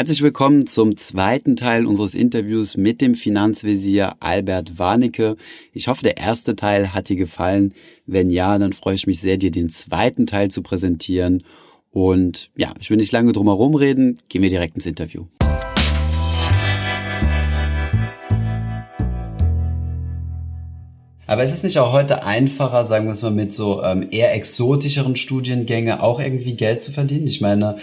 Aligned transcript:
Herzlich 0.00 0.22
willkommen 0.22 0.66
zum 0.66 0.96
zweiten 0.96 1.56
Teil 1.56 1.84
unseres 1.84 2.14
Interviews 2.14 2.74
mit 2.78 3.02
dem 3.02 3.14
Finanzvisier 3.14 4.14
Albert 4.20 4.78
Warnecke. 4.78 5.36
Ich 5.74 5.88
hoffe, 5.88 6.02
der 6.02 6.16
erste 6.16 6.56
Teil 6.56 6.94
hat 6.94 7.10
dir 7.10 7.16
gefallen. 7.16 7.74
Wenn 8.06 8.30
ja, 8.30 8.58
dann 8.58 8.72
freue 8.72 8.94
ich 8.94 9.06
mich 9.06 9.20
sehr, 9.20 9.36
dir 9.36 9.50
den 9.50 9.68
zweiten 9.68 10.26
Teil 10.26 10.50
zu 10.50 10.62
präsentieren. 10.62 11.44
Und 11.90 12.50
ja, 12.56 12.72
ich 12.80 12.88
will 12.88 12.96
nicht 12.96 13.12
lange 13.12 13.32
drum 13.32 13.48
herum 13.48 13.74
reden. 13.74 14.20
Gehen 14.30 14.40
wir 14.40 14.48
direkt 14.48 14.74
ins 14.74 14.86
Interview. 14.86 15.26
Aber 21.26 21.44
es 21.44 21.52
ist 21.52 21.62
nicht 21.62 21.78
auch 21.78 21.92
heute 21.92 22.24
einfacher, 22.24 22.86
sagen 22.86 23.04
wir 23.04 23.12
es 23.12 23.20
mal, 23.20 23.30
mit 23.30 23.52
so 23.52 23.82
ähm, 23.82 24.08
eher 24.10 24.34
exotischeren 24.34 25.14
Studiengänge 25.14 26.02
auch 26.02 26.20
irgendwie 26.20 26.56
Geld 26.56 26.80
zu 26.80 26.90
verdienen? 26.90 27.26
Ich 27.26 27.42
meine, 27.42 27.76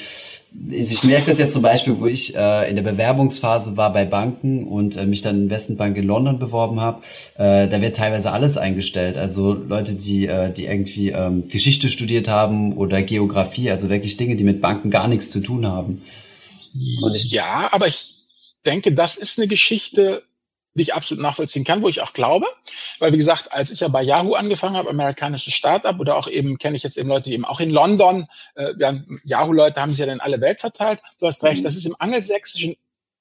ich 0.70 1.04
merke 1.04 1.30
das 1.30 1.40
jetzt 1.40 1.54
zum 1.54 1.62
Beispiel, 1.62 2.00
wo 2.00 2.08
ich 2.08 2.36
äh, 2.36 2.70
in 2.70 2.76
der 2.76 2.84
Bewerbungsphase 2.84 3.76
war 3.78 3.92
bei 3.92 4.06
Banken 4.06 4.66
und 4.66 4.96
äh, 4.96 5.06
mich 5.06 5.22
dann 5.22 5.44
Investmentbank 5.44 5.98
in 5.98 6.06
London 6.06 6.40
beworben 6.40 6.80
habe, 6.80 7.04
äh, 7.36 7.68
da 7.68 7.82
wird 7.82 7.98
teilweise 7.98 8.32
alles 8.32 8.58
eingestellt. 8.58 9.18
Also 9.18 9.54
Leute, 9.54 9.96
die, 9.96 10.26
äh, 10.28 10.52
die 10.52 10.66
irgendwie 10.66 11.10
ähm, 11.10 11.48
Geschichte 11.50 11.90
studiert 11.90 12.28
haben 12.28 12.74
oder 12.74 13.04
Geografie, 13.04 13.72
also 13.72 13.90
wirklich 13.90 14.18
Dinge, 14.18 14.36
die 14.36 14.44
mit 14.44 14.62
Banken 14.62 14.90
gar 14.90 15.08
nichts 15.08 15.30
zu 15.30 15.42
tun 15.42 15.68
haben. 15.68 16.02
ja, 16.74 17.70
aber 17.72 17.88
ich 17.88 18.14
denke, 18.66 18.94
das 18.94 19.16
ist 19.16 19.38
eine 19.38 19.48
Geschichte, 19.48 20.24
die 20.78 20.84
ich 20.84 20.94
absolut 20.94 21.22
nachvollziehen 21.22 21.64
kann, 21.64 21.82
wo 21.82 21.90
ich 21.90 22.02
auch 22.02 22.14
glaube, 22.14 22.46
weil 23.00 23.12
wie 23.12 23.18
gesagt, 23.18 23.52
als 23.52 23.72
ich 23.72 23.80
ja 23.80 23.88
bei 23.88 24.04
Yahoo 24.04 24.36
angefangen 24.36 24.78
habe, 24.78 24.90
amerikanisches 24.90 25.54
Startup 25.54 26.00
oder 26.00 26.16
auch 26.16 26.28
eben 26.28 26.58
kenne 26.58 26.78
ich 26.78 26.84
jetzt 26.84 26.98
eben 26.98 27.10
Leute, 27.10 27.30
die 27.30 27.34
eben 27.34 27.46
auch 27.46 27.60
in 27.60 27.72
London, 27.72 28.28
äh, 28.56 28.74
Yahoo-Leute 29.24 29.82
haben 29.82 29.94
sie 29.94 30.02
ja 30.02 30.06
dann 30.06 30.20
alle 30.20 30.40
Welt 30.40 30.62
verteilt. 30.62 31.00
Du 31.20 31.26
hast 31.26 31.44
recht, 31.44 31.60
mhm. 31.60 31.64
das 31.64 31.76
ist 31.76 31.86
im 31.86 31.96
angelsächsischen 31.98 32.76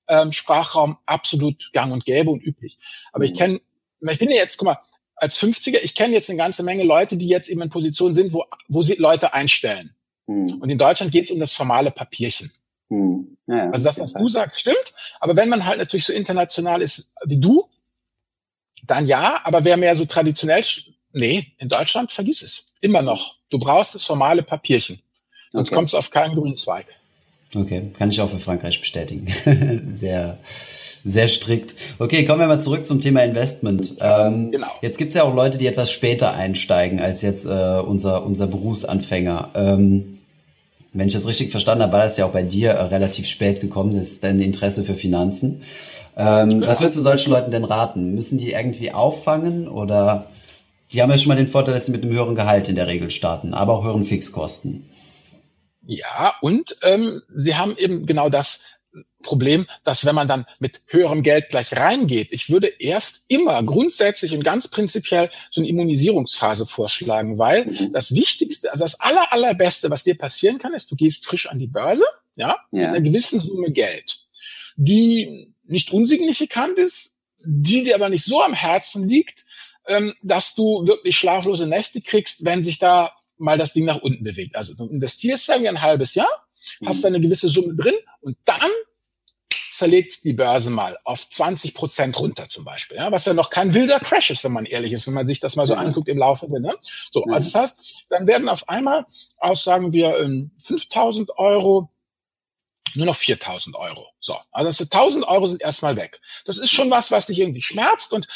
ähm, 0.09 0.33
Sprachraum 0.33 0.99
absolut 1.07 1.71
gang 1.73 1.93
und 1.93 2.05
gäbe 2.05 2.31
und 2.31 2.45
üblich. 2.45 2.79
Aber 3.13 3.25
mhm. 3.25 3.33
ich 3.33 3.39
kenne, 3.39 3.61
ich 4.01 4.19
bin 4.19 4.31
ja 4.31 4.37
jetzt, 4.37 4.59
guck 4.59 4.67
mal, 4.67 4.79
als 5.17 5.39
50er, 5.39 5.79
ich 5.83 5.95
kenne 5.95 6.13
jetzt 6.13 6.29
eine 6.29 6.37
ganze 6.37 6.63
Menge 6.63 6.85
Leute, 6.85 7.17
die 7.17 7.29
jetzt 7.29 7.49
eben 7.49 7.63
in 7.63 7.71
Positionen 7.71 8.15
sind, 8.15 8.35
wo, 8.35 8.45
wo 8.69 8.83
sie 8.83 8.95
Leute 8.95 9.33
einstellen. 9.33 9.97
Mhm. 10.27 10.59
Und 10.61 10.69
in 10.69 10.79
Deutschland 10.79 11.11
geht 11.11 11.25
es 11.25 11.31
um 11.31 11.41
das 11.41 11.55
formale 11.55 11.91
Papierchen. 11.91 12.53
Hm. 12.89 13.37
Ja, 13.47 13.71
also 13.71 13.85
das, 13.85 14.01
was 14.01 14.13
du 14.13 14.29
sagst, 14.29 14.61
stimmt. 14.61 14.93
Aber 15.21 15.37
wenn 15.37 15.49
man 15.49 15.67
halt 15.67 15.79
natürlich 15.79 16.05
so 16.05 16.13
international 16.13 16.83
ist 16.83 17.13
wie 17.25 17.39
du, 17.39 17.69
dann 18.87 19.07
ja. 19.07 19.41
Aber 19.45 19.65
wer 19.65 19.77
mehr 19.77 19.97
so 19.97 20.05
traditionell, 20.05 20.65
nee, 21.13 21.53
in 21.59 21.69
Deutschland 21.69 22.13
vergiss 22.13 22.43
es. 22.43 22.67
Immer 22.81 23.03
noch. 23.03 23.37
Du 23.51 23.59
brauchst 23.59 23.95
das 23.95 24.05
formale 24.05 24.43
Papierchen. 24.43 25.01
Sonst 25.53 25.69
okay. 25.69 25.77
kommst 25.77 25.95
du 25.95 25.99
auf 25.99 26.11
keinen 26.11 26.35
grünen 26.35 26.57
Zweig. 26.57 26.87
Okay, 27.55 27.93
kann 27.97 28.11
ich 28.11 28.21
auch 28.21 28.29
für 28.29 28.39
Frankreich 28.39 28.81
bestätigen. 28.81 29.29
sehr, 29.91 30.39
sehr 31.05 31.29
strikt. 31.29 31.75
Okay, 31.99 32.25
kommen 32.25 32.41
wir 32.41 32.49
mal 32.49 32.61
zurück 32.61 32.85
zum 32.85 33.01
Thema 33.01 33.23
Investment. 33.23 33.97
Ähm, 34.01 34.51
genau. 34.51 34.67
Jetzt 34.83 34.99
gibt's 34.99 35.15
ja 35.15 35.23
auch 35.23 35.35
Leute, 35.35 35.57
die 35.57 35.67
etwas 35.67 35.91
später 35.91 36.35
einsteigen 36.35 37.01
als 37.01 37.23
jetzt 37.23 37.47
äh, 37.47 37.81
unser, 37.81 38.25
unser 38.25 38.47
Berufsanfänger. 38.47 39.51
Ähm, 39.55 40.16
wenn 40.99 41.09
ich 41.09 41.15
das 41.15 41.27
richtig 41.27 41.51
verstanden 41.51 41.83
habe, 41.83 41.93
war 41.93 42.05
das 42.05 42.17
ja 42.17 42.27
auch 42.27 42.33
bei 42.33 42.43
dir 42.43 42.71
äh, 42.71 42.83
relativ 42.85 43.27
spät 43.27 43.61
gekommen, 43.61 43.97
das 43.97 44.09
ist 44.09 44.25
dein 44.25 44.41
Interesse 44.41 44.85
für 44.85 44.95
Finanzen. 44.95 45.63
Ähm, 46.17 46.63
Was 46.63 46.81
würdest 46.81 46.97
du 46.97 47.03
solchen 47.03 47.31
Leuten 47.31 47.51
denn 47.51 47.65
raten? 47.65 48.15
Müssen 48.15 48.39
die 48.39 48.53
irgendwie 48.53 48.93
auffangen 48.93 49.69
oder 49.69 50.31
die 50.93 51.03
haben 51.03 51.11
ja 51.11 51.19
schon 51.19 51.29
mal 51.29 51.37
den 51.37 51.49
Vorteil, 51.49 51.75
dass 51.75 51.87
sie 51.87 51.93
mit 51.93 52.03
einem 52.03 52.13
höheren 52.13 52.35
Gehalt 52.35 52.69
in 52.69 52.77
der 52.77 52.87
Regel 52.87 53.11
starten, 53.11 53.55
aber 53.55 53.75
auch 53.75 53.85
höheren 53.85 54.05
Fixkosten. 54.05 54.89
Ja, 55.83 56.35
und 56.41 56.77
ähm, 56.83 57.23
sie 57.35 57.57
haben 57.57 57.75
eben 57.77 58.07
genau 58.07 58.29
das, 58.29 58.65
Problem, 59.27 59.67
dass 59.85 60.05
wenn 60.05 60.15
man 60.15 60.29
dann 60.29 60.47
mit 60.61 60.81
höherem 60.87 61.23
Geld 61.23 61.51
gleich 61.51 61.77
reingeht, 61.77 62.29
ich 62.31 62.49
würde 62.49 62.69
erst 62.69 63.25
immer 63.29 63.63
grundsätzlich 63.63 64.33
und 64.33 64.45
ganz 64.45 64.69
prinzipiell 64.69 65.31
so 65.51 65.61
eine 65.61 65.69
Immunisierungsphase 65.69 66.65
vorschlagen, 66.65 67.37
weil 67.39 67.67
mhm. 67.67 67.93
das 67.93 68.15
Wichtigste, 68.15 68.73
also 68.73 68.85
das 68.85 69.01
aller, 69.01 69.33
allerbeste, 69.33 69.91
was 69.91 70.05
dir 70.05 70.17
passieren 70.17 70.59
kann, 70.59 70.73
ist, 70.73 70.91
du 70.91 70.97
gehst 70.97 71.27
frisch 71.27 71.49
an 71.49 71.59
die 71.59 71.67
Börse, 71.67 72.05
ja, 72.37 72.57
ja. 72.71 72.79
mit 72.79 72.87
einer 72.87 73.01
gewissen 73.01 73.41
Summe 73.41 73.73
Geld, 73.73 74.21
die 74.77 75.53
nicht 75.65 75.93
unsignifikant 75.93 76.79
ist, 76.79 77.17
die 77.45 77.83
dir 77.83 77.97
aber 77.97 78.09
nicht 78.09 78.25
so 78.25 78.43
am 78.43 78.55
Herzen 78.55 79.09
liegt, 79.09 79.45
ähm, 79.89 80.15
dass 80.23 80.55
du 80.55 80.87
wirklich 80.87 81.17
schlaflose 81.17 81.67
Nächte 81.67 82.01
kriegst, 82.01 82.45
wenn 82.45 82.65
sich 82.65 82.79
da 82.79 83.13
mal 83.39 83.59
das 83.59 83.73
Ding 83.73 83.85
nach 83.85 84.01
unten 84.01 84.25
bewegt. 84.25 84.57
Also 84.57 84.75
du 84.75 84.87
investierst, 84.87 85.47
sagen 85.47 85.63
wir, 85.63 85.71
ein 85.71 85.83
halbes 85.83 86.15
Jahr, 86.15 86.31
hast 86.85 86.99
mhm. 86.99 87.03
da 87.03 87.09
eine 87.09 87.21
gewisse 87.21 87.49
Summe 87.49 87.75
drin 87.75 87.95
und 88.21 88.37
dann 88.45 88.71
zerlegt 89.77 90.25
die 90.25 90.33
Börse 90.33 90.71
mal 90.71 90.99
auf 91.05 91.29
20 91.29 91.75
Prozent 91.75 92.19
runter 92.19 92.49
zum 92.49 92.65
Beispiel, 92.65 92.97
ja, 92.97 93.13
was 93.13 93.25
ja 93.25 93.35
noch 93.35 93.51
kein 93.51 93.75
wilder 93.75 94.01
Crash 94.01 94.31
ist, 94.31 94.45
wenn 94.45 94.53
man 94.53 94.67
ehrlich 94.67 94.93
ist, 94.93 95.07
wenn 95.07 95.15
man 95.15 95.27
sich 95.27 95.41
das 95.41 95.57
mal 95.57 95.67
so 95.67 95.75
ja. 95.75 95.81
anguckt 95.81 96.09
im 96.09 96.19
Laufe 96.19 96.49
der, 96.49 96.61
ne? 96.61 96.75
So, 97.11 97.25
ja. 97.27 97.35
also 97.35 97.51
das 97.51 97.61
heißt, 97.61 98.07
dann 98.09 98.27
werden 98.27 98.49
auf 98.49 98.69
einmal 98.69 99.07
aus, 99.39 99.65
sagen 99.65 99.93
wir, 99.93 100.17
5000 100.59 101.29
ähm, 101.29 101.35
Euro 101.37 101.91
nur 102.95 103.07
noch 103.07 103.17
4000 103.17 103.77
Euro. 103.77 104.07
So, 104.21 104.37
also 104.51 104.71
das 104.71 104.81
1000 104.81 105.29
Euro 105.29 105.47
sind 105.47 105.61
erstmal 105.61 105.97
weg. 105.97 106.21
Das 106.47 106.57
ist 106.57 106.71
schon 106.71 106.91
was, 106.91 107.11
was 107.11 107.27
dich 107.27 107.39
irgendwie 107.39 107.61
schmerzt 107.61 108.13
und 108.13 108.27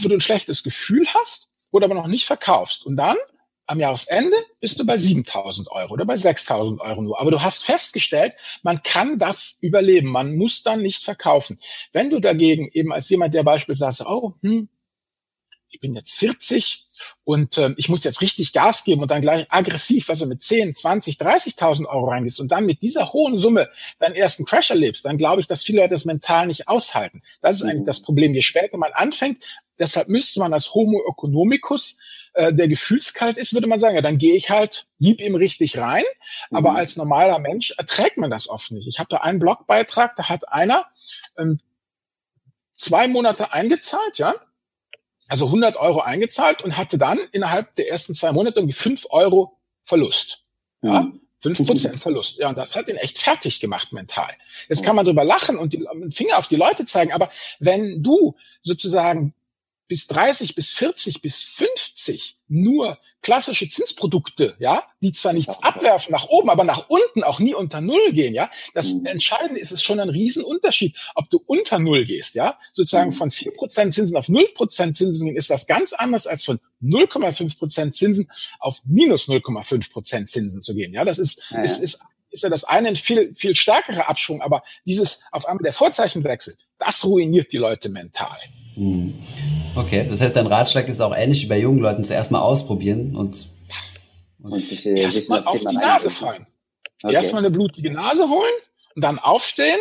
wo 0.00 0.08
du 0.08 0.14
ein 0.14 0.20
schlechtes 0.22 0.62
Gefühl 0.62 1.06
hast, 1.08 1.50
wo 1.70 1.78
du 1.78 1.84
aber 1.84 1.94
noch 1.94 2.06
nicht 2.06 2.24
verkaufst. 2.24 2.86
Und 2.86 2.96
dann 2.96 3.16
am 3.66 3.80
Jahresende 3.80 4.36
bist 4.60 4.78
du 4.78 4.86
bei 4.86 4.96
7000 4.96 5.70
Euro 5.70 5.94
oder 5.94 6.04
bei 6.04 6.16
6000 6.16 6.80
Euro 6.80 7.02
nur. 7.02 7.20
Aber 7.20 7.30
du 7.30 7.42
hast 7.42 7.64
festgestellt, 7.64 8.34
man 8.62 8.82
kann 8.82 9.18
das 9.18 9.58
überleben. 9.60 10.08
Man 10.08 10.36
muss 10.36 10.62
dann 10.62 10.82
nicht 10.82 11.02
verkaufen. 11.02 11.58
Wenn 11.92 12.10
du 12.10 12.20
dagegen 12.20 12.70
eben 12.72 12.92
als 12.92 13.08
jemand, 13.08 13.34
der 13.34 13.42
beispielsweise, 13.42 14.04
oh, 14.06 14.34
hm, 14.40 14.68
ich 15.68 15.80
bin 15.80 15.94
jetzt 15.94 16.14
40 16.14 16.86
und 17.24 17.58
äh, 17.58 17.74
ich 17.76 17.88
muss 17.88 18.04
jetzt 18.04 18.22
richtig 18.22 18.52
Gas 18.52 18.84
geben 18.84 19.02
und 19.02 19.10
dann 19.10 19.20
gleich 19.20 19.46
aggressiv, 19.50 20.08
also 20.08 20.24
mit 20.24 20.42
10, 20.42 20.74
20, 20.74 21.16
30.000 21.16 21.86
Euro 21.86 22.08
reingehst 22.08 22.40
und 22.40 22.48
dann 22.48 22.66
mit 22.66 22.82
dieser 22.82 23.12
hohen 23.12 23.36
Summe 23.36 23.68
deinen 23.98 24.14
ersten 24.14 24.44
Crash 24.44 24.70
erlebst, 24.70 25.04
dann 25.04 25.18
glaube 25.18 25.40
ich, 25.40 25.46
dass 25.46 25.64
viele 25.64 25.80
Leute 25.80 25.94
das 25.94 26.04
mental 26.04 26.46
nicht 26.46 26.68
aushalten. 26.68 27.20
Das 27.42 27.56
ist 27.56 27.62
eigentlich 27.62 27.82
mhm. 27.82 27.86
das 27.86 28.00
Problem. 28.00 28.32
Je 28.32 28.42
später 28.42 28.78
man 28.78 28.92
anfängt, 28.92 29.44
deshalb 29.78 30.08
müsste 30.08 30.40
man 30.40 30.54
als 30.54 30.72
Homo 30.72 31.02
economicus 31.10 31.98
äh, 32.36 32.52
der 32.52 32.68
gefühlskalt 32.68 33.38
ist, 33.38 33.54
würde 33.54 33.66
man 33.66 33.80
sagen, 33.80 33.96
ja, 33.96 34.02
dann 34.02 34.18
gehe 34.18 34.34
ich 34.34 34.50
halt, 34.50 34.86
gib 35.00 35.22
ihm 35.22 35.34
richtig 35.34 35.78
rein. 35.78 36.04
Mhm. 36.50 36.58
Aber 36.58 36.74
als 36.74 36.96
normaler 36.96 37.38
Mensch 37.38 37.72
erträgt 37.78 38.18
man 38.18 38.30
das 38.30 38.48
oft 38.48 38.72
nicht. 38.72 38.86
Ich 38.86 38.98
habe 38.98 39.08
da 39.08 39.18
einen 39.18 39.38
Blogbeitrag, 39.38 40.14
da 40.16 40.28
hat 40.28 40.52
einer 40.52 40.84
ähm, 41.38 41.60
zwei 42.76 43.08
Monate 43.08 43.54
eingezahlt, 43.54 44.18
ja, 44.18 44.34
also 45.28 45.46
100 45.46 45.76
Euro 45.76 46.00
eingezahlt 46.00 46.62
und 46.62 46.76
hatte 46.76 46.98
dann 46.98 47.18
innerhalb 47.32 47.74
der 47.76 47.90
ersten 47.90 48.14
zwei 48.14 48.32
Monate 48.32 48.58
irgendwie 48.58 48.76
fünf 48.76 49.06
Euro 49.08 49.58
Verlust. 49.82 50.44
Ja, 50.82 51.02
mhm. 51.02 51.20
fünf 51.40 51.66
Prozent 51.66 51.98
Verlust. 51.98 52.36
Ja, 52.36 52.50
und 52.50 52.58
das 52.58 52.76
hat 52.76 52.88
ihn 52.88 52.96
echt 52.96 53.18
fertig 53.18 53.60
gemacht 53.60 53.92
mental. 53.92 54.30
Jetzt 54.68 54.84
kann 54.84 54.94
man 54.94 55.06
drüber 55.06 55.24
lachen 55.24 55.56
und 55.56 55.72
den 55.72 56.12
Finger 56.12 56.36
auf 56.36 56.48
die 56.48 56.56
Leute 56.56 56.84
zeigen, 56.84 57.12
aber 57.12 57.30
wenn 57.60 58.02
du 58.02 58.36
sozusagen 58.62 59.32
bis 59.88 60.06
30, 60.08 60.54
bis 60.54 60.72
40, 60.72 61.22
bis 61.22 61.42
50 61.42 62.36
nur 62.48 62.98
klassische 63.22 63.68
Zinsprodukte, 63.68 64.54
ja, 64.58 64.84
die 65.02 65.12
zwar 65.12 65.32
nichts 65.32 65.62
abwerfen 65.62 66.12
nach 66.12 66.28
oben, 66.28 66.48
aber 66.48 66.64
nach 66.64 66.88
unten 66.88 67.24
auch 67.24 67.40
nie 67.40 67.54
unter 67.54 67.80
Null 67.80 68.12
gehen, 68.12 68.34
ja. 68.34 68.50
Das 68.74 68.94
mhm. 68.94 69.06
Entscheidende 69.06 69.60
ist 69.60 69.72
es 69.72 69.82
schon 69.82 69.98
ein 69.98 70.08
Riesenunterschied, 70.08 70.96
ob 71.14 71.28
du 71.30 71.42
unter 71.46 71.78
Null 71.78 72.04
gehst, 72.04 72.34
ja. 72.36 72.58
Sozusagen 72.72 73.10
mhm. 73.10 73.14
von 73.14 73.30
4% 73.30 73.90
Zinsen 73.90 74.16
auf 74.16 74.28
0% 74.28 74.92
Zinsen 74.92 75.26
gehen, 75.26 75.36
ist 75.36 75.50
was 75.50 75.66
ganz 75.66 75.92
anderes 75.92 76.26
als 76.26 76.44
von 76.44 76.60
0,5% 76.82 77.90
Zinsen 77.92 78.30
auf 78.60 78.80
minus 78.84 79.28
0,5% 79.28 80.26
Zinsen 80.26 80.62
zu 80.62 80.74
gehen, 80.74 80.92
ja. 80.92 81.04
Das 81.04 81.18
ist, 81.18 81.46
ja, 81.50 81.58
ja. 81.58 81.64
ist, 81.64 81.80
ist 81.80 82.00
ist 82.28 82.42
ja 82.42 82.50
das 82.50 82.64
eine 82.64 82.88
ein 82.88 82.96
viel, 82.96 83.34
viel 83.34 83.54
stärkere 83.54 84.08
Abschwung, 84.08 84.42
aber 84.42 84.62
dieses 84.84 85.24
auf 85.32 85.46
einmal 85.46 85.62
der 85.62 85.72
Vorzeichenwechsel, 85.72 86.56
das 86.76 87.02
ruiniert 87.04 87.50
die 87.50 87.56
Leute 87.56 87.88
mental. 87.88 88.36
Hm. 88.76 89.14
Okay, 89.74 90.06
das 90.08 90.20
heißt, 90.20 90.36
dein 90.36 90.46
Ratschlag 90.46 90.88
ist 90.88 91.00
auch 91.00 91.16
ähnlich 91.16 91.42
wie 91.42 91.46
bei 91.46 91.58
jungen 91.58 91.78
Leuten 91.78 92.04
zuerst 92.04 92.30
mal 92.30 92.40
ausprobieren 92.40 93.16
und, 93.16 93.48
und 94.42 94.64
sich 94.64 94.86
äh, 94.86 95.00
erstmal 95.00 95.42
auf 95.44 95.58
die 95.58 95.76
Nase 95.76 96.10
fallen. 96.10 96.46
Okay. 97.02 97.14
Erstmal 97.14 97.42
eine 97.42 97.50
blutige 97.50 97.90
Nase 97.90 98.28
holen 98.28 98.52
und 98.94 99.02
dann 99.02 99.18
aufstehen 99.18 99.78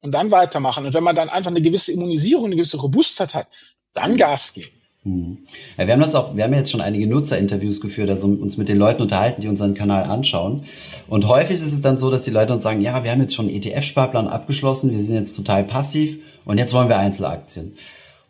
und 0.00 0.12
dann 0.12 0.30
weitermachen. 0.30 0.86
Und 0.86 0.94
wenn 0.94 1.02
man 1.02 1.16
dann 1.16 1.30
einfach 1.30 1.50
eine 1.50 1.62
gewisse 1.62 1.92
Immunisierung, 1.92 2.46
eine 2.46 2.56
gewisse 2.56 2.76
Robustheit 2.76 3.34
hat, 3.34 3.48
dann 3.94 4.12
hm. 4.12 4.16
Gas 4.18 4.52
geben. 4.52 4.70
Hm. 5.04 5.38
Ja, 5.78 5.86
wir 5.86 5.94
haben 5.94 6.00
das 6.00 6.14
auch, 6.14 6.36
wir 6.36 6.44
haben 6.44 6.52
jetzt 6.52 6.70
schon 6.70 6.82
einige 6.82 7.06
Nutzerinterviews 7.06 7.80
geführt, 7.80 8.10
also 8.10 8.26
uns 8.26 8.58
mit 8.58 8.68
den 8.68 8.76
Leuten 8.76 9.00
unterhalten, 9.00 9.40
die 9.40 9.48
unseren 9.48 9.72
Kanal 9.72 10.04
anschauen. 10.04 10.64
Und 11.08 11.26
häufig 11.26 11.56
ist 11.56 11.72
es 11.72 11.80
dann 11.80 11.96
so, 11.96 12.10
dass 12.10 12.22
die 12.22 12.30
Leute 12.30 12.52
uns 12.52 12.62
sagen, 12.62 12.82
ja, 12.82 13.04
wir 13.04 13.10
haben 13.10 13.22
jetzt 13.22 13.34
schon 13.34 13.48
einen 13.48 13.56
ETF-Sparplan 13.56 14.28
abgeschlossen, 14.28 14.90
wir 14.90 15.00
sind 15.00 15.16
jetzt 15.16 15.34
total 15.34 15.64
passiv 15.64 16.18
und 16.44 16.58
jetzt 16.58 16.74
wollen 16.74 16.90
wir 16.90 16.98
Einzelaktien. 16.98 17.74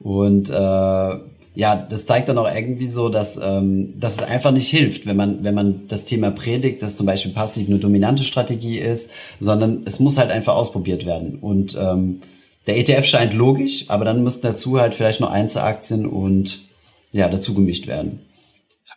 Und 0.00 0.50
äh, 0.50 1.18
ja, 1.58 1.74
das 1.74 2.06
zeigt 2.06 2.28
dann 2.28 2.38
auch 2.38 2.48
irgendwie 2.48 2.86
so, 2.86 3.08
dass, 3.08 3.38
ähm, 3.42 3.98
dass 3.98 4.14
es 4.14 4.22
einfach 4.22 4.52
nicht 4.52 4.68
hilft, 4.68 5.06
wenn 5.06 5.16
man, 5.16 5.42
wenn 5.42 5.54
man 5.54 5.88
das 5.88 6.04
Thema 6.04 6.30
predigt, 6.30 6.82
dass 6.82 6.94
zum 6.94 7.06
Beispiel 7.06 7.32
passiv 7.32 7.68
eine 7.68 7.78
dominante 7.78 8.22
Strategie 8.22 8.78
ist, 8.78 9.10
sondern 9.40 9.82
es 9.84 9.98
muss 9.98 10.18
halt 10.18 10.30
einfach 10.30 10.54
ausprobiert 10.54 11.04
werden. 11.04 11.38
Und 11.40 11.76
ähm, 11.76 12.20
der 12.68 12.78
ETF 12.78 13.06
scheint 13.06 13.34
logisch, 13.34 13.86
aber 13.88 14.04
dann 14.04 14.22
müssten 14.22 14.46
dazu 14.46 14.78
halt 14.78 14.94
vielleicht 14.94 15.20
noch 15.20 15.30
Einzelaktien 15.30 16.06
und 16.06 16.60
ja, 17.10 17.28
dazu 17.28 17.54
gemischt 17.54 17.86
werden. 17.88 18.20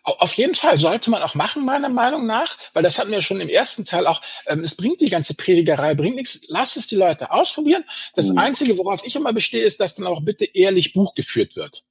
Auf 0.03 0.33
jeden 0.33 0.55
Fall 0.55 0.79
sollte 0.79 1.09
man 1.09 1.21
auch 1.21 1.35
machen, 1.35 1.63
meiner 1.63 1.89
Meinung 1.89 2.25
nach, 2.25 2.57
weil 2.73 2.81
das 2.81 2.97
hatten 2.97 3.11
wir 3.11 3.21
schon 3.21 3.39
im 3.39 3.49
ersten 3.49 3.85
Teil 3.85 4.07
auch. 4.07 4.21
Ähm, 4.47 4.63
es 4.63 4.75
bringt 4.75 4.99
die 5.01 5.09
ganze 5.09 5.35
Predigerei, 5.35 5.93
bringt 5.93 6.15
nichts. 6.15 6.41
Lass 6.47 6.75
es 6.75 6.88
die 6.88 6.95
Leute 6.95 7.31
ausprobieren. 7.31 7.83
Das 8.15 8.29
mhm. 8.29 8.38
Einzige, 8.38 8.77
worauf 8.77 9.05
ich 9.05 9.15
immer 9.15 9.33
bestehe, 9.33 9.63
ist, 9.63 9.79
dass 9.79 9.95
dann 9.95 10.07
auch 10.07 10.21
bitte 10.21 10.45
ehrlich 10.45 10.93
Buch 10.93 11.13
geführt 11.13 11.55
wird. 11.55 11.83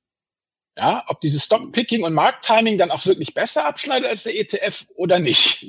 Ja, 0.76 1.04
ob 1.08 1.20
dieses 1.20 1.44
Stockpicking 1.44 2.04
und 2.04 2.14
Markttiming 2.14 2.78
dann 2.78 2.90
auch 2.90 3.04
wirklich 3.06 3.34
besser 3.34 3.66
abschneidet 3.66 4.08
als 4.08 4.22
der 4.22 4.38
ETF 4.38 4.86
oder 4.94 5.18
nicht. 5.18 5.66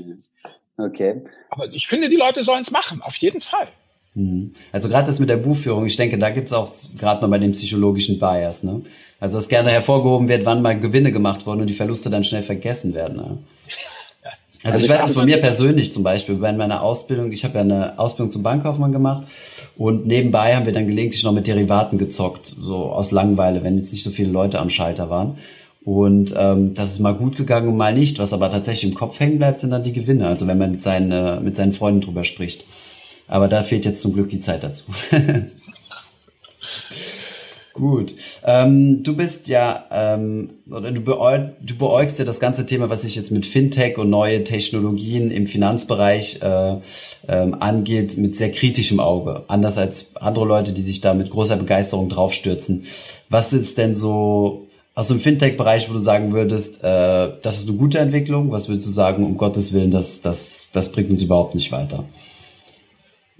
Okay. 0.77 1.21
Aber 1.49 1.67
ich 1.67 1.87
finde, 1.87 2.09
die 2.09 2.15
Leute 2.15 2.43
sollen 2.43 2.61
es 2.61 2.71
machen, 2.71 3.01
auf 3.01 3.15
jeden 3.17 3.41
Fall. 3.41 3.67
Mhm. 4.13 4.51
Also 4.71 4.89
gerade 4.89 5.07
das 5.07 5.19
mit 5.19 5.29
der 5.29 5.37
Buchführung, 5.37 5.85
ich 5.85 5.95
denke, 5.95 6.17
da 6.17 6.29
gibt's 6.29 6.53
auch 6.53 6.71
gerade 6.97 7.21
noch 7.21 7.29
bei 7.29 7.37
dem 7.37 7.51
psychologischen 7.51 8.19
Bias. 8.19 8.63
Ne? 8.63 8.81
Also 9.19 9.37
dass 9.37 9.47
gerne 9.47 9.71
hervorgehoben 9.71 10.27
wird, 10.27 10.45
wann 10.45 10.61
mal 10.61 10.79
Gewinne 10.79 11.11
gemacht 11.11 11.45
wurden 11.45 11.61
und 11.61 11.67
die 11.67 11.73
Verluste 11.73 12.09
dann 12.09 12.23
schnell 12.23 12.43
vergessen 12.43 12.93
werden. 12.93 13.17
Ne? 13.17 13.37
Also, 14.63 14.75
also 14.75 14.85
ich 14.85 14.91
weiß 14.91 15.09
es 15.09 15.13
von 15.15 15.25
mir 15.25 15.37
persönlich 15.37 15.91
zum 15.91 16.03
Beispiel, 16.03 16.35
bei 16.35 16.53
meiner 16.53 16.83
Ausbildung, 16.83 17.31
ich 17.31 17.43
habe 17.43 17.55
ja 17.55 17.61
eine 17.61 17.97
Ausbildung 17.97 18.29
zum 18.29 18.43
Bankkaufmann 18.43 18.91
gemacht 18.91 19.27
und 19.75 20.05
nebenbei 20.05 20.55
haben 20.55 20.67
wir 20.67 20.73
dann 20.73 20.87
gelegentlich 20.87 21.23
noch 21.23 21.31
mit 21.31 21.47
Derivaten 21.47 21.97
gezockt, 21.97 22.55
so 22.59 22.91
aus 22.91 23.09
Langeweile, 23.09 23.63
wenn 23.63 23.77
jetzt 23.77 23.91
nicht 23.91 24.03
so 24.03 24.11
viele 24.11 24.29
Leute 24.29 24.59
am 24.59 24.69
Schalter 24.69 25.09
waren. 25.09 25.37
Und 25.83 26.35
ähm, 26.37 26.75
das 26.75 26.91
ist 26.91 26.99
mal 26.99 27.15
gut 27.15 27.37
gegangen 27.37 27.69
und 27.69 27.77
mal 27.77 27.91
nicht. 27.91 28.19
Was 28.19 28.33
aber 28.33 28.51
tatsächlich 28.51 28.91
im 28.91 28.95
Kopf 28.95 29.19
hängen 29.19 29.39
bleibt, 29.39 29.59
sind 29.59 29.71
dann 29.71 29.81
die 29.81 29.93
Gewinne. 29.93 30.27
Also 30.27 30.45
wenn 30.45 30.59
man 30.59 30.69
mit 30.69 30.83
seinen, 30.83 31.11
äh, 31.11 31.39
mit 31.39 31.55
seinen 31.55 31.73
Freunden 31.73 32.01
drüber 32.01 32.23
spricht. 32.23 32.65
Aber 33.31 33.47
da 33.47 33.63
fehlt 33.63 33.85
jetzt 33.85 34.01
zum 34.01 34.13
Glück 34.13 34.29
die 34.29 34.41
Zeit 34.41 34.63
dazu. 34.63 34.83
Gut. 37.73 38.13
Ähm, 38.43 39.03
du 39.03 39.15
bist 39.15 39.47
ja, 39.47 39.85
ähm, 39.89 40.49
oder 40.69 40.91
du, 40.91 40.99
beäug, 40.99 41.53
du 41.61 41.77
beäugst 41.77 42.19
ja 42.19 42.25
das 42.25 42.41
ganze 42.41 42.65
Thema, 42.65 42.89
was 42.89 43.03
sich 43.03 43.15
jetzt 43.15 43.31
mit 43.31 43.45
Fintech 43.45 43.97
und 43.97 44.09
neue 44.09 44.43
Technologien 44.43 45.31
im 45.31 45.47
Finanzbereich 45.47 46.41
äh, 46.41 46.75
ähm, 47.29 47.55
angeht, 47.61 48.17
mit 48.17 48.35
sehr 48.37 48.51
kritischem 48.51 48.99
Auge. 48.99 49.45
Anders 49.47 49.77
als 49.77 50.07
andere 50.15 50.43
Leute, 50.43 50.73
die 50.73 50.81
sich 50.81 50.99
da 50.99 51.13
mit 51.13 51.29
großer 51.29 51.55
Begeisterung 51.55 52.09
draufstürzen. 52.09 52.83
Was 53.29 53.53
ist 53.53 53.77
denn 53.77 53.93
so 53.93 54.67
aus 54.93 55.07
dem 55.07 55.21
Fintech-Bereich, 55.21 55.89
wo 55.89 55.93
du 55.93 55.99
sagen 55.99 56.33
würdest, 56.33 56.83
äh, 56.83 57.29
das 57.41 57.59
ist 57.59 57.69
eine 57.69 57.77
gute 57.77 57.99
Entwicklung? 57.99 58.51
Was 58.51 58.67
würdest 58.67 58.87
du 58.87 58.91
sagen, 58.91 59.23
um 59.25 59.37
Gottes 59.37 59.71
Willen, 59.71 59.91
das, 59.91 60.19
das, 60.19 60.67
das 60.73 60.91
bringt 60.91 61.09
uns 61.09 61.21
überhaupt 61.21 61.55
nicht 61.55 61.71
weiter? 61.71 62.03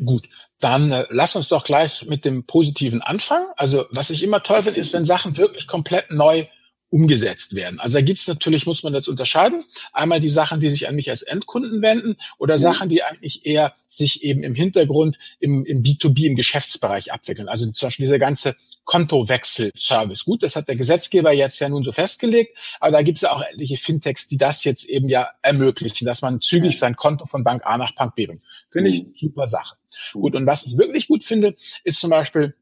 Gut, 0.04 0.28
dann 0.60 0.92
äh, 0.92 1.06
lass 1.10 1.36
uns 1.36 1.48
doch 1.48 1.64
gleich 1.64 2.06
mit 2.08 2.26
dem 2.26 2.46
Positiven 2.46 3.02
anfangen. 3.02 3.46
Also 3.56 3.86
was 3.92 4.10
ich 4.10 4.24
immer 4.24 4.42
toll 4.42 4.64
finde, 4.64 4.80
ist, 4.80 4.94
wenn 4.94 5.06
Sachen 5.06 5.38
wirklich 5.38 5.68
komplett 5.68 6.12
neu 6.12 6.48
umgesetzt 6.92 7.56
werden. 7.56 7.80
Also 7.80 7.98
da 7.98 8.02
gibt's 8.02 8.28
natürlich, 8.28 8.66
muss 8.66 8.84
man 8.84 8.94
jetzt 8.94 9.08
unterscheiden, 9.08 9.64
einmal 9.94 10.20
die 10.20 10.30
Sachen, 10.30 10.60
die 10.60 10.68
sich 10.68 10.90
an 10.90 10.96
mich 10.96 11.10
als 11.10 11.22
Endkunden 11.22 11.82
wenden 11.82 12.18
oder 12.38 12.56
mhm. 12.56 12.60
Sachen, 12.60 12.90
die 12.90 13.02
eigentlich 13.02 13.46
eher 13.46 13.74
sich 13.88 14.24
eben 14.24 14.44
im 14.44 14.54
Hintergrund 14.54 15.18
im, 15.40 15.66
im 15.66 15.84
B2B, 15.84 16.26
im 16.26 16.36
Geschäftsbereich 16.36 17.14
abwickeln. 17.14 17.48
Also 17.48 17.66
zum 17.72 17.88
Beispiel 17.88 18.06
dieser 18.06 18.20
ganze 18.20 18.56
Kontowechsel-Service. 18.84 20.26
Gut, 20.26 20.44
das 20.44 20.58
hat 20.58 20.68
der 20.68 20.76
Gesetzgeber 20.76 21.32
jetzt 21.32 21.60
ja 21.60 21.70
nun 21.70 21.86
so 21.86 21.94
festgelegt, 21.94 22.58
aber 22.82 22.92
da 22.92 23.02
gibt's 23.02 23.22
ja 23.22 23.32
auch 23.32 23.42
etliche 23.42 23.78
Fintechs, 23.78 24.28
die 24.28 24.38
das 24.38 24.66
jetzt 24.66 24.84
eben 24.84 25.08
ja 25.08 25.30
ermöglichen, 25.42 26.06
dass 26.06 26.22
man 26.22 26.42
zügig 26.42 26.78
sein 26.78 26.98
Konto 26.98 27.26
von 27.26 27.46
Bank 27.46 27.62
A 27.66 27.78
nach 27.78 27.96
Bank 27.96 28.16
B 28.16 28.26
bringt. 28.26 28.42
Finde 28.70 28.90
ich 28.90 29.04
mhm. 29.04 29.12
super 29.16 29.48
Sache. 29.48 29.78
Gut, 30.12 30.36
und 30.36 30.46
was 30.46 30.66
ich 30.66 30.78
wirklich 30.78 31.08
gut 31.08 31.24
finde, 31.24 31.56
ist 31.86 32.00
zum 32.00 32.10
Beispiel 32.10 32.54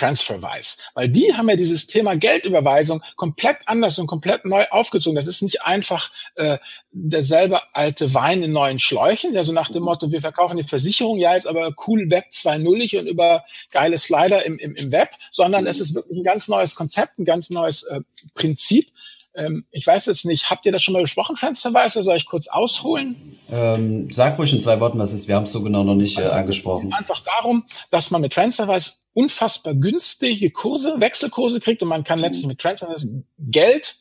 TransferWise. 0.00 0.78
Weil 0.94 1.08
die 1.08 1.34
haben 1.34 1.48
ja 1.48 1.56
dieses 1.56 1.86
Thema 1.86 2.16
Geldüberweisung 2.16 3.02
komplett 3.16 3.58
anders 3.66 3.98
und 3.98 4.06
komplett 4.06 4.44
neu 4.44 4.64
aufgezogen. 4.70 5.16
Das 5.16 5.26
ist 5.26 5.42
nicht 5.42 5.62
einfach 5.62 6.10
äh, 6.36 6.58
derselbe 6.92 7.60
alte 7.74 8.14
Wein 8.14 8.42
in 8.42 8.52
neuen 8.52 8.78
Schläuchen, 8.78 9.32
ja 9.32 9.44
so 9.44 9.52
nach 9.52 9.70
dem 9.70 9.82
Motto, 9.82 10.10
wir 10.10 10.20
verkaufen 10.20 10.56
die 10.56 10.64
Versicherung 10.64 11.18
ja 11.18 11.34
jetzt 11.34 11.46
aber 11.46 11.74
cool 11.86 12.10
Web 12.10 12.26
2.0 12.32 12.98
und 12.98 13.06
über 13.06 13.44
geile 13.70 13.98
Slider 13.98 14.44
im, 14.44 14.58
im, 14.58 14.74
im 14.74 14.92
Web, 14.92 15.10
sondern 15.30 15.66
es 15.66 15.80
ist 15.80 15.94
wirklich 15.94 16.18
ein 16.18 16.24
ganz 16.24 16.48
neues 16.48 16.74
Konzept, 16.74 17.18
ein 17.18 17.24
ganz 17.24 17.50
neues 17.50 17.82
äh, 17.84 18.00
Prinzip. 18.34 18.90
Ähm, 19.34 19.64
ich 19.70 19.86
weiß 19.86 20.06
jetzt 20.06 20.24
nicht, 20.24 20.50
habt 20.50 20.66
ihr 20.66 20.72
das 20.72 20.82
schon 20.82 20.92
mal 20.92 21.02
besprochen, 21.02 21.36
TransferWise, 21.36 21.98
oder 21.98 22.04
soll 22.04 22.16
ich 22.16 22.26
kurz 22.26 22.48
ausholen? 22.48 23.38
Ähm, 23.48 24.10
sag 24.10 24.38
ruhig 24.38 24.52
in 24.52 24.60
zwei 24.60 24.80
Worten, 24.80 24.98
was 24.98 25.12
ist. 25.12 25.28
Wir 25.28 25.36
haben 25.36 25.44
es 25.44 25.52
so 25.52 25.62
genau 25.62 25.84
noch 25.84 25.94
nicht 25.94 26.18
äh, 26.18 26.22
also 26.22 26.40
angesprochen. 26.40 26.92
Einfach 26.92 27.20
darum, 27.20 27.64
dass 27.90 28.10
man 28.10 28.22
mit 28.22 28.32
TransferWise 28.32 28.92
unfassbar 29.12 29.74
günstige 29.74 30.50
Kurse, 30.50 30.94
Wechselkurse 30.98 31.60
kriegt 31.60 31.82
und 31.82 31.88
man 31.88 32.04
kann 32.04 32.18
letztlich 32.20 32.46
mit 32.46 32.58
TransferWise 32.58 33.24
Geld 33.38 33.96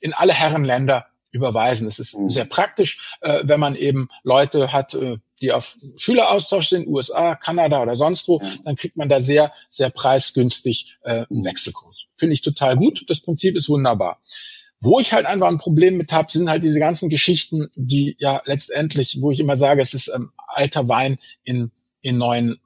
in 0.00 0.12
alle 0.12 0.32
Herrenländer 0.32 1.06
überweisen. 1.30 1.86
Das 1.86 1.98
ist 1.98 2.16
mhm. 2.16 2.30
sehr 2.30 2.44
praktisch, 2.44 3.16
äh, 3.20 3.40
wenn 3.42 3.60
man 3.60 3.74
eben 3.74 4.08
Leute 4.22 4.72
hat, 4.72 4.94
äh, 4.94 5.18
die 5.42 5.52
auf 5.52 5.76
Schüleraustausch 5.96 6.68
sind, 6.68 6.86
USA, 6.86 7.34
Kanada 7.34 7.82
oder 7.82 7.96
sonst 7.96 8.26
wo, 8.28 8.40
dann 8.64 8.76
kriegt 8.76 8.96
man 8.96 9.08
da 9.08 9.20
sehr, 9.20 9.52
sehr 9.68 9.90
preisgünstig 9.90 10.96
äh, 11.02 11.10
einen 11.10 11.26
mhm. 11.40 11.44
Wechselkurs. 11.44 12.06
Finde 12.16 12.34
ich 12.34 12.42
total 12.42 12.76
gut. 12.76 13.04
Das 13.08 13.20
Prinzip 13.20 13.56
ist 13.56 13.68
wunderbar. 13.68 14.20
Wo 14.80 15.00
ich 15.00 15.12
halt 15.12 15.26
einfach 15.26 15.48
ein 15.48 15.58
Problem 15.58 15.96
mit 15.96 16.12
habe, 16.12 16.30
sind 16.30 16.48
halt 16.48 16.62
diese 16.62 16.78
ganzen 16.78 17.08
Geschichten, 17.08 17.70
die 17.74 18.16
ja 18.18 18.40
letztendlich, 18.44 19.20
wo 19.20 19.30
ich 19.30 19.40
immer 19.40 19.56
sage, 19.56 19.82
es 19.82 19.92
ist 19.92 20.08
ähm, 20.14 20.30
alter 20.46 20.88
Wein 20.88 21.18
in, 21.42 21.72
in 22.00 22.16
neuen 22.16 22.60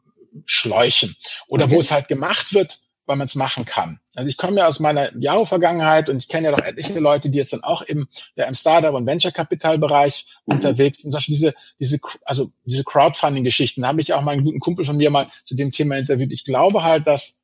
Schläuchen. 0.44 1.16
Oder 1.46 1.66
okay. 1.66 1.75
wo 1.75 1.80
es 1.80 1.90
halt 1.90 2.08
gemacht 2.08 2.52
wird, 2.54 2.78
weil 3.08 3.16
man 3.16 3.25
es 3.25 3.34
machen 3.34 3.64
kann. 3.64 4.00
Also 4.14 4.28
ich 4.28 4.36
komme 4.36 4.58
ja 4.58 4.69
aus 4.69 4.80
meiner 4.80 5.16
Jahre-Vergangenheit 5.19 6.10
und 6.10 6.19
ich 6.19 6.28
kenne 6.28 6.50
ja 6.50 6.56
doch 6.56 6.64
etliche 6.64 7.00
Leute, 7.00 7.30
die 7.30 7.38
jetzt 7.38 7.54
dann 7.54 7.64
auch 7.64 7.80
im, 7.82 8.06
ja, 8.36 8.44
im 8.44 8.54
Startup- 8.54 8.94
und 8.94 9.06
Venture-Kapital-Bereich 9.06 10.26
mhm. 10.44 10.54
unterwegs 10.54 10.98
sind. 10.98 11.10
Zum 11.10 11.16
Beispiel 11.16 11.34
diese, 11.34 11.54
diese, 11.80 11.98
also 12.25 12.52
diese 12.66 12.84
Crowdfunding-Geschichten, 12.84 13.82
da 13.82 13.88
habe 13.88 14.02
ich 14.02 14.12
auch 14.12 14.20
mal 14.20 14.32
einen 14.32 14.44
guten 14.44 14.60
Kumpel 14.60 14.84
von 14.84 14.98
mir 14.98 15.10
mal 15.10 15.30
zu 15.46 15.54
dem 15.54 15.72
Thema 15.72 15.96
interviewt. 15.96 16.32
Ich 16.32 16.44
glaube 16.44 16.84
halt, 16.84 17.06
dass 17.06 17.40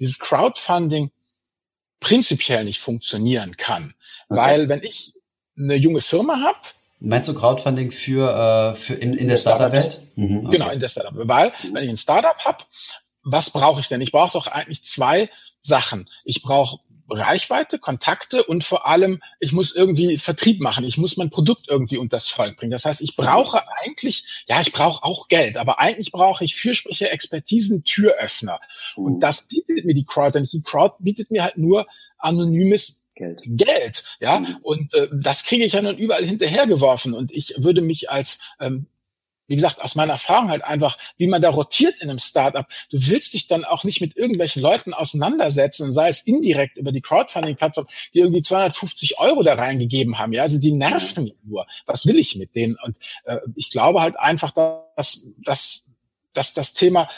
dieses 0.00 0.18
Crowdfunding 0.18 1.12
prinzipiell 2.00 2.64
nicht 2.64 2.80
funktionieren 2.80 3.56
kann. 3.56 3.94
Okay. 4.28 4.40
Weil 4.40 4.68
wenn 4.68 4.82
ich 4.82 5.14
eine 5.56 5.76
junge 5.76 6.00
Firma 6.00 6.40
habe, 6.40 6.58
Meinst 7.00 7.28
du 7.28 7.34
Crowdfunding 7.34 7.92
für, 7.92 8.74
äh, 8.74 8.74
für 8.74 8.94
in, 8.94 9.14
in 9.14 9.28
der 9.28 9.36
Startup-Welt? 9.36 10.02
Mhm, 10.16 10.46
okay. 10.46 10.50
Genau, 10.50 10.70
in 10.70 10.80
der 10.80 10.88
Startup. 10.88 11.12
Weil, 11.14 11.52
wenn 11.72 11.84
ich 11.84 11.90
ein 11.90 11.96
Startup 11.96 12.36
habe, 12.44 12.64
was 13.24 13.50
brauche 13.50 13.80
ich 13.80 13.88
denn? 13.88 14.00
Ich 14.00 14.12
brauche 14.12 14.32
doch 14.32 14.48
eigentlich 14.48 14.82
zwei 14.84 15.30
Sachen. 15.62 16.08
Ich 16.24 16.42
brauche 16.42 16.80
Reichweite, 17.10 17.78
Kontakte 17.78 18.44
und 18.44 18.64
vor 18.64 18.86
allem, 18.86 19.22
ich 19.40 19.52
muss 19.52 19.74
irgendwie 19.74 20.18
Vertrieb 20.18 20.60
machen. 20.60 20.84
Ich 20.84 20.98
muss 20.98 21.16
mein 21.16 21.30
Produkt 21.30 21.66
irgendwie 21.68 21.96
unters 21.96 22.28
Volk 22.28 22.56
bringen. 22.56 22.70
Das 22.70 22.84
heißt, 22.84 23.00
ich 23.00 23.16
brauche 23.16 23.62
eigentlich, 23.80 24.44
ja, 24.46 24.60
ich 24.60 24.72
brauche 24.72 25.04
auch 25.04 25.28
Geld, 25.28 25.56
aber 25.56 25.78
eigentlich 25.78 26.12
brauche 26.12 26.44
ich 26.44 26.56
Fürsprecher, 26.56 27.10
Expertisen, 27.10 27.84
Türöffner. 27.84 28.60
Und 28.96 29.14
mhm. 29.14 29.20
das 29.20 29.48
bietet 29.48 29.84
mir 29.84 29.94
die 29.94 30.04
Crowd. 30.04 30.38
Denn 30.38 30.44
die 30.44 30.62
Crowd 30.62 30.96
bietet 30.98 31.30
mir 31.30 31.44
halt 31.44 31.56
nur 31.56 31.86
anonymes 32.18 33.07
Geld. 33.18 33.42
Geld, 33.44 34.04
ja. 34.20 34.40
Mhm. 34.40 34.56
Und 34.62 34.94
äh, 34.94 35.08
das 35.12 35.44
kriege 35.44 35.64
ich 35.64 35.72
ja 35.72 35.82
nun 35.82 35.98
überall 35.98 36.24
hinterhergeworfen. 36.24 37.14
Und 37.14 37.32
ich 37.32 37.54
würde 37.58 37.80
mich 37.80 38.10
als 38.10 38.38
ähm, 38.60 38.86
wie 39.48 39.56
gesagt, 39.56 39.80
aus 39.80 39.94
meiner 39.94 40.12
Erfahrung 40.12 40.50
halt 40.50 40.62
einfach, 40.62 40.98
wie 41.16 41.26
man 41.26 41.40
da 41.40 41.48
rotiert 41.48 42.00
in 42.02 42.10
einem 42.10 42.18
Startup. 42.18 42.66
Du 42.90 42.98
willst 43.06 43.32
dich 43.32 43.46
dann 43.46 43.64
auch 43.64 43.82
nicht 43.82 44.00
mit 44.00 44.14
irgendwelchen 44.14 44.60
Leuten 44.62 44.92
auseinandersetzen, 44.92 45.92
sei 45.94 46.10
es 46.10 46.20
indirekt 46.20 46.76
über 46.76 46.92
die 46.92 47.00
Crowdfunding-Plattform, 47.00 47.86
die 48.12 48.18
irgendwie 48.18 48.42
250 48.42 49.18
Euro 49.18 49.42
da 49.42 49.54
reingegeben 49.54 50.18
haben. 50.18 50.34
Ja, 50.34 50.42
also 50.42 50.60
die 50.60 50.72
nerven 50.72 51.24
mich 51.24 51.34
nur. 51.44 51.66
Was 51.86 52.06
will 52.06 52.18
ich 52.18 52.36
mit 52.36 52.54
denen? 52.54 52.76
Und 52.84 52.98
äh, 53.24 53.38
ich 53.56 53.70
glaube 53.70 54.02
halt 54.02 54.18
einfach, 54.18 54.50
dass, 54.50 55.30
dass, 55.38 55.90
dass 56.34 56.52
das 56.52 56.74
Thema, 56.74 57.08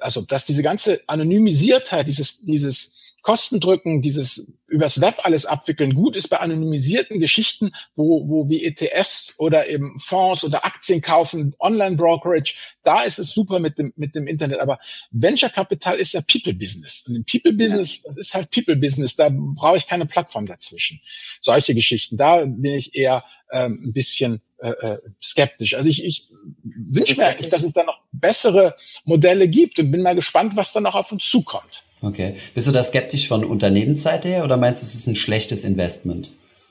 also 0.00 0.20
dass 0.20 0.44
diese 0.44 0.62
ganze 0.62 1.00
Anonymisiertheit, 1.06 2.06
dieses, 2.06 2.44
dieses 2.44 3.03
Kosten 3.24 3.58
drücken, 3.58 4.02
dieses 4.02 4.52
übers 4.66 5.00
Web 5.00 5.22
alles 5.22 5.46
abwickeln 5.46 5.94
gut 5.94 6.14
ist 6.14 6.28
bei 6.28 6.40
anonymisierten 6.40 7.20
Geschichten, 7.20 7.72
wo, 7.96 8.28
wo 8.28 8.50
wie 8.50 8.62
ETFs 8.62 9.34
oder 9.38 9.66
eben 9.66 9.98
Fonds 9.98 10.44
oder 10.44 10.66
Aktien 10.66 11.00
kaufen, 11.00 11.54
Online-Brokerage, 11.58 12.54
da 12.82 13.00
ist 13.00 13.18
es 13.18 13.30
super 13.30 13.60
mit 13.60 13.78
dem, 13.78 13.94
mit 13.96 14.14
dem 14.14 14.26
Internet. 14.26 14.60
Aber 14.60 14.78
Venture 15.10 15.48
Capital 15.48 15.96
ist 15.96 16.12
ja 16.12 16.20
People-Business. 16.20 17.06
Und 17.08 17.16
im 17.16 17.24
People-Business, 17.24 18.02
das 18.02 18.18
ist 18.18 18.34
halt 18.34 18.50
People-Business, 18.50 19.16
da 19.16 19.30
brauche 19.32 19.78
ich 19.78 19.86
keine 19.86 20.04
Plattform 20.04 20.44
dazwischen. 20.44 21.00
Solche 21.40 21.74
Geschichten, 21.74 22.18
da 22.18 22.44
bin 22.44 22.74
ich 22.74 22.94
eher 22.94 23.24
ähm, 23.50 23.80
ein 23.86 23.94
bisschen 23.94 24.42
äh, 24.58 24.68
äh 24.68 24.98
skeptisch. 25.22 25.74
Also 25.74 25.88
ich, 25.88 26.04
ich 26.04 26.26
wünsche 26.62 27.16
mir 27.16 27.28
eigentlich, 27.28 27.50
dass 27.50 27.64
es 27.64 27.72
da 27.72 27.84
noch 27.84 28.02
bessere 28.12 28.74
Modelle 29.06 29.48
gibt 29.48 29.78
und 29.78 29.90
bin 29.90 30.02
mal 30.02 30.14
gespannt, 30.14 30.56
was 30.56 30.72
da 30.72 30.80
noch 30.80 30.94
auf 30.94 31.10
uns 31.10 31.24
zukommt. 31.24 31.83
Okay. 32.02 32.36
Bist 32.54 32.66
du 32.66 32.72
da 32.72 32.82
skeptisch 32.82 33.28
von 33.28 33.44
Unternehmensseite 33.44 34.28
her 34.28 34.44
oder 34.44 34.56
meinst 34.56 34.82
du, 34.82 34.86
es 34.86 34.94
ist 34.94 35.06
ein 35.06 35.16
schlechtes 35.16 35.64
Investment? 35.64 36.30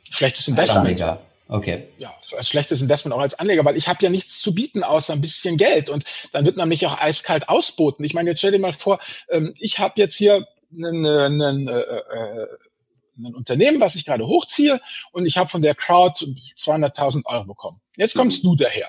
Schlechtes 0.09 0.47
Investment. 0.47 0.79
Anleger. 0.79 1.21
Okay. 1.47 1.87
Ja, 1.97 2.13
als 2.37 2.49
schlechtes 2.49 2.81
Investment 2.81 3.13
auch 3.13 3.19
als 3.19 3.37
Anleger, 3.37 3.65
weil 3.65 3.77
ich 3.77 3.87
habe 3.87 4.03
ja 4.03 4.09
nichts 4.09 4.39
zu 4.39 4.55
bieten 4.55 4.83
außer 4.83 5.13
ein 5.13 5.21
bisschen 5.21 5.57
Geld 5.57 5.89
und 5.89 6.05
dann 6.31 6.45
wird 6.45 6.57
man 6.57 6.69
mich 6.69 6.85
auch 6.85 6.99
eiskalt 6.99 7.49
ausboten. 7.49 8.03
Ich 8.05 8.13
meine, 8.13 8.29
jetzt 8.29 8.39
stell 8.39 8.51
dir 8.51 8.59
mal 8.59 8.73
vor, 8.73 8.99
ähm, 9.29 9.53
ich 9.59 9.79
habe 9.79 9.93
jetzt 9.97 10.15
hier 10.15 10.47
einen, 10.75 11.05
einen, 11.05 11.67
äh, 11.67 11.79
äh, 11.79 12.47
ein 13.17 13.35
Unternehmen, 13.35 13.81
was 13.81 13.95
ich 13.95 14.05
gerade 14.05 14.25
hochziehe 14.25 14.81
und 15.11 15.25
ich 15.25 15.37
habe 15.37 15.49
von 15.49 15.61
der 15.61 15.75
Crowd 15.75 16.25
200.000 16.57 17.25
Euro 17.25 17.45
bekommen. 17.45 17.81
Jetzt 17.97 18.15
kommst 18.15 18.43
mhm. 18.43 18.49
du 18.49 18.55
daher. 18.63 18.87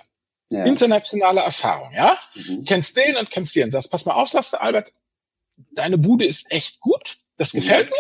Ja. 0.51 0.65
Internationale 0.65 1.41
Erfahrung, 1.41 1.93
ja? 1.95 2.17
Mhm. 2.35 2.65
Kennst 2.65 2.97
den 2.97 3.17
und 3.17 3.31
kennst 3.31 3.57
den. 3.57 3.71
Sagst, 3.71 3.91
pass 3.91 4.07
mal 4.07 4.15
auf, 4.15 4.29
sagst 4.29 4.53
du, 4.53 4.61
Albert, 4.61 4.93
deine 5.73 5.99
Bude 5.99 6.25
ist 6.25 6.51
echt 6.51 6.81
gut, 6.81 7.19
das 7.37 7.53
gefällt 7.53 7.91
mir. 7.91 7.97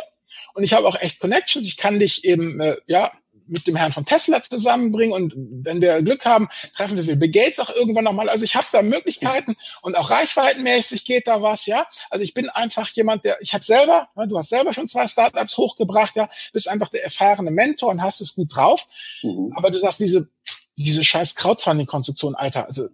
Und 0.54 0.62
ich 0.62 0.72
habe 0.72 0.86
auch 0.86 0.96
echt 0.96 1.18
Connections. 1.18 1.66
Ich 1.66 1.76
kann 1.76 1.98
dich 1.98 2.24
eben, 2.24 2.60
äh, 2.60 2.76
ja, 2.86 3.12
mit 3.46 3.66
dem 3.66 3.76
Herrn 3.76 3.92
von 3.92 4.04
Tesla 4.04 4.42
zusammenbringen 4.42 5.12
und 5.12 5.34
wenn 5.36 5.80
wir 5.80 6.00
Glück 6.02 6.24
haben, 6.24 6.48
treffen 6.74 6.96
wir 6.96 7.16
Bill 7.16 7.30
Gates 7.30 7.60
auch 7.60 7.70
irgendwann 7.70 8.04
nochmal. 8.04 8.28
Also 8.28 8.44
ich 8.44 8.54
habe 8.54 8.66
da 8.72 8.82
Möglichkeiten 8.82 9.56
und 9.82 9.96
auch 9.96 10.10
reichweitenmäßig 10.10 11.04
geht 11.04 11.26
da 11.26 11.42
was, 11.42 11.66
ja. 11.66 11.86
Also 12.10 12.22
ich 12.22 12.34
bin 12.34 12.48
einfach 12.50 12.88
jemand, 12.90 13.24
der, 13.24 13.40
ich 13.40 13.54
habe 13.54 13.64
selber, 13.64 14.08
ja, 14.16 14.26
du 14.26 14.38
hast 14.38 14.48
selber 14.48 14.72
schon 14.72 14.88
zwei 14.88 15.06
Startups 15.06 15.56
hochgebracht, 15.56 16.16
ja, 16.16 16.28
bist 16.52 16.68
einfach 16.68 16.88
der 16.88 17.04
erfahrene 17.04 17.50
Mentor 17.50 17.90
und 17.90 18.02
hast 18.02 18.20
es 18.20 18.34
gut 18.34 18.54
drauf. 18.54 18.86
Mhm. 19.22 19.52
Aber 19.54 19.70
du 19.70 19.78
sagst, 19.78 20.00
diese, 20.00 20.28
diese 20.76 21.04
scheiß 21.04 21.34
Crowdfunding-Konstruktion, 21.34 22.34
Alter, 22.34 22.66
also 22.66 22.88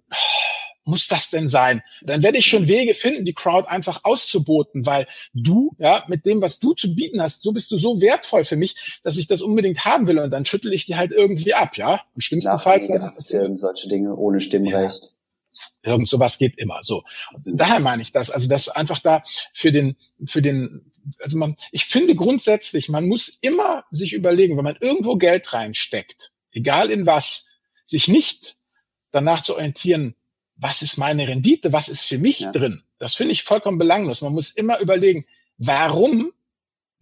muss 0.85 1.09
das 1.09 1.31
denn 1.31 1.49
sein? 1.49 1.83
Dann 2.03 2.23
werde 2.23 2.39
ich 2.39 2.47
schon 2.47 2.69
Wege 2.69 2.95
finden, 2.95 3.25
die 3.25 3.35
Crowd 3.35 3.69
einfach 3.69 4.01
auszuboten, 4.05 4.87
weil 4.87 5.07
du, 5.35 5.75
ja, 5.79 6.05
mit 6.09 6.27
dem, 6.27 6.41
was 6.43 6.59
du 6.59 6.73
zu 6.75 6.95
bieten 6.95 7.23
hast, 7.23 7.43
so 7.43 7.53
bist 7.53 7.71
du 7.71 7.79
so 7.79 8.01
wertvoll 8.01 8.45
für 8.45 8.57
mich, 8.57 9.01
dass 9.03 9.17
ich 9.17 9.27
das 9.27 9.43
unbedingt 9.43 9.85
haben 9.85 10.07
will 10.07 10.19
und 10.19 10.31
dann 10.31 10.45
schüttel 10.45 10.73
ich 10.73 10.87
die 10.87 10.97
halt 10.97 11.13
irgendwie 11.13 11.55
ab, 11.55 11.77
ja. 11.77 12.03
Und 12.15 12.23
schlimmstenfalls 12.23 12.89
lasse 12.89 13.09
ich 13.09 13.15
das 13.15 13.27
Ding. 13.27 13.59
solche 13.59 13.89
Dinge 13.89 14.17
ohne 14.17 14.41
Stimmrecht. 14.41 15.05
Ja 15.05 15.11
irgend 15.83 16.09
sowas 16.09 16.39
geht 16.39 16.59
immer 16.59 16.81
so. 16.85 17.03
daher 17.45 17.81
meine 17.81 18.03
ich 18.03 18.13
das, 18.13 18.31
also 18.31 18.49
das 18.49 18.69
einfach 18.69 18.99
da 18.99 19.23
für 19.53 19.73
den, 19.73 19.97
für 20.25 20.43
den, 20.43 20.91
also 21.21 21.37
man, 21.37 21.57
ich 21.73 21.87
finde 21.87 22.15
grundsätzlich, 22.15 22.89
man 22.89 23.07
muss 23.07 23.29
immer 23.41 23.85
sich 23.91 24.13
überlegen, 24.13 24.57
wenn 24.57 24.65
man 24.65 24.77
irgendwo 24.81 25.17
Geld 25.17 25.53
reinsteckt, 25.53 26.33
egal 26.53 26.91
in 26.91 27.07
was, 27.07 27.47
sich 27.85 28.09
nicht 28.09 28.57
danach 29.11 29.43
zu 29.43 29.55
orientieren, 29.55 30.15
was 30.61 30.83
ist 30.83 30.99
meine 30.99 31.27
Rendite, 31.27 31.73
was 31.73 31.89
ist 31.89 32.05
für 32.05 32.19
mich 32.19 32.41
ja. 32.41 32.53
drin. 32.53 32.83
Das 32.99 33.15
finde 33.15 33.33
ich 33.33 33.43
vollkommen 33.43 33.79
belanglos. 33.79 34.21
Man 34.21 34.35
muss 34.35 34.51
immer 34.51 34.79
überlegen, 34.79 35.25
warum 35.57 36.33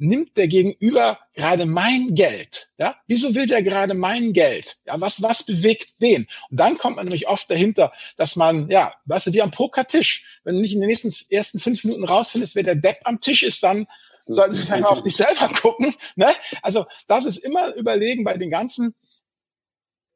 nimmt 0.01 0.37
der 0.37 0.47
Gegenüber 0.47 1.19
gerade 1.35 1.67
mein 1.67 2.15
Geld? 2.15 2.69
Ja, 2.79 2.95
wieso 3.09 3.35
will 3.35 3.47
der 3.47 3.65
gerade 3.65 3.95
mein 3.95 4.33
Geld? 4.33 4.77
Ja, 4.87 5.01
was, 5.01 5.23
was 5.23 5.45
bewegt 5.45 6.01
den? 6.01 6.29
Und 6.51 6.61
dann 6.61 6.79
kommt 6.79 6.97
man 6.97 7.07
nämlich 7.07 7.27
oft 7.27 7.51
dahinter, 7.51 7.93
dass 8.17 8.37
man, 8.37 8.71
ja, 8.71 8.95
weißt 9.07 9.27
du, 9.27 9.33
wie 9.33 9.43
am 9.43 9.51
Pokertisch. 9.51 10.41
Wenn 10.45 10.55
du 10.55 10.61
nicht 10.61 10.75
in 10.75 10.81
den 10.81 10.89
nächsten 10.89 11.13
ersten 11.29 11.59
fünf 11.59 11.83
Minuten 11.83 12.05
rausfindest, 12.05 12.55
wer 12.55 12.63
der 12.63 12.77
Depp 12.77 13.01
am 13.05 13.21
Tisch 13.21 13.43
ist, 13.43 13.65
dann 13.65 13.89
sollten 14.27 14.55
sie 14.55 14.67
vielleicht 14.67 14.83
mal 14.83 14.91
auf 14.91 15.03
dich 15.03 15.17
selber 15.17 15.49
gucken. 15.61 15.93
Ne? 16.15 16.29
Also, 16.63 16.87
das 17.09 17.25
ist 17.25 17.39
immer 17.39 17.75
überlegen 17.75 18.23
bei 18.23 18.37
den 18.37 18.51
ganzen 18.51 18.95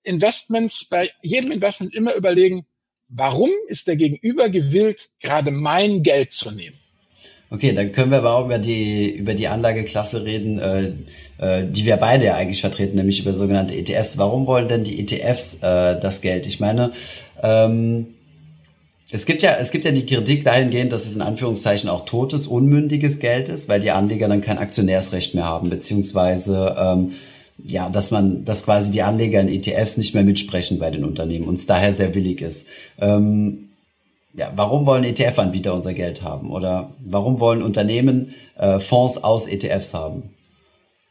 Investments, 0.04 0.84
bei 0.88 1.10
jedem 1.22 1.50
Investment 1.50 1.92
immer 1.92 2.14
überlegen, 2.14 2.66
warum 3.14 3.50
ist 3.68 3.86
der 3.86 3.96
Gegenüber 3.96 4.48
gewillt, 4.48 5.10
gerade 5.20 5.50
mein 5.50 6.02
Geld 6.02 6.32
zu 6.32 6.50
nehmen? 6.50 6.76
Okay, 7.50 7.72
dann 7.74 7.92
können 7.92 8.10
wir 8.10 8.18
aber 8.18 8.34
auch 8.34 8.46
über 8.46 8.58
die, 8.58 9.10
über 9.10 9.34
die 9.34 9.46
Anlageklasse 9.46 10.24
reden, 10.24 10.58
äh, 10.58 10.92
äh, 11.36 11.66
die 11.70 11.84
wir 11.84 11.98
beide 11.98 12.24
ja 12.24 12.34
eigentlich 12.34 12.62
vertreten, 12.62 12.96
nämlich 12.96 13.20
über 13.20 13.34
sogenannte 13.34 13.74
ETFs. 13.74 14.16
Warum 14.16 14.46
wollen 14.46 14.68
denn 14.68 14.84
die 14.84 14.98
ETFs 15.00 15.56
äh, 15.56 16.00
das 16.00 16.22
Geld? 16.22 16.46
Ich 16.46 16.60
meine, 16.60 16.92
ähm, 17.42 18.14
es 19.10 19.26
gibt 19.26 19.42
ja, 19.42 19.56
es 19.60 19.70
gibt 19.70 19.84
ja 19.84 19.90
die 19.90 20.06
Kritik 20.06 20.44
dahingehend, 20.44 20.94
dass 20.94 21.04
es 21.04 21.14
in 21.14 21.20
Anführungszeichen 21.20 21.90
auch 21.90 22.06
totes, 22.06 22.46
unmündiges 22.46 23.18
Geld 23.18 23.50
ist, 23.50 23.68
weil 23.68 23.80
die 23.80 23.90
Anleger 23.90 24.28
dann 24.28 24.40
kein 24.40 24.56
Aktionärsrecht 24.56 25.34
mehr 25.34 25.44
haben, 25.44 25.68
beziehungsweise 25.68 26.74
ähm, 26.78 27.12
ja, 27.58 27.88
dass 27.88 28.10
man, 28.10 28.44
dass 28.44 28.64
quasi 28.64 28.90
die 28.90 29.02
Anleger 29.02 29.40
in 29.40 29.48
ETFs 29.48 29.96
nicht 29.96 30.14
mehr 30.14 30.24
mitsprechen 30.24 30.78
bei 30.78 30.90
den 30.90 31.04
Unternehmen 31.04 31.46
und 31.46 31.58
es 31.58 31.66
daher 31.66 31.92
sehr 31.92 32.14
willig 32.14 32.40
ist. 32.40 32.66
Ähm, 32.98 33.70
ja, 34.34 34.52
warum 34.56 34.86
wollen 34.86 35.04
ETF-Anbieter 35.04 35.74
unser 35.74 35.92
Geld 35.92 36.22
haben? 36.22 36.50
Oder 36.50 36.94
warum 37.00 37.38
wollen 37.38 37.62
Unternehmen 37.62 38.34
äh, 38.56 38.80
Fonds 38.80 39.18
aus 39.18 39.46
ETFs 39.46 39.92
haben? 39.92 40.30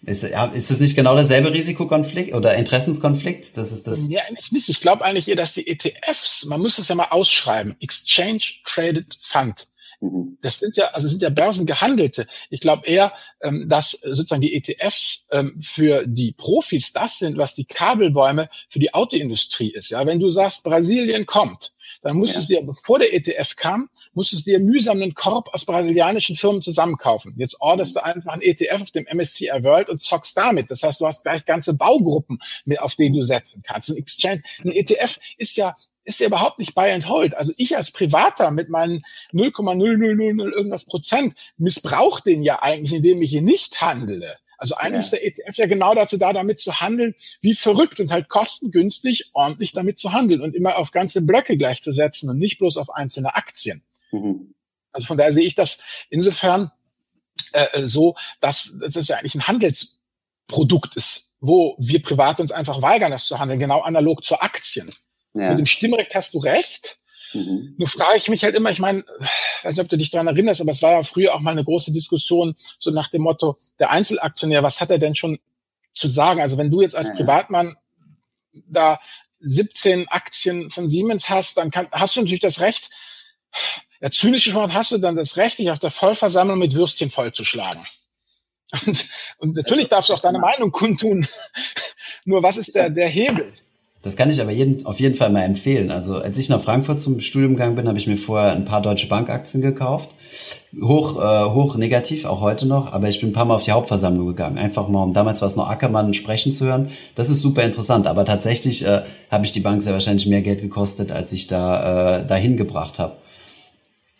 Ist, 0.03 0.24
ist 0.24 0.71
das 0.71 0.79
nicht 0.79 0.95
genau 0.95 1.15
derselbe 1.15 1.53
Risikokonflikt 1.53 2.33
oder 2.33 2.55
Interessenskonflikt? 2.55 3.55
Das 3.55 3.71
ist 3.71 3.86
das. 3.86 4.10
Ja, 4.10 4.21
eigentlich 4.27 4.51
nicht. 4.51 4.67
Ich 4.67 4.79
glaube 4.79 5.05
eigentlich 5.05 5.27
eher, 5.27 5.36
dass 5.36 5.53
die 5.53 5.67
ETFs, 5.67 6.45
man 6.45 6.60
muss 6.60 6.79
es 6.79 6.88
ja 6.88 6.95
mal 6.95 7.10
ausschreiben, 7.12 7.75
Exchange 7.79 8.41
Traded 8.65 9.15
Fund. 9.21 9.67
Mhm. 10.01 10.38
Das 10.41 10.58
sind 10.58 10.75
ja, 10.77 10.86
also 10.88 11.08
sind 11.08 11.22
ja 11.22 11.29
börsengehandelte. 11.29 12.25
Ich 12.50 12.60
glaube 12.60 12.88
eher, 12.88 13.13
ähm, 13.41 13.67
dass 13.70 13.91
sozusagen 13.91 14.41
die 14.41 14.55
ETFs 14.55 15.27
ähm, 15.31 15.60
für 15.62 16.05
die 16.08 16.31
Profis 16.31 16.91
das 16.91 17.20
sind, 17.20 17.38
was 17.38 17.53
die 17.53 17.65
Kabelbäume 17.65 18.50
für 18.67 18.79
die 18.79 18.93
Autoindustrie 18.96 19.72
ist. 19.72 19.91
Ja, 19.91 20.05
wenn 20.08 20.20
du 20.20 20.29
sagst, 20.29 20.63
Brasilien 20.63 21.27
kommt, 21.27 21.74
dann 22.01 22.17
musstest 22.17 22.50
ja. 22.50 22.60
du 22.60 22.65
ja, 22.65 22.72
bevor 22.72 22.98
der 22.98 23.13
ETF 23.13 23.55
kam, 23.55 23.89
musstest 24.13 24.48
du 24.48 24.51
dir 24.51 24.60
mühsam 24.60 25.01
einen 25.01 25.13
Korb 25.13 25.53
aus 25.53 25.65
brasilianischen 25.65 26.36
Firmen 26.36 26.63
zusammenkaufen. 26.63 27.36
Jetzt 27.38 27.58
orderst 27.60 27.96
du 27.96 28.03
einfach 28.03 28.34
einen 28.34 28.41
ETF 28.41 28.81
auf 28.81 28.91
dem 28.91 29.05
MSCI 29.12 29.51
World 29.62 29.89
und 29.89 30.01
zockst 30.01 30.36
damit. 30.36 30.72
Das 30.72 30.81
heißt, 30.81 31.00
du 31.00 31.05
hast 31.05 31.24
gleich 31.24 31.46
ganze 31.46 31.75
Baugruppen, 31.75 32.39
auf 32.79 32.96
denen 32.96 33.15
du 33.15 33.24
setzen 33.24 33.62
kannst. 33.63 33.89
Ein 33.89 33.98
Exchange, 33.98 34.41
ein 34.63 34.72
ETF 34.72 35.20
ist 35.38 35.58
ja 35.58 35.75
ist 36.03 36.20
ja 36.20 36.27
überhaupt 36.27 36.60
nicht 36.60 36.74
buy 36.74 36.91
and 36.91 37.08
hold. 37.08 37.36
Also 37.36 37.53
ich 37.58 37.77
als 37.77 37.91
Privater 37.91 38.51
mit 38.51 38.70
meinen 38.70 39.03
0,0000 39.34 40.51
irgendwas 40.51 40.86
Prozent 40.86 41.36
missbrauche 41.58 42.24
den 42.24 42.43
ja 42.43 42.62
eigentlich, 42.62 42.93
indem 42.93 43.22
ich 43.22 43.29
hier 43.29 43.41
nicht 43.41 43.81
handele. 43.81 44.38
Also 44.58 44.75
eigentlich 44.75 44.93
ja. 44.93 45.00
ist 45.00 45.12
der 45.12 45.25
ETF 45.25 45.58
ja 45.58 45.65
genau 45.65 45.96
dazu 45.96 46.17
da, 46.17 46.34
damit 46.34 46.60
zu 46.60 46.81
handeln, 46.81 47.15
wie 47.41 47.55
verrückt 47.55 48.00
und 48.00 48.12
halt 48.12 48.29
kostengünstig 48.29 49.31
ordentlich 49.34 49.72
damit 49.72 49.98
zu 49.98 50.13
handeln 50.13 50.41
und 50.41 50.55
immer 50.55 50.77
auf 50.77 50.91
ganze 50.91 51.22
Blöcke 51.24 51.58
gleichzusetzen 51.58 52.29
und 52.29 52.38
nicht 52.38 52.60
bloß 52.60 52.77
auf 52.77 52.91
einzelne 52.91 53.34
Aktien. 53.34 53.81
Mhm. 54.12 54.53
Also 54.91 55.08
von 55.08 55.17
daher 55.17 55.34
sehe 55.34 55.46
ich 55.46 55.55
das 55.55 55.81
insofern 56.10 56.72
äh, 57.53 57.65
äh 57.74 57.88
so, 57.88 58.15
dass, 58.39 58.77
dass 58.79 58.93
das 58.93 59.08
ja 59.08 59.17
eigentlich 59.17 59.34
ein 59.34 59.48
Handelsprodukt 59.48 60.96
ist, 60.96 61.34
wo 61.39 61.75
wir 61.79 62.01
privat 62.01 62.39
uns 62.39 62.51
einfach 62.51 62.84
weigern, 62.84 63.12
das 63.12 63.25
zu 63.25 63.39
handeln, 63.39 63.60
genau 63.60 63.81
analog 63.81 64.24
zu 64.24 64.39
Aktien. 64.41 64.91
Ja. 65.33 65.50
Mit 65.50 65.59
dem 65.59 65.65
Stimmrecht 65.65 66.13
hast 66.15 66.33
du 66.33 66.39
recht. 66.39 66.97
Mhm. 67.33 67.75
Nur 67.77 67.88
frage 67.88 68.17
ich 68.17 68.27
mich 68.27 68.43
halt 68.43 68.55
immer, 68.55 68.71
ich 68.71 68.79
meine, 68.79 69.03
weiß 69.63 69.75
nicht, 69.75 69.83
ob 69.83 69.89
du 69.89 69.97
dich 69.97 70.09
daran 70.09 70.27
erinnerst, 70.27 70.61
aber 70.61 70.71
es 70.71 70.81
war 70.81 70.91
ja 70.91 71.03
früher 71.03 71.33
auch 71.33 71.39
mal 71.39 71.51
eine 71.51 71.63
große 71.63 71.91
Diskussion, 71.93 72.55
so 72.77 72.91
nach 72.91 73.09
dem 73.09 73.21
Motto, 73.21 73.57
der 73.79 73.91
Einzelaktionär, 73.91 74.63
was 74.63 74.81
hat 74.81 74.89
er 74.89 74.97
denn 74.97 75.15
schon 75.15 75.39
zu 75.93 76.07
sagen? 76.07 76.41
Also 76.41 76.57
wenn 76.57 76.71
du 76.71 76.81
jetzt 76.81 76.95
als 76.95 77.07
ja. 77.07 77.15
Privatmann 77.15 77.75
da 78.53 79.00
17 79.39 80.07
Aktien 80.09 80.69
von 80.69 80.88
Siemens 80.88 81.29
hast, 81.29 81.57
dann 81.57 81.71
kann, 81.71 81.88
hast 81.91 82.15
du 82.15 82.21
natürlich 82.21 82.41
das 82.41 82.59
Recht, 82.59 82.89
ja, 84.01 84.09
zynische 84.09 84.53
Wort 84.53 84.73
hast 84.73 84.91
du 84.91 84.97
dann 84.97 85.15
das 85.15 85.38
Recht, 85.38 85.59
dich 85.59 85.71
auf 85.71 85.79
der 85.79 85.91
Vollversammlung 85.91 86.57
mit 86.57 86.75
Würstchen 86.75 87.11
vollzuschlagen. 87.11 87.85
Und, 88.85 89.09
und 89.39 89.55
natürlich 89.57 89.89
darfst 89.89 90.09
du 90.09 90.13
auch 90.13 90.19
deine 90.19 90.39
Meinung 90.39 90.71
kundtun. 90.71 91.27
Nur 92.25 92.41
was 92.41 92.55
ist 92.55 92.73
der, 92.73 92.89
der 92.89 93.09
Hebel? 93.09 93.53
Das 94.03 94.15
kann 94.15 94.31
ich 94.31 94.41
aber 94.41 94.51
jeden, 94.51 94.86
auf 94.86 95.00
jeden 95.00 95.13
Fall 95.13 95.29
mal 95.29 95.43
empfehlen. 95.43 95.91
Also 95.91 96.15
als 96.15 96.38
ich 96.39 96.50
nach 96.50 96.62
Frankfurt 96.62 97.00
zum 97.00 97.20
Studium 97.20 97.53
gegangen 97.53 97.75
bin, 97.75 97.88
habe 97.88 98.00
ich 98.00 98.08
mir 98.08 98.17
vorher 98.17 98.51
ein 98.53 98.65
paar 98.65 98.81
Deutsche 98.81 99.08
Bankaktien 99.08 99.62
gekauft. 99.62 100.10
Hoch, 100.81 101.22
äh, 101.22 101.50
hoch 101.51 101.75
negativ, 101.75 102.25
auch 102.25 102.41
heute 102.41 102.67
noch, 102.67 102.91
aber 102.93 103.10
ich 103.10 103.20
bin 103.20 103.29
ein 103.29 103.34
paar 103.34 103.46
Mal 103.46 103.55
auf 103.55 103.63
die 103.63 103.72
Hauptversammlung 103.72 104.25
gegangen. 104.25 104.58
Einfach 104.58 104.88
mal, 104.88 105.03
um 105.03 105.13
damals 105.13 105.41
war 105.41 105.48
es 105.48 105.55
noch 105.55 105.70
Ackermann 105.70 106.15
sprechen 106.15 106.51
zu 106.51 106.65
hören. 106.65 106.89
Das 107.13 107.29
ist 107.29 107.41
super 107.41 107.62
interessant. 107.62 108.08
Aber 108.08 108.25
tatsächlich 108.25 108.84
äh, 108.84 109.03
habe 109.29 109.46
ich 109.46 109.51
die 109.51 109.60
Bank 109.60 109.84
sehr 109.84 109.93
wahrscheinlich 109.93 110.25
mehr 110.25 110.41
Geld 110.41 110.62
gekostet, 110.62 111.12
als 111.12 111.31
ich 111.31 111.46
da 111.46 112.22
äh, 112.22 112.25
dahin 112.25 112.58
gebracht 112.58 112.98
habe. 112.98 113.17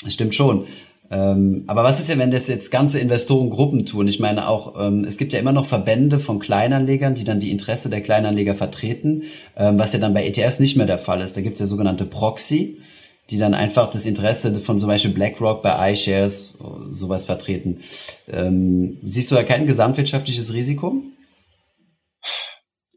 Stimmt 0.08 0.36
schon. 0.36 0.66
Ähm, 1.12 1.66
aber 1.68 1.84
was 1.84 2.00
ist 2.00 2.08
ja, 2.08 2.18
wenn 2.18 2.32
das 2.32 2.48
jetzt 2.48 2.72
ganze 2.72 2.98
Investorengruppen 2.98 3.86
tun? 3.86 4.08
Ich 4.08 4.22
meine 4.22 4.48
auch, 4.48 4.80
ähm, 4.80 5.04
es 5.04 5.18
gibt 5.18 5.34
ja 5.34 5.40
immer 5.40 5.52
noch 5.52 5.66
Verbände 5.66 6.20
von 6.20 6.40
Kleinanlegern, 6.40 7.16
die 7.16 7.26
dann 7.26 7.42
die 7.42 7.52
Interesse 7.52 7.90
der 7.90 8.02
Kleinanleger 8.02 8.56
vertreten, 8.56 9.24
ähm, 9.58 9.78
was 9.78 9.92
ja 9.92 10.00
dann 10.00 10.14
bei 10.14 10.26
ETFs 10.26 10.60
nicht 10.60 10.78
mehr 10.78 10.86
der 10.86 10.98
Fall 10.98 11.20
ist. 11.20 11.36
Da 11.36 11.42
gibt 11.42 11.56
es 11.56 11.60
ja 11.60 11.66
sogenannte 11.66 12.06
Proxy, 12.06 12.82
die 13.30 13.38
dann 13.38 13.54
einfach 13.54 13.90
das 13.90 14.06
Interesse 14.06 14.58
von 14.62 14.80
zum 14.80 14.88
Beispiel 14.88 15.12
BlackRock 15.12 15.62
bei 15.62 15.92
iShares 15.92 16.58
sowas 16.90 17.26
vertreten. 17.26 17.82
Ähm, 18.30 18.98
siehst 19.04 19.32
du 19.32 19.36
da 19.36 19.44
kein 19.44 19.68
gesamtwirtschaftliches 19.68 20.54
Risiko? 20.54 20.96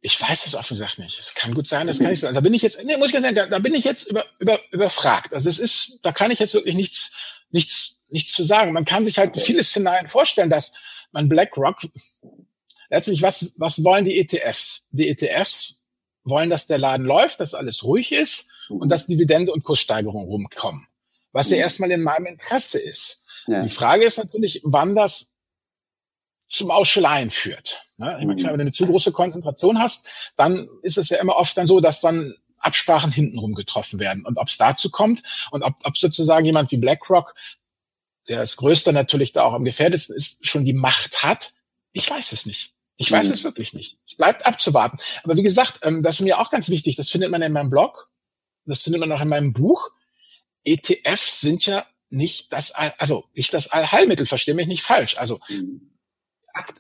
Ich 0.03 0.21
weiß 0.21 0.47
es 0.47 0.55
offen 0.55 0.75
gesagt 0.75 1.01
nicht. 1.01 1.19
Es 1.19 1.35
kann 1.35 1.55
gut 1.55 1.67
sein, 1.67 1.89
das 1.89 1.99
kann 1.99 2.13
ich 2.13 2.21
sagen. 2.21 2.35
Da 2.35 2.41
bin 2.41 2.55
ich 2.55 2.63
jetzt, 2.63 2.79
nee, 2.85 2.97
muss 2.97 3.09
ich 3.09 3.13
ganz 3.13 3.25
sagen, 3.25 3.37
da, 3.37 3.47
da 3.47 3.59
bin 3.59 3.75
ich 3.75 3.85
jetzt 3.85 4.07
über, 4.07 4.25
über, 4.39 4.59
überfragt. 4.71 5.35
Also 5.35 5.49
es 5.49 5.59
ist, 5.59 5.99
da 6.03 6.13
kann 6.13 6.31
ich 6.31 6.39
jetzt 6.39 6.55
wirklich 6.55 6.75
nichts, 6.77 7.13
nichts 7.51 7.94
nichts 8.15 8.33
zu 8.33 8.45
sagen. 8.45 8.73
Man 8.73 8.87
kann 8.87 9.05
sich 9.05 9.19
halt 9.19 9.39
viele 9.39 9.63
Szenarien 9.63 10.07
vorstellen, 10.07 10.49
dass 10.49 10.73
man 11.13 11.29
BlackRock 11.29 11.83
letztlich, 12.89 13.21
was, 13.21 13.53
was 13.59 13.85
wollen 13.85 14.05
die 14.05 14.19
ETFs? 14.19 14.87
Die 14.91 15.09
ETFs 15.09 15.87
wollen, 16.23 16.49
dass 16.49 16.67
der 16.67 16.79
Laden 16.79 17.05
läuft, 17.05 17.41
dass 17.41 17.55
alles 17.55 17.83
ruhig 17.83 18.13
ist 18.13 18.51
und 18.71 18.89
dass 18.89 19.07
Dividende 19.07 19.53
und 19.53 19.65
Kurssteigerungen 19.65 20.29
rumkommen. 20.29 20.87
Was 21.33 21.51
ja 21.51 21.57
mhm. 21.57 21.63
erstmal 21.63 21.91
in 21.91 22.03
meinem 22.03 22.27
Interesse 22.27 22.79
ist. 22.79 23.27
Ja. 23.47 23.63
Die 23.63 23.69
Frage 23.69 24.05
ist 24.05 24.17
natürlich, 24.17 24.61
wann 24.65 24.95
das 24.95 25.35
zum 26.49 26.71
Ausschleien 26.71 27.31
führt. 27.31 27.81
Ne? 27.97 28.17
Ich 28.21 28.27
meine, 28.27 28.41
klar, 28.41 28.53
wenn 28.53 28.59
du 28.59 28.63
eine 28.63 28.73
zu 28.73 28.87
große 28.87 29.13
Konzentration 29.13 29.81
hast, 29.81 30.33
dann 30.37 30.69
ist 30.83 30.99
es 30.99 31.09
ja 31.09 31.19
immer 31.19 31.37
oft 31.37 31.57
dann 31.57 31.67
so, 31.67 31.81
dass 31.81 32.01
dann 32.01 32.35
Absprachen 32.61 33.13
hintenrum 33.13 33.55
getroffen 33.55 33.99
werden. 33.99 34.25
Und 34.25 34.39
ob 34.39 34.49
es 34.49 34.57
dazu 34.57 34.89
kommt 34.89 35.23
und 35.51 35.63
ob, 35.63 35.75
ob 35.83 35.97
sozusagen 35.97 36.47
jemand 36.47 36.71
wie 36.71 36.77
BlackRock, 36.77 37.35
der 38.29 38.39
das 38.39 38.57
Größte 38.57 38.93
natürlich 38.93 39.33
da 39.33 39.43
auch 39.43 39.53
am 39.53 39.65
gefährdesten 39.65 40.17
ist, 40.17 40.47
schon 40.47 40.65
die 40.65 40.73
Macht 40.73 41.23
hat, 41.23 41.53
ich 41.93 42.09
weiß 42.09 42.33
es 42.33 42.47
nicht. 42.47 42.75
Ich 42.97 43.11
weiß 43.11 43.27
mhm. 43.27 43.33
es 43.33 43.45
wirklich 43.45 43.73
nicht. 43.73 43.99
Es 44.07 44.15
bleibt 44.15 44.47
abzuwarten. 44.47 44.99
Aber 45.25 45.37
wie 45.37 45.43
gesagt, 45.43 45.81
ähm, 45.83 46.03
das 46.03 46.17
ist 46.17 46.21
mir 46.21 46.39
auch 46.39 46.51
ganz 46.51 46.69
wichtig. 46.69 46.97
Das 46.97 47.11
findet 47.11 47.31
man 47.31 47.43
in 47.43 47.53
meinem 47.53 47.71
Blog. 47.71 48.11
Das 48.67 48.83
findet 48.83 49.01
man 49.01 49.11
auch 49.13 49.21
in 49.21 49.29
meinem 49.29 49.53
Buch. 49.53 49.91
ETFs 50.65 51.41
sind 51.41 51.67
ja 51.67 51.87
nicht 52.11 52.53
das, 52.53 52.71
All, 52.71 52.95
also 52.99 53.25
nicht 53.35 53.53
das 53.53 53.69
Allheilmittel, 53.69 54.27
verstehe 54.27 54.55
mich 54.55 54.69
nicht 54.69 54.83
falsch. 54.83 55.19
Also, 55.19 55.41
mhm. 55.49 55.91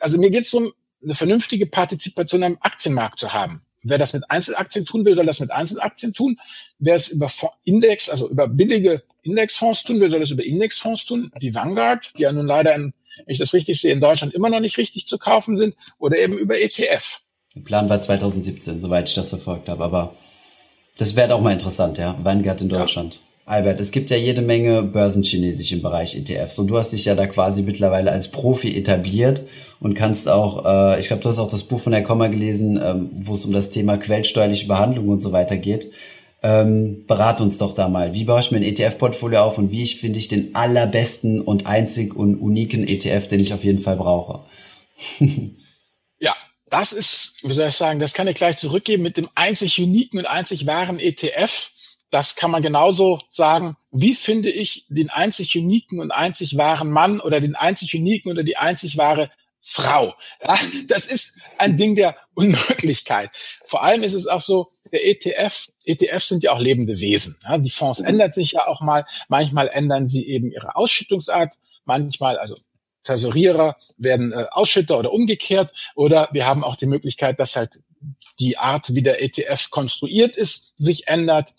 also 0.00 0.18
mir 0.18 0.30
geht 0.30 0.44
es 0.44 0.50
darum, 0.50 0.72
eine 1.02 1.14
vernünftige 1.14 1.66
Partizipation 1.66 2.44
am 2.44 2.58
Aktienmarkt 2.60 3.18
zu 3.18 3.32
haben. 3.32 3.66
Wer 3.84 3.98
das 3.98 4.12
mit 4.12 4.30
Einzelaktien 4.30 4.84
tun 4.84 5.04
will, 5.04 5.14
soll 5.14 5.26
das 5.26 5.40
mit 5.40 5.50
Einzelaktien 5.50 6.12
tun. 6.12 6.38
Wer 6.78 6.96
es 6.96 7.08
über 7.08 7.30
Index, 7.64 8.08
also 8.08 8.28
über 8.28 8.48
billige 8.48 9.02
Indexfonds 9.22 9.82
tun 9.82 10.00
will, 10.00 10.08
soll 10.08 10.20
das 10.20 10.30
über 10.30 10.44
Indexfonds 10.44 11.04
tun, 11.04 11.30
wie 11.38 11.54
Vanguard, 11.54 12.12
die 12.16 12.22
ja 12.22 12.32
nun 12.32 12.46
leider, 12.46 12.74
in, 12.74 12.94
wenn 13.16 13.32
ich 13.32 13.38
das 13.38 13.52
richtig 13.52 13.80
sehe, 13.80 13.92
in 13.92 14.00
Deutschland 14.00 14.34
immer 14.34 14.48
noch 14.48 14.60
nicht 14.60 14.78
richtig 14.78 15.06
zu 15.06 15.18
kaufen 15.18 15.58
sind, 15.58 15.74
oder 15.98 16.18
eben 16.18 16.36
über 16.38 16.58
ETF. 16.58 17.20
Der 17.54 17.60
Plan 17.60 17.88
war 17.88 18.00
2017, 18.00 18.80
soweit 18.80 19.08
ich 19.08 19.14
das 19.14 19.28
verfolgt 19.28 19.68
habe, 19.68 19.84
aber 19.84 20.16
das 20.96 21.14
wäre 21.14 21.34
auch 21.34 21.40
mal 21.40 21.52
interessant, 21.52 21.98
ja. 21.98 22.18
Vanguard 22.22 22.60
in 22.62 22.68
Deutschland. 22.68 23.16
Ja. 23.16 23.20
Albert, 23.46 23.80
es 23.80 23.90
gibt 23.90 24.08
ja 24.08 24.16
jede 24.16 24.40
Menge 24.40 24.82
Börsenchinesisch 24.82 25.72
im 25.72 25.82
Bereich 25.82 26.16
ETFs 26.16 26.58
und 26.58 26.68
du 26.68 26.78
hast 26.78 26.92
dich 26.92 27.04
ja 27.04 27.14
da 27.14 27.26
quasi 27.26 27.62
mittlerweile 27.62 28.10
als 28.10 28.28
Profi 28.28 28.74
etabliert 28.74 29.42
und 29.84 29.92
kannst 29.92 30.30
auch, 30.30 30.64
äh, 30.64 30.98
ich 30.98 31.08
glaube, 31.08 31.22
du 31.22 31.28
hast 31.28 31.38
auch 31.38 31.50
das 31.50 31.64
Buch 31.64 31.78
von 31.78 31.92
Herr 31.92 32.00
Kommer 32.00 32.30
gelesen, 32.30 32.80
ähm, 32.82 33.10
wo 33.12 33.34
es 33.34 33.44
um 33.44 33.52
das 33.52 33.68
Thema 33.68 33.98
queltsteuerliche 33.98 34.66
Behandlung 34.66 35.10
und 35.10 35.20
so 35.20 35.30
weiter 35.30 35.58
geht. 35.58 35.92
Ähm, 36.42 37.04
berat 37.06 37.42
uns 37.42 37.58
doch 37.58 37.74
da 37.74 37.90
mal. 37.90 38.14
Wie 38.14 38.24
baue 38.24 38.40
ich 38.40 38.50
mir 38.50 38.56
ein 38.56 38.62
ETF-Portfolio 38.62 39.42
auf 39.42 39.58
und 39.58 39.70
wie 39.70 39.82
ich 39.82 40.00
finde 40.00 40.18
ich 40.18 40.28
den 40.28 40.54
allerbesten 40.54 41.42
und 41.42 41.66
einzig 41.66 42.16
und 42.16 42.36
uniken 42.36 42.88
ETF, 42.88 43.28
den 43.28 43.40
ich 43.40 43.52
auf 43.52 43.62
jeden 43.62 43.78
Fall 43.78 43.96
brauche? 43.96 44.46
ja, 46.18 46.34
das 46.70 46.94
ist, 46.94 47.40
wie 47.42 47.52
soll 47.52 47.68
ich 47.68 47.74
sagen, 47.74 47.98
das 47.98 48.14
kann 48.14 48.26
ich 48.26 48.36
gleich 48.36 48.56
zurückgeben 48.56 49.02
mit 49.02 49.18
dem 49.18 49.28
einzig 49.34 49.78
uniken 49.78 50.18
und 50.18 50.26
einzig 50.26 50.66
wahren 50.66 50.98
ETF 50.98 51.72
das 52.10 52.36
kann 52.36 52.52
man 52.52 52.62
genauso 52.62 53.20
sagen. 53.28 53.76
Wie 53.90 54.14
finde 54.14 54.48
ich 54.48 54.86
den 54.88 55.10
einzig 55.10 55.56
uniken 55.56 55.98
und 55.98 56.12
einzig 56.12 56.56
wahren 56.56 56.88
Mann 56.88 57.18
oder 57.18 57.40
den 57.40 57.56
einzig 57.56 57.92
uniken 57.92 58.30
oder 58.30 58.44
die 58.44 58.56
einzig 58.56 58.96
wahre 58.96 59.30
Frau? 59.66 60.14
Ja, 60.42 60.58
das 60.86 61.06
ist 61.06 61.40
ein 61.58 61.76
Ding 61.76 61.94
der 61.94 62.16
Unmöglichkeit. 62.34 63.30
Vor 63.64 63.82
allem 63.82 64.02
ist 64.02 64.14
es 64.14 64.26
auch 64.26 64.42
so, 64.42 64.70
der 64.92 65.06
ETF, 65.06 65.68
ETFs 65.84 66.28
sind 66.28 66.44
ja 66.44 66.52
auch 66.52 66.60
lebende 66.60 67.00
Wesen. 67.00 67.38
Ja, 67.42 67.58
die 67.58 67.70
Fonds 67.70 68.00
mhm. 68.00 68.06
ändern 68.06 68.32
sich 68.32 68.52
ja 68.52 68.66
auch 68.66 68.82
mal. 68.82 69.06
Manchmal 69.28 69.68
ändern 69.68 70.06
sie 70.06 70.26
eben 70.28 70.52
ihre 70.52 70.76
Ausschüttungsart. 70.76 71.54
Manchmal, 71.84 72.38
also 72.38 72.56
Tesorierer 73.02 73.76
werden 73.96 74.32
äh, 74.32 74.46
Ausschütter 74.50 74.98
oder 74.98 75.12
umgekehrt. 75.12 75.72
Oder 75.94 76.28
wir 76.32 76.46
haben 76.46 76.62
auch 76.62 76.76
die 76.76 76.86
Möglichkeit, 76.86 77.40
dass 77.40 77.56
halt 77.56 77.80
die 78.38 78.58
Art, 78.58 78.94
wie 78.94 79.02
der 79.02 79.22
ETF 79.22 79.70
konstruiert 79.70 80.36
ist, 80.36 80.74
sich 80.76 81.08
ändert 81.08 81.54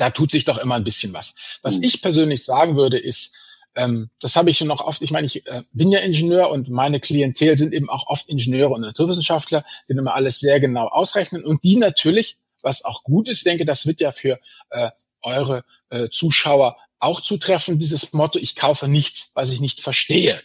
da 0.00 0.10
tut 0.10 0.30
sich 0.30 0.44
doch 0.44 0.58
immer 0.58 0.76
ein 0.76 0.84
bisschen 0.84 1.12
was. 1.12 1.34
Was 1.62 1.76
mhm. 1.78 1.84
ich 1.84 2.02
persönlich 2.02 2.44
sagen 2.44 2.76
würde, 2.76 2.98
ist, 2.98 3.34
ähm, 3.74 4.10
das 4.20 4.36
habe 4.36 4.50
ich 4.50 4.60
noch 4.60 4.80
oft, 4.80 5.02
ich 5.02 5.10
meine, 5.10 5.26
ich 5.26 5.46
äh, 5.46 5.62
bin 5.72 5.90
ja 5.90 6.00
Ingenieur 6.00 6.50
und 6.50 6.68
meine 6.68 7.00
Klientel 7.00 7.56
sind 7.56 7.72
eben 7.72 7.88
auch 7.88 8.06
oft 8.06 8.28
Ingenieure 8.28 8.74
und 8.74 8.80
Naturwissenschaftler, 8.80 9.64
die 9.88 9.92
immer 9.92 10.14
alles 10.14 10.40
sehr 10.40 10.60
genau 10.60 10.88
ausrechnen 10.88 11.44
und 11.44 11.64
die 11.64 11.76
natürlich, 11.76 12.36
was 12.62 12.84
auch 12.84 13.04
gut 13.04 13.28
ist, 13.28 13.46
denke, 13.46 13.64
das 13.64 13.86
wird 13.86 14.00
ja 14.00 14.12
für 14.12 14.40
äh, 14.70 14.90
eure 15.22 15.64
äh, 15.90 16.08
Zuschauer 16.08 16.76
auch 16.98 17.20
zutreffen, 17.20 17.78
dieses 17.78 18.12
Motto, 18.12 18.38
ich 18.38 18.56
kaufe 18.56 18.86
nichts, 18.88 19.30
was 19.34 19.50
ich 19.50 19.60
nicht 19.60 19.80
verstehe. 19.80 20.40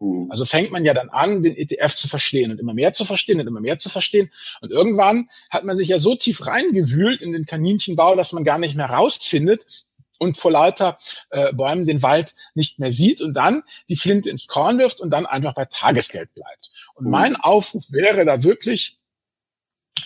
Mhm. 0.00 0.30
Also 0.30 0.44
fängt 0.44 0.70
man 0.70 0.84
ja 0.84 0.94
dann 0.94 1.08
an, 1.10 1.42
den 1.42 1.56
ETF 1.56 1.94
zu 1.94 2.08
verstehen 2.08 2.50
und 2.50 2.58
immer 2.58 2.74
mehr 2.74 2.92
zu 2.92 3.04
verstehen 3.04 3.40
und 3.40 3.46
immer 3.46 3.60
mehr 3.60 3.78
zu 3.78 3.88
verstehen. 3.88 4.30
Und 4.60 4.72
irgendwann 4.72 5.28
hat 5.50 5.64
man 5.64 5.76
sich 5.76 5.88
ja 5.88 6.00
so 6.00 6.14
tief 6.14 6.46
reingewühlt 6.46 7.20
in 7.20 7.32
den 7.32 7.46
Kaninchenbau, 7.46 8.16
dass 8.16 8.32
man 8.32 8.44
gar 8.44 8.58
nicht 8.58 8.74
mehr 8.74 8.90
rausfindet 8.90 9.84
und 10.20 10.36
vor 10.36 10.52
lauter 10.52 10.98
äh, 11.30 11.52
Bäumen 11.52 11.86
den 11.86 12.02
Wald 12.02 12.34
nicht 12.54 12.78
mehr 12.78 12.92
sieht 12.92 13.20
und 13.20 13.34
dann 13.34 13.62
die 13.88 13.96
Flinte 13.96 14.28
ins 14.28 14.46
Korn 14.46 14.78
wirft 14.78 15.00
und 15.00 15.10
dann 15.10 15.26
einfach 15.26 15.54
bei 15.54 15.64
Tagesgeld 15.64 16.32
bleibt. 16.34 16.70
Und 16.94 17.06
mhm. 17.06 17.10
mein 17.10 17.36
Aufruf 17.36 17.90
wäre 17.90 18.24
da 18.24 18.42
wirklich 18.42 18.98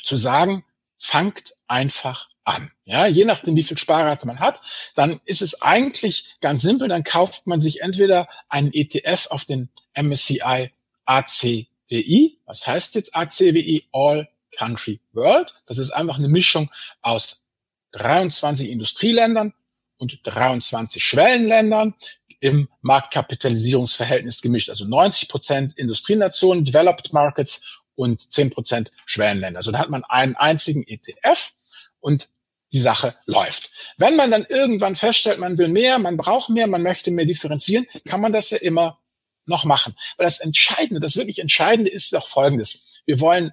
zu 0.05 0.16
sagen, 0.16 0.64
fangt 0.98 1.55
einfach 1.66 2.29
an. 2.44 2.70
Ja, 2.87 3.07
je 3.07 3.24
nachdem, 3.24 3.57
wie 3.57 3.62
viel 3.62 3.77
Sparrate 3.79 4.27
man 4.27 4.38
hat, 4.38 4.61
dann 4.94 5.20
ist 5.24 5.42
es 5.42 5.62
eigentlich 5.62 6.37
ganz 6.40 6.62
simpel. 6.62 6.88
Dann 6.88 7.03
kauft 7.03 7.46
man 7.46 7.61
sich 7.61 7.83
entweder 7.83 8.29
einen 8.48 8.72
ETF 8.72 9.29
auf 9.31 9.44
den 9.44 9.68
MSCI 9.94 10.70
ACWI. 11.07 12.38
Was 12.46 12.66
heißt 12.66 12.94
jetzt 12.94 13.16
ACWI? 13.16 13.88
All 13.92 14.29
Country 14.57 15.00
World. 15.12 15.55
Das 15.66 15.79
ist 15.79 15.90
einfach 15.90 16.18
eine 16.18 16.29
Mischung 16.29 16.70
aus 17.03 17.44
23 17.92 18.70
Industrieländern 18.70 19.55
und 19.96 20.20
23 20.22 21.02
Schwellenländern 21.02 21.94
im 22.40 22.68
Marktkapitalisierungsverhältnis 22.83 24.42
gemischt. 24.42 24.70
Also 24.70 24.85
90 24.85 25.28
Prozent 25.28 25.78
Industrienationen, 25.78 26.64
Developed 26.64 27.12
Markets 27.12 27.83
und 27.94 28.20
10 28.20 28.50
Prozent 28.50 28.92
Schwellenländer. 29.07 29.59
Also 29.59 29.72
da 29.72 29.78
hat 29.78 29.90
man 29.90 30.04
einen 30.04 30.37
einzigen 30.37 30.87
ETF 30.87 31.52
und 32.00 32.28
die 32.72 32.80
Sache 32.80 33.14
läuft. 33.24 33.70
Wenn 33.96 34.16
man 34.16 34.30
dann 34.30 34.44
irgendwann 34.48 34.96
feststellt, 34.96 35.38
man 35.38 35.59
will 35.59 35.68
mehr, 35.68 35.98
man 35.98 36.16
braucht 36.16 36.50
mehr, 36.50 36.66
man 36.66 36.83
möchte 36.83 37.11
mehr 37.11 37.24
differenzieren, 37.24 37.87
kann 38.04 38.20
man 38.20 38.33
das 38.33 38.50
ja 38.50 38.59
immer 38.59 39.00
noch 39.46 39.64
machen. 39.64 39.94
Weil 40.16 40.24
das 40.24 40.40
Entscheidende, 40.40 41.00
das 41.00 41.16
wirklich 41.16 41.38
Entscheidende 41.38 41.90
ist 41.90 42.12
doch 42.12 42.28
Folgendes. 42.28 43.00
Wir 43.07 43.20
wollen 43.20 43.52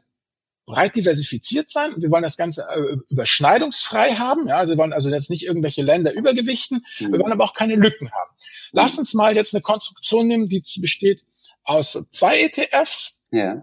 breit 0.66 0.96
diversifiziert 0.96 1.70
sein 1.70 1.94
wir 1.98 2.12
wollen 2.12 2.24
das 2.24 2.38
Ganze 2.38 2.68
äh, 2.70 2.98
überschneidungsfrei 3.10 4.16
haben. 4.16 4.48
Ja, 4.48 4.58
also 4.58 4.74
wir 4.74 4.78
wollen 4.78 4.94
also 4.94 5.10
jetzt 5.10 5.30
nicht 5.30 5.44
irgendwelche 5.44 5.82
Länder 5.82 6.14
übergewichten. 6.14 6.86
Mhm. 7.00 7.14
Wir 7.14 7.20
wollen 7.20 7.32
aber 7.32 7.44
auch 7.44 7.54
keine 7.54 7.76
Lücken 7.76 8.12
haben. 8.12 8.32
Lass 8.72 8.98
uns 8.98 9.14
mal 9.14 9.36
jetzt 9.36 9.54
eine 9.54 9.62
Konstruktion 9.62 10.28
nehmen, 10.28 10.48
die 10.48 10.64
besteht 10.78 11.24
aus 11.64 11.98
zwei 12.12 12.42
ETFs. 12.42 13.22
Ja. 13.32 13.62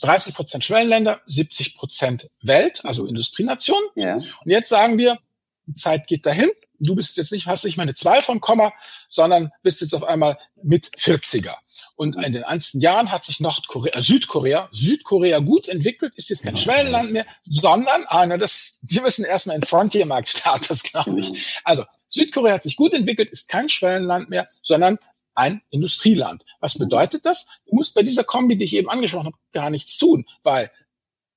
30 0.00 0.34
Prozent 0.34 0.64
Schwellenländer, 0.64 1.20
70 1.26 1.76
Prozent 1.76 2.30
Welt, 2.42 2.84
also 2.84 3.06
Industrienationen. 3.06 3.88
Ja. 3.94 4.14
Und 4.14 4.50
jetzt 4.50 4.68
sagen 4.68 4.98
wir, 4.98 5.18
die 5.66 5.74
Zeit 5.74 6.06
geht 6.06 6.26
dahin. 6.26 6.50
Du 6.80 6.94
bist 6.94 7.16
jetzt 7.16 7.32
nicht, 7.32 7.46
hast 7.46 7.64
nicht 7.64 7.76
mehr 7.76 7.84
eine 7.84 7.94
2 7.94 8.22
vom 8.22 8.40
Komma, 8.40 8.72
sondern 9.08 9.50
bist 9.62 9.80
jetzt 9.80 9.94
auf 9.94 10.04
einmal 10.04 10.38
mit 10.62 10.86
40er. 10.96 11.54
Und 11.96 12.16
in 12.16 12.32
den 12.32 12.44
einzelnen 12.44 12.82
Jahren 12.82 13.12
hat 13.12 13.24
sich 13.24 13.40
Nordkorea, 13.40 13.96
äh, 13.96 14.02
Südkorea, 14.02 14.68
Südkorea 14.72 15.38
gut 15.38 15.68
entwickelt, 15.68 16.12
ist 16.16 16.28
jetzt 16.28 16.42
kein 16.42 16.56
Schwellenland 16.56 17.12
mehr, 17.12 17.24
sondern, 17.44 18.04
ah, 18.08 18.26
na, 18.26 18.36
das, 18.36 18.78
die 18.82 19.00
müssen 19.00 19.24
erstmal 19.24 19.56
in 19.56 19.62
Frontiermarkt 19.62 20.42
das 20.68 20.82
glaube 20.92 21.20
ich. 21.20 21.60
Also, 21.62 21.84
Südkorea 22.08 22.54
hat 22.54 22.62
sich 22.64 22.76
gut 22.76 22.94
entwickelt, 22.94 23.30
ist 23.30 23.48
kein 23.48 23.68
Schwellenland 23.68 24.28
mehr, 24.28 24.48
sondern 24.62 24.98
ein 25.34 25.62
Industrieland. 25.70 26.44
Was 26.60 26.78
bedeutet 26.78 27.24
das? 27.26 27.46
Du 27.66 27.74
musst 27.74 27.94
bei 27.94 28.02
dieser 28.02 28.24
Kombi, 28.24 28.56
die 28.56 28.64
ich 28.64 28.74
eben 28.74 28.88
angesprochen 28.88 29.26
habe, 29.26 29.38
gar 29.52 29.70
nichts 29.70 29.98
tun, 29.98 30.26
weil 30.42 30.70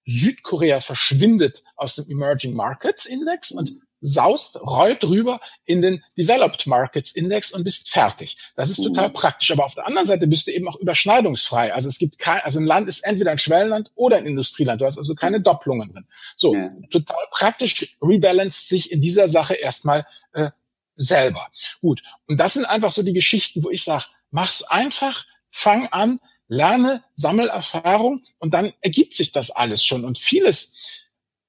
Südkorea 0.05 0.79
verschwindet 0.79 1.63
aus 1.75 1.95
dem 1.95 2.09
Emerging 2.09 2.53
Markets 2.53 3.05
Index 3.05 3.51
und 3.51 3.79
saust, 3.99 4.57
rollt 4.61 5.03
rüber 5.03 5.39
in 5.65 5.81
den 5.81 6.03
Developed 6.17 6.67
Markets 6.67 7.11
Index 7.11 7.51
und 7.51 7.63
bist 7.63 7.89
fertig. 7.89 8.37
Das 8.55 8.69
ist 8.69 8.83
total 8.83 9.09
praktisch. 9.09 9.51
Aber 9.51 9.65
auf 9.65 9.75
der 9.75 9.87
anderen 9.87 10.05
Seite 10.05 10.27
bist 10.27 10.47
du 10.47 10.51
eben 10.51 10.67
auch 10.67 10.75
überschneidungsfrei. 10.75 11.73
Also 11.73 11.87
es 11.87 11.97
gibt 11.97 12.19
kein, 12.19 12.41
also 12.41 12.59
ein 12.59 12.65
Land 12.65 12.87
ist 12.87 13.01
entweder 13.01 13.31
ein 13.31 13.37
Schwellenland 13.37 13.91
oder 13.95 14.17
ein 14.17 14.25
Industrieland. 14.25 14.81
Du 14.81 14.85
hast 14.85 14.97
also 14.97 15.15
keine 15.15 15.41
Doppelungen 15.41 15.91
drin. 15.91 16.05
So, 16.35 16.55
ja. 16.55 16.69
total 16.89 17.25
praktisch 17.31 17.97
rebalanced 18.01 18.67
sich 18.67 18.91
in 18.91 19.01
dieser 19.01 19.27
Sache 19.27 19.55
erstmal 19.55 20.05
äh, 20.33 20.51
selber. 20.95 21.47
Gut. 21.81 22.03
Und 22.27 22.39
das 22.39 22.53
sind 22.53 22.65
einfach 22.65 22.91
so 22.91 23.03
die 23.03 23.13
Geschichten, 23.13 23.63
wo 23.63 23.69
ich 23.69 23.83
sage, 23.83 24.05
mach's 24.31 24.63
einfach, 24.63 25.25
fang 25.49 25.87
an, 25.87 26.19
lerne, 26.47 27.03
sammel 27.13 27.49
Erfahrung 27.49 28.23
und 28.39 28.53
dann 28.53 28.73
ergibt 28.81 29.13
sich 29.13 29.31
das 29.31 29.51
alles 29.51 29.83
schon. 29.83 30.05
Und 30.05 30.17
vieles, 30.17 30.91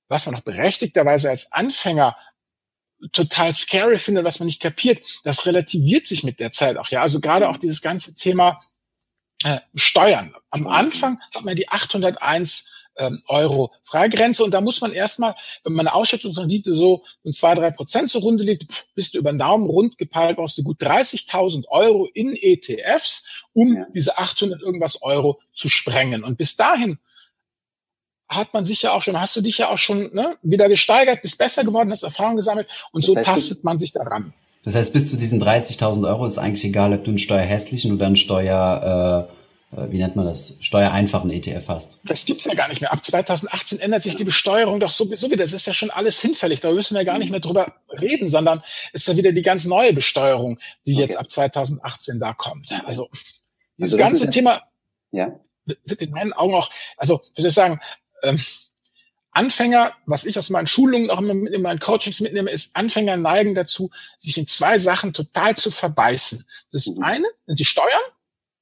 was 0.08 0.26
man 0.26 0.34
noch 0.34 0.42
berechtigterweise 0.42 1.30
als 1.30 1.52
Anfänger 1.52 2.16
total 3.12 3.52
scary 3.52 3.98
finde, 3.98 4.24
was 4.24 4.38
man 4.38 4.46
nicht 4.46 4.60
kapiert, 4.60 5.00
das 5.24 5.46
relativiert 5.46 6.06
sich 6.06 6.24
mit 6.24 6.40
der 6.40 6.50
Zeit 6.50 6.76
auch. 6.76 6.88
Ja, 6.88 7.02
also 7.02 7.20
gerade 7.20 7.48
auch 7.48 7.56
dieses 7.56 7.80
ganze 7.80 8.14
Thema 8.14 8.60
äh, 9.44 9.60
Steuern. 9.74 10.34
Am 10.50 10.66
Anfang 10.66 11.20
hat 11.34 11.44
man 11.44 11.56
die 11.56 11.68
801 11.68 12.70
ähm, 12.98 13.22
Euro 13.28 13.72
Freigrenze 13.84 14.44
und 14.44 14.52
da 14.52 14.60
muss 14.60 14.80
man 14.80 14.92
erstmal, 14.92 15.34
wenn 15.62 15.72
man 15.72 15.86
eine 15.86 15.94
Ausschüttungsrendite 15.94 16.74
so 16.74 17.04
in 17.22 17.32
zwei, 17.32 17.54
drei 17.54 17.70
Prozent 17.70 18.10
zur 18.10 18.22
Runde 18.22 18.42
liegt, 18.42 18.86
bist 18.94 19.14
du 19.14 19.18
über 19.18 19.32
den 19.32 19.38
Daumen 19.38 19.66
rund 19.66 19.98
gepeilt, 19.98 20.36
brauchst 20.36 20.58
du 20.58 20.62
gut 20.62 20.82
30.000 20.82 21.68
Euro 21.68 22.08
in 22.12 22.34
ETFs, 22.34 23.44
um 23.52 23.76
ja. 23.76 23.86
diese 23.94 24.18
800 24.18 24.60
irgendwas 24.60 25.00
Euro 25.02 25.40
zu 25.52 25.68
sprengen. 25.68 26.24
Und 26.24 26.36
bis 26.36 26.56
dahin 26.56 26.98
hat 28.28 28.52
man 28.52 28.64
sich 28.64 28.82
ja 28.82 28.92
auch 28.92 29.02
schon, 29.02 29.20
hast 29.20 29.34
du 29.36 29.40
dich 29.40 29.58
ja 29.58 29.70
auch 29.70 29.78
schon 29.78 30.10
ne, 30.12 30.36
wieder 30.42 30.68
gesteigert, 30.68 31.22
bist 31.22 31.38
besser 31.38 31.64
geworden, 31.64 31.90
hast 31.90 32.02
Erfahrung 32.02 32.36
gesammelt 32.36 32.68
und 32.92 33.02
das 33.02 33.06
so 33.06 33.14
tastet 33.14 33.64
man 33.64 33.78
sich 33.78 33.92
daran. 33.92 34.34
Das 34.64 34.74
heißt, 34.74 34.92
bis 34.92 35.08
zu 35.08 35.16
diesen 35.16 35.42
30.000 35.42 36.06
Euro 36.06 36.26
ist 36.26 36.36
eigentlich 36.36 36.64
egal, 36.64 36.92
ob 36.92 37.04
du 37.04 37.10
einen 37.10 37.18
steuerhässlichen 37.18 37.92
oder 37.92 38.06
einen 38.06 38.16
Steuer, 38.16 39.30
äh, 39.72 39.80
äh 39.80 39.90
wie 39.90 39.98
nennt 39.98 40.14
man 40.14 40.26
das, 40.26 40.54
steuereinfachen 40.60 41.30
ETF 41.30 41.68
hast. 41.68 42.00
Das 42.04 42.26
gibt's 42.26 42.44
ja 42.44 42.52
gar 42.54 42.68
nicht 42.68 42.82
mehr. 42.82 42.92
Ab 42.92 43.02
2018 43.02 43.80
ändert 43.80 44.02
sich 44.02 44.16
die 44.16 44.24
Besteuerung 44.24 44.78
doch 44.78 44.90
sowieso 44.90 45.30
wieder. 45.30 45.44
Das 45.44 45.54
ist 45.54 45.66
ja 45.66 45.72
schon 45.72 45.90
alles 45.90 46.20
hinfällig. 46.20 46.60
Da 46.60 46.70
müssen 46.70 46.96
wir 46.96 47.04
gar 47.06 47.18
nicht 47.18 47.30
mehr 47.30 47.40
drüber 47.40 47.72
reden, 47.98 48.28
sondern 48.28 48.60
ist 48.92 49.08
ja 49.08 49.16
wieder 49.16 49.32
die 49.32 49.42
ganz 49.42 49.64
neue 49.64 49.94
Besteuerung, 49.94 50.58
die 50.86 50.94
okay. 50.94 51.02
jetzt 51.02 51.16
ab 51.16 51.30
2018 51.30 52.20
da 52.20 52.34
kommt. 52.34 52.70
Also 52.84 53.08
dieses 53.78 53.94
also 53.94 53.96
ganze 53.96 54.24
ja, 54.24 54.30
Thema 54.30 54.62
ja. 55.12 55.40
wird 55.64 56.02
in 56.02 56.10
meinen 56.10 56.32
Augen 56.32 56.54
auch, 56.54 56.68
also 56.96 57.22
würde 57.36 57.48
ich 57.48 57.54
sagen, 57.54 57.80
ähm, 58.22 58.40
Anfänger, 59.38 59.92
was 60.04 60.24
ich 60.24 60.38
aus 60.38 60.50
meinen 60.50 60.66
Schulungen 60.66 61.10
auch 61.10 61.20
immer 61.20 61.34
mit 61.34 61.52
in 61.52 61.62
meinen 61.62 61.78
Coachings 61.78 62.20
mitnehme, 62.20 62.50
ist, 62.50 62.74
Anfänger 62.74 63.16
neigen 63.16 63.54
dazu, 63.54 63.90
sich 64.16 64.36
in 64.36 64.46
zwei 64.46 64.78
Sachen 64.78 65.12
total 65.12 65.56
zu 65.56 65.70
verbeißen. 65.70 66.44
Das 66.72 66.86
mhm. 66.86 67.04
eine 67.04 67.28
sind 67.46 67.58
die 67.58 67.64
Steuern. 67.64 68.02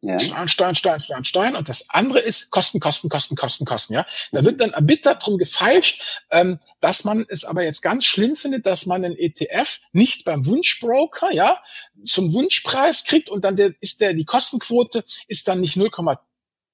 Ja. 0.02 0.18
Steuern, 0.20 0.48
Steuern, 0.48 0.74
Steuern, 0.74 1.00
Steuern, 1.00 1.24
Steuern. 1.24 1.56
Und 1.56 1.68
das 1.68 1.88
andere 1.90 2.20
ist 2.20 2.50
Kosten, 2.50 2.78
Kosten, 2.78 3.08
Kosten, 3.08 3.34
Kosten, 3.34 3.64
Kosten. 3.64 3.94
Ja, 3.94 4.04
da 4.30 4.44
wird 4.44 4.60
dann 4.60 4.72
erbittert 4.72 5.24
drum 5.24 5.38
gefeilscht, 5.38 6.22
ähm, 6.30 6.60
dass 6.80 7.04
man 7.04 7.24
es 7.28 7.44
aber 7.44 7.64
jetzt 7.64 7.80
ganz 7.80 8.04
schlimm 8.04 8.36
findet, 8.36 8.66
dass 8.66 8.86
man 8.86 9.04
einen 9.04 9.16
ETF 9.16 9.80
nicht 9.92 10.24
beim 10.24 10.44
Wunschbroker, 10.46 11.32
ja, 11.32 11.62
zum 12.04 12.34
Wunschpreis 12.34 13.04
kriegt 13.04 13.30
und 13.30 13.44
dann 13.44 13.56
der, 13.56 13.72
ist 13.80 14.00
der, 14.00 14.12
die 14.12 14.26
Kostenquote 14.26 15.02
ist 15.26 15.48
dann 15.48 15.60
nicht 15.60 15.76
0, 15.76 15.90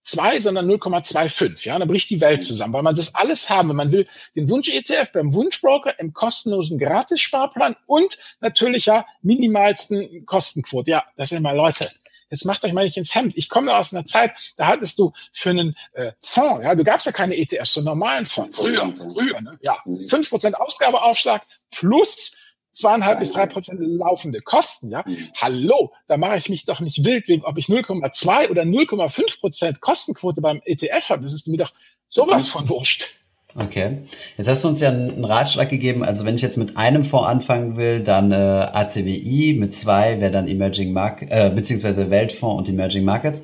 2, 0.02 0.40
sondern 0.40 0.68
0,25. 0.70 1.66
Ja, 1.66 1.78
da 1.78 1.84
bricht 1.84 2.10
die 2.10 2.20
Welt 2.20 2.44
zusammen, 2.44 2.72
weil 2.72 2.82
man 2.82 2.94
das 2.94 3.14
alles 3.14 3.50
haben 3.50 3.68
will. 3.68 3.76
Man 3.76 3.92
will 3.92 4.08
den 4.36 4.50
Wunsch-ETF 4.50 5.12
beim 5.12 5.32
Wunschbroker 5.32 5.98
im 5.98 6.12
kostenlosen 6.12 6.78
Gratis-Sparplan 6.78 7.76
und 7.86 8.18
natürlich 8.40 8.86
ja 8.86 9.06
minimalsten 9.22 10.26
Kostenquote. 10.26 10.90
Ja, 10.90 11.04
das 11.16 11.30
sind 11.30 11.42
mal 11.42 11.56
Leute. 11.56 11.90
Jetzt 12.32 12.46
macht 12.46 12.64
euch 12.64 12.72
mal 12.72 12.84
nicht 12.84 12.96
ins 12.96 13.14
Hemd. 13.14 13.36
Ich 13.36 13.50
komme 13.50 13.76
aus 13.76 13.92
einer 13.92 14.06
Zeit, 14.06 14.54
da 14.56 14.66
hattest 14.66 14.98
du 14.98 15.12
für 15.32 15.50
einen 15.50 15.76
äh, 15.92 16.12
Fonds, 16.18 16.64
ja, 16.64 16.74
du 16.74 16.82
gabst 16.82 17.04
ja 17.04 17.12
keine 17.12 17.36
ETFs, 17.36 17.74
so 17.74 17.80
einen 17.80 17.84
normalen 17.84 18.24
Fonds. 18.24 18.56
Früher, 18.56 18.90
früher, 18.96 19.38
ne? 19.42 19.58
ja, 19.60 19.76
fünf 20.08 20.30
Prozent 20.30 20.58
Ausgabeaufschlag 20.58 21.42
plus 21.70 22.32
zweieinhalb 22.72 23.20
bis 23.20 23.32
drei 23.32 23.46
Prozent 23.46 23.80
laufende 23.80 24.40
Kosten, 24.40 24.90
ja. 24.90 25.04
Mhm. 25.06 25.30
Hallo, 25.40 25.92
da 26.06 26.16
mache 26.16 26.38
ich 26.38 26.48
mich 26.48 26.64
doch 26.64 26.80
nicht 26.80 27.04
wild 27.04 27.28
wegen, 27.28 27.44
ob 27.44 27.58
ich 27.58 27.66
0,2 27.66 28.50
oder 28.50 28.62
0,5 28.62 29.40
Prozent 29.40 29.80
Kostenquote 29.80 30.40
beim 30.40 30.60
ETF 30.64 31.10
habe. 31.10 31.22
Das 31.22 31.32
ist 31.32 31.46
mir 31.48 31.58
doch 31.58 31.72
sowas 32.08 32.48
von 32.48 32.68
wurscht. 32.68 33.08
Okay. 33.54 33.98
Jetzt 34.38 34.48
hast 34.48 34.64
du 34.64 34.68
uns 34.68 34.80
ja 34.80 34.88
einen 34.88 35.24
Ratschlag 35.24 35.68
gegeben. 35.68 36.02
Also 36.02 36.24
wenn 36.24 36.34
ich 36.34 36.42
jetzt 36.42 36.56
mit 36.56 36.76
einem 36.76 37.04
Fonds 37.04 37.28
anfangen 37.28 37.76
will, 37.76 38.00
dann 38.00 38.32
äh, 38.32 38.34
ACWI, 38.34 39.56
mit 39.58 39.74
zwei 39.74 40.20
wäre 40.20 40.30
dann 40.30 40.48
Emerging 40.48 40.92
Market, 40.92 41.30
äh, 41.30 41.50
beziehungsweise 41.54 42.08
Weltfonds 42.08 42.60
und 42.60 42.68
Emerging 42.68 43.04
Markets. 43.04 43.42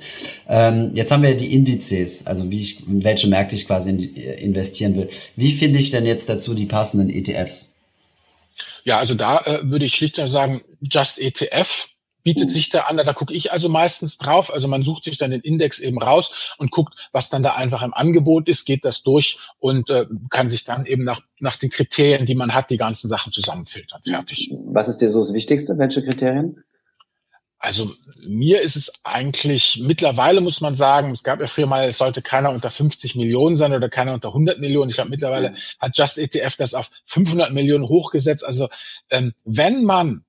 Ähm, 0.48 0.92
jetzt 0.94 1.12
haben 1.12 1.22
wir 1.22 1.36
die 1.36 1.52
Indizes, 1.52 2.26
also 2.26 2.50
wie 2.50 2.60
ich, 2.60 2.86
in 2.86 3.04
welche 3.04 3.26
Märkte 3.26 3.54
ich 3.54 3.66
quasi 3.66 3.90
in, 3.90 3.98
investieren 3.98 4.96
will. 4.96 5.08
Wie 5.36 5.52
finde 5.52 5.78
ich 5.78 5.90
denn 5.90 6.06
jetzt 6.06 6.28
dazu 6.28 6.54
die 6.54 6.66
passenden 6.66 7.10
ETFs? 7.10 7.74
Ja, 8.84 8.98
also 8.98 9.14
da 9.14 9.40
äh, 9.40 9.60
würde 9.62 9.84
ich 9.84 9.94
schlichter 9.94 10.28
sagen, 10.28 10.62
Just 10.80 11.18
ETF 11.18 11.88
bietet 12.22 12.48
mhm. 12.48 12.52
sich 12.52 12.68
da 12.68 12.82
an. 12.82 12.96
Da 12.96 13.12
gucke 13.12 13.32
ich 13.32 13.52
also 13.52 13.68
meistens 13.68 14.18
drauf. 14.18 14.52
Also 14.52 14.68
man 14.68 14.82
sucht 14.82 15.04
sich 15.04 15.18
dann 15.18 15.30
den 15.30 15.40
Index 15.40 15.78
eben 15.78 16.00
raus 16.00 16.54
und 16.58 16.70
guckt, 16.70 17.08
was 17.12 17.30
dann 17.30 17.42
da 17.42 17.54
einfach 17.54 17.82
im 17.82 17.94
Angebot 17.94 18.48
ist, 18.48 18.66
geht 18.66 18.84
das 18.84 19.02
durch 19.02 19.38
und 19.58 19.88
äh, 19.90 20.06
kann 20.30 20.50
sich 20.50 20.64
dann 20.64 20.84
eben 20.84 21.04
nach, 21.04 21.20
nach 21.40 21.56
den 21.56 21.70
Kriterien, 21.70 22.26
die 22.26 22.34
man 22.34 22.54
hat, 22.54 22.70
die 22.70 22.76
ganzen 22.76 23.08
Sachen 23.08 23.32
zusammenfiltern. 23.32 24.02
Fertig. 24.04 24.52
Was 24.66 24.88
ist 24.88 25.00
dir 25.00 25.10
so 25.10 25.20
das 25.20 25.32
Wichtigste? 25.32 25.78
Welche 25.78 26.02
Kriterien? 26.02 26.62
Also 27.60 27.92
mir 28.24 28.60
ist 28.60 28.76
es 28.76 28.92
eigentlich, 29.02 29.80
mittlerweile 29.82 30.40
muss 30.40 30.60
man 30.60 30.76
sagen, 30.76 31.10
es 31.10 31.24
gab 31.24 31.40
ja 31.40 31.48
früher 31.48 31.66
mal, 31.66 31.88
es 31.88 31.98
sollte 31.98 32.22
keiner 32.22 32.50
unter 32.50 32.70
50 32.70 33.16
Millionen 33.16 33.56
sein 33.56 33.72
oder 33.72 33.88
keiner 33.88 34.14
unter 34.14 34.28
100 34.28 34.60
Millionen. 34.60 34.90
Ich 34.90 34.94
glaube, 34.94 35.10
mittlerweile 35.10 35.54
hat 35.80 35.98
Just 35.98 36.18
ETF 36.18 36.54
das 36.56 36.74
auf 36.74 36.90
500 37.04 37.52
Millionen 37.52 37.88
hochgesetzt. 37.88 38.44
Also 38.44 38.68
ähm, 39.10 39.32
wenn 39.44 39.82
man, 39.82 40.24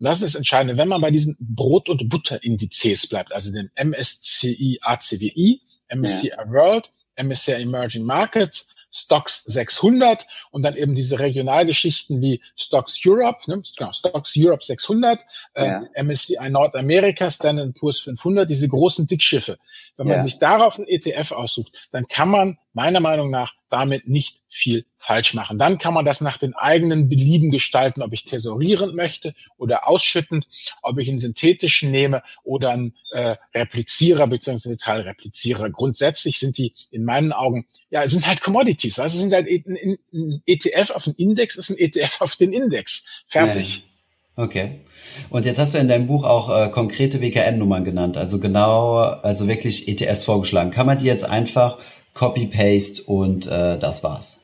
das 0.00 0.18
ist 0.18 0.34
das 0.34 0.34
Entscheidende, 0.34 0.76
wenn 0.76 0.88
man 0.88 1.00
bei 1.00 1.12
diesen 1.12 1.36
Brot- 1.38 1.88
und 1.88 2.08
Butterindizes 2.08 3.06
bleibt, 3.06 3.32
also 3.32 3.52
den 3.52 3.70
MSCI 3.76 4.80
ACWI, 4.82 5.60
MSCI 5.94 6.28
ja. 6.30 6.50
World, 6.50 6.90
MSCI 7.16 7.62
Emerging 7.62 8.02
Markets, 8.02 8.71
Stocks 8.92 9.42
600 9.44 10.26
und 10.50 10.62
dann 10.62 10.76
eben 10.76 10.94
diese 10.94 11.18
Regionalgeschichten 11.18 12.20
wie 12.20 12.42
Stocks 12.54 13.00
Europe, 13.04 13.50
ne, 13.50 13.62
genau, 13.76 13.92
Stocks 13.92 14.34
Europe 14.36 14.62
600, 14.62 15.20
äh, 15.54 15.66
ja. 15.66 15.80
MSCI 16.02 16.50
Nordamerika, 16.50 17.30
Standard 17.30 17.74
Poor's 17.74 18.00
500, 18.00 18.48
diese 18.48 18.68
großen 18.68 19.06
Dickschiffe. 19.06 19.58
Wenn 19.96 20.06
man 20.08 20.22
sich 20.22 20.38
darauf 20.38 20.78
einen 20.78 20.88
ETF 20.88 21.32
aussucht, 21.32 21.88
dann 21.90 22.06
kann 22.06 22.28
man 22.28 22.58
meiner 22.74 23.00
Meinung 23.00 23.30
nach 23.30 23.54
damit 23.68 24.08
nicht 24.08 24.42
viel 24.48 24.84
falsch 24.96 25.34
machen. 25.34 25.58
Dann 25.58 25.78
kann 25.78 25.94
man 25.94 26.04
das 26.04 26.20
nach 26.20 26.36
den 26.36 26.54
eigenen 26.54 27.08
Belieben 27.08 27.50
gestalten, 27.50 28.02
ob 28.02 28.12
ich 28.12 28.24
tesorierend 28.24 28.94
möchte 28.94 29.34
oder 29.56 29.88
ausschüttend, 29.88 30.46
ob 30.82 30.98
ich 30.98 31.08
einen 31.08 31.18
synthetischen 31.18 31.90
nehme 31.90 32.22
oder 32.44 32.70
einen 32.70 32.94
äh, 33.10 33.36
Replizierer 33.54 34.26
bzw. 34.26 34.76
Teilreplizierer. 34.76 35.70
Grundsätzlich 35.70 36.38
sind 36.38 36.58
die 36.58 36.74
in 36.90 37.04
meinen 37.04 37.32
Augen, 37.32 37.66
ja, 37.90 38.06
sind 38.06 38.26
halt 38.26 38.42
Commodities. 38.42 38.98
Also 38.98 39.18
sind 39.18 39.32
halt 39.32 39.46
ein, 39.48 39.98
ein 40.12 40.42
ETF 40.46 40.90
auf 40.90 41.04
den 41.04 41.14
Index 41.14 41.56
ist 41.56 41.70
ein 41.70 41.78
ETF 41.78 42.20
auf 42.20 42.36
den 42.36 42.52
Index. 42.52 43.22
Fertig. 43.26 43.78
Ja. 43.78 43.82
Okay. 44.34 44.80
Und 45.28 45.44
jetzt 45.44 45.58
hast 45.58 45.74
du 45.74 45.78
in 45.78 45.88
deinem 45.88 46.06
Buch 46.06 46.24
auch 46.24 46.48
äh, 46.48 46.70
konkrete 46.70 47.20
WKN-Nummern 47.20 47.84
genannt, 47.84 48.16
also 48.16 48.38
genau, 48.38 48.96
also 48.96 49.46
wirklich 49.46 49.88
ETFs 49.88 50.24
vorgeschlagen. 50.24 50.70
Kann 50.70 50.86
man 50.86 50.98
die 50.98 51.06
jetzt 51.06 51.24
einfach 51.24 51.78
Copy-Paste 52.14 53.02
und 53.04 53.46
äh, 53.46 53.78
das 53.78 54.02
war's. 54.02 54.38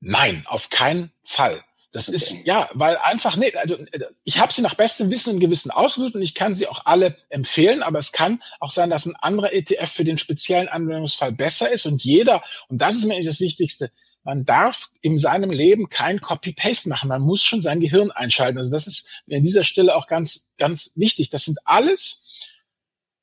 Nein, 0.00 0.44
auf 0.46 0.70
keinen 0.70 1.12
Fall. 1.22 1.60
Das 1.92 2.08
okay. 2.08 2.16
ist 2.16 2.46
ja, 2.46 2.68
weil 2.72 2.96
einfach 2.98 3.36
nee, 3.36 3.52
also 3.56 3.76
ich 4.22 4.38
habe 4.38 4.52
sie 4.52 4.62
nach 4.62 4.74
bestem 4.74 5.10
Wissen 5.10 5.34
und 5.34 5.40
Gewissen 5.40 5.72
ausgesucht 5.72 6.14
und 6.14 6.22
ich 6.22 6.36
kann 6.36 6.54
sie 6.54 6.68
auch 6.68 6.82
alle 6.84 7.16
empfehlen, 7.30 7.82
aber 7.82 7.98
es 7.98 8.12
kann 8.12 8.40
auch 8.60 8.70
sein, 8.70 8.90
dass 8.90 9.06
ein 9.06 9.16
anderer 9.16 9.52
ETF 9.52 9.90
für 9.90 10.04
den 10.04 10.16
speziellen 10.16 10.68
Anwendungsfall 10.68 11.32
besser 11.32 11.70
ist 11.70 11.86
und 11.86 12.04
jeder 12.04 12.44
und 12.68 12.80
das 12.80 12.94
ist 12.94 13.04
mir 13.04 13.14
eigentlich 13.14 13.26
das 13.26 13.40
Wichtigste. 13.40 13.90
Man 14.22 14.44
darf 14.44 14.90
in 15.00 15.18
seinem 15.18 15.50
Leben 15.50 15.88
kein 15.88 16.20
Copy-Paste 16.20 16.90
machen. 16.90 17.08
Man 17.08 17.22
muss 17.22 17.42
schon 17.42 17.62
sein 17.62 17.80
Gehirn 17.80 18.10
einschalten. 18.10 18.58
Also 18.58 18.70
das 18.70 18.86
ist 18.86 19.22
mir 19.26 19.38
an 19.38 19.42
dieser 19.42 19.64
Stelle 19.64 19.96
auch 19.96 20.06
ganz, 20.06 20.50
ganz 20.58 20.90
wichtig. 20.94 21.30
Das 21.30 21.46
sind 21.46 21.58
alles 21.64 22.49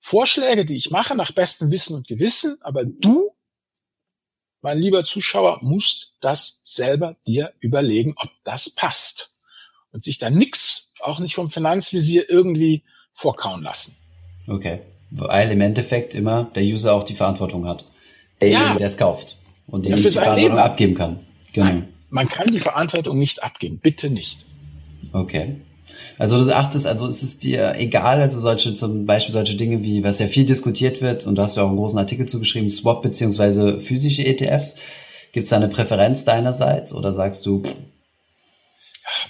Vorschläge, 0.08 0.64
die 0.64 0.78
ich 0.78 0.90
mache, 0.90 1.16
nach 1.16 1.34
bestem 1.34 1.70
Wissen 1.70 1.94
und 1.94 2.08
Gewissen, 2.08 2.58
aber 2.62 2.86
du, 2.86 3.36
mein 4.62 4.80
lieber 4.80 5.04
Zuschauer, 5.04 5.60
musst 5.62 6.16
das 6.22 6.62
selber 6.64 7.18
dir 7.28 7.52
überlegen, 7.60 8.14
ob 8.16 8.30
das 8.46 8.70
passt. 8.70 9.36
Und 9.92 10.06
sich 10.06 10.18
da 10.18 10.30
nix, 10.30 10.94
auch 11.02 11.20
nicht 11.20 11.36
vom 11.36 11.50
Finanzvisier, 11.50 12.30
irgendwie 12.30 12.86
vorkauen 13.12 13.62
lassen. 13.62 13.98
Okay. 14.48 14.80
Weil 15.12 15.52
im 15.52 15.60
Endeffekt 15.60 16.16
immer 16.16 16.46
der 16.56 16.64
User 16.64 16.94
auch 16.94 17.04
die 17.04 17.16
Verantwortung 17.16 17.66
hat. 17.66 17.92
Derjenige, 18.42 18.70
ja. 18.70 18.78
der 18.78 18.88
es 18.88 18.96
kauft. 18.96 19.36
Und 19.68 19.86
den 19.86 19.92
ja, 19.92 19.98
die 19.98 20.04
Verantwortung 20.04 20.44
Leben. 20.44 20.58
abgeben 20.58 20.96
kann. 20.96 21.28
Genau. 21.52 21.66
Nein, 21.66 21.94
man 22.10 22.30
kann 22.30 22.48
die 22.54 22.62
Verantwortung 22.62 23.18
nicht 23.18 23.44
abgeben. 23.44 23.80
Bitte 23.80 24.10
nicht. 24.10 24.46
Okay. 25.12 25.60
Also 26.18 26.44
du 26.44 26.56
achtest, 26.56 26.88
also 26.88 27.08
ist 27.08 27.24
es 27.24 27.40
dir 27.40 27.76
egal, 27.78 28.22
also 28.22 28.40
solche, 28.40 28.74
zum 28.74 29.06
Beispiel 29.06 29.34
solche 29.34 29.56
Dinge 29.56 29.84
wie, 29.84 30.04
was 30.04 30.20
ja 30.20 30.28
viel 30.28 30.46
diskutiert 30.46 31.02
wird, 31.02 31.26
und 31.28 31.36
da 31.36 31.44
hast 31.44 31.58
du 31.58 31.62
auch 31.62 31.68
einen 31.68 31.78
großen 31.78 32.00
Artikel 32.00 32.26
zugeschrieben, 32.28 32.70
Swap 32.70 33.02
beziehungsweise 33.02 33.80
physische 33.80 34.26
ETFs. 34.26 34.76
Gibt 35.32 35.44
es 35.44 35.50
da 35.50 35.58
eine 35.58 35.68
Präferenz 35.68 36.26
deinerseits 36.26 36.94
oder 36.94 37.14
sagst 37.14 37.46
du? 37.46 37.62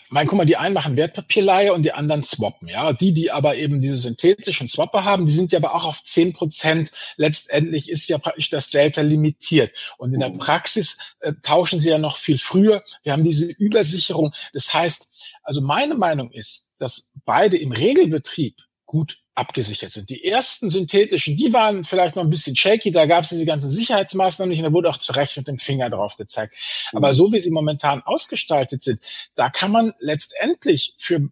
Mein, 0.09 0.27
guck 0.27 0.37
mal, 0.37 0.45
die 0.45 0.57
einen 0.57 0.73
machen 0.73 0.97
Wertpapierleihe 0.97 1.73
und 1.73 1.83
die 1.83 1.93
anderen 1.93 2.23
swappen, 2.23 2.67
ja. 2.67 2.93
Die, 2.93 3.13
die 3.13 3.31
aber 3.31 3.55
eben 3.55 3.81
diese 3.81 3.97
synthetischen 3.97 4.69
Swapper 4.69 5.03
haben, 5.03 5.25
die 5.25 5.31
sind 5.31 5.51
ja 5.51 5.59
aber 5.59 5.75
auch 5.75 5.85
auf 5.85 6.03
zehn 6.03 6.33
Prozent. 6.33 6.91
Letztendlich 7.17 7.89
ist 7.89 8.07
ja 8.09 8.17
praktisch 8.17 8.49
das 8.49 8.69
Delta 8.69 9.01
limitiert. 9.01 9.71
Und 9.97 10.13
in 10.13 10.19
der 10.19 10.29
mhm. 10.29 10.37
Praxis 10.37 10.97
äh, 11.19 11.33
tauschen 11.41 11.79
sie 11.79 11.89
ja 11.89 11.97
noch 11.97 12.17
viel 12.17 12.37
früher. 12.37 12.83
Wir 13.03 13.13
haben 13.13 13.23
diese 13.23 13.45
Übersicherung. 13.45 14.33
Das 14.53 14.73
heißt, 14.73 15.07
also 15.43 15.61
meine 15.61 15.95
Meinung 15.95 16.31
ist, 16.31 16.67
dass 16.77 17.11
beide 17.25 17.57
im 17.57 17.71
Regelbetrieb 17.71 18.57
gut 18.85 19.19
abgesichert 19.37 19.91
sind. 19.91 20.09
Die 20.09 20.25
ersten 20.25 20.71
synthetischen, 20.71 21.37
die 21.37 21.53
waren 21.53 21.83
vielleicht 21.83 22.15
noch 22.15 22.23
ein 22.23 22.29
bisschen 22.29 22.55
shaky, 22.55 22.91
da 22.91 23.05
gab 23.05 23.23
es 23.23 23.29
diese 23.29 23.45
ganzen 23.45 23.69
Sicherheitsmaßnahmen 23.69 24.49
nicht 24.49 24.59
und 24.59 24.65
da 24.65 24.73
wurde 24.73 24.89
auch 24.89 24.97
zu 24.97 25.11
Recht 25.11 25.37
mit 25.37 25.47
dem 25.47 25.59
Finger 25.59 25.89
drauf 25.91 26.17
gezeigt. 26.17 26.55
Aber 26.93 27.09
mhm. 27.09 27.15
so 27.15 27.31
wie 27.31 27.39
sie 27.39 27.51
momentan 27.51 28.01
ausgestaltet 28.01 28.81
sind, 28.81 28.99
da 29.35 29.49
kann 29.49 29.71
man 29.71 29.93
letztendlich 29.99 30.95
für, 30.97 31.29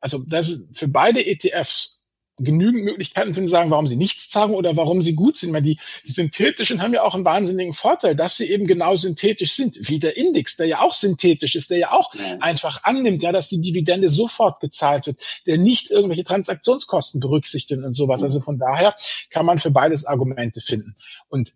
also 0.00 0.24
das 0.26 0.48
ist 0.48 0.66
für 0.72 0.88
beide 0.88 1.24
ETFs 1.24 2.05
genügend 2.38 2.84
Möglichkeiten 2.84 3.34
finden, 3.34 3.48
sagen, 3.48 3.70
warum 3.70 3.86
sie 3.86 3.96
nichts 3.96 4.28
zahlen 4.28 4.54
oder 4.54 4.76
warum 4.76 5.02
sie 5.02 5.14
gut 5.14 5.38
sind. 5.38 5.52
Weil 5.52 5.62
die, 5.62 5.78
die 6.06 6.12
synthetischen 6.12 6.82
haben 6.82 6.92
ja 6.92 7.02
auch 7.02 7.14
einen 7.14 7.24
wahnsinnigen 7.24 7.74
Vorteil, 7.74 8.14
dass 8.14 8.36
sie 8.36 8.50
eben 8.50 8.66
genau 8.66 8.96
synthetisch 8.96 9.54
sind. 9.54 9.76
Wie 9.88 9.98
der 9.98 10.16
Index, 10.16 10.56
der 10.56 10.66
ja 10.66 10.80
auch 10.80 10.94
synthetisch 10.94 11.54
ist, 11.54 11.70
der 11.70 11.78
ja 11.78 11.92
auch 11.92 12.14
ja. 12.14 12.38
einfach 12.40 12.82
annimmt, 12.84 13.22
ja, 13.22 13.32
dass 13.32 13.48
die 13.48 13.60
Dividende 13.60 14.08
sofort 14.08 14.60
gezahlt 14.60 15.06
wird, 15.06 15.20
der 15.46 15.58
nicht 15.58 15.90
irgendwelche 15.90 16.24
Transaktionskosten 16.24 17.20
berücksichtigt 17.20 17.82
und 17.82 17.94
sowas. 17.94 18.22
Also 18.22 18.40
von 18.40 18.58
daher 18.58 18.94
kann 19.30 19.46
man 19.46 19.58
für 19.58 19.70
beides 19.70 20.04
Argumente 20.04 20.60
finden. 20.60 20.94
Und 21.28 21.54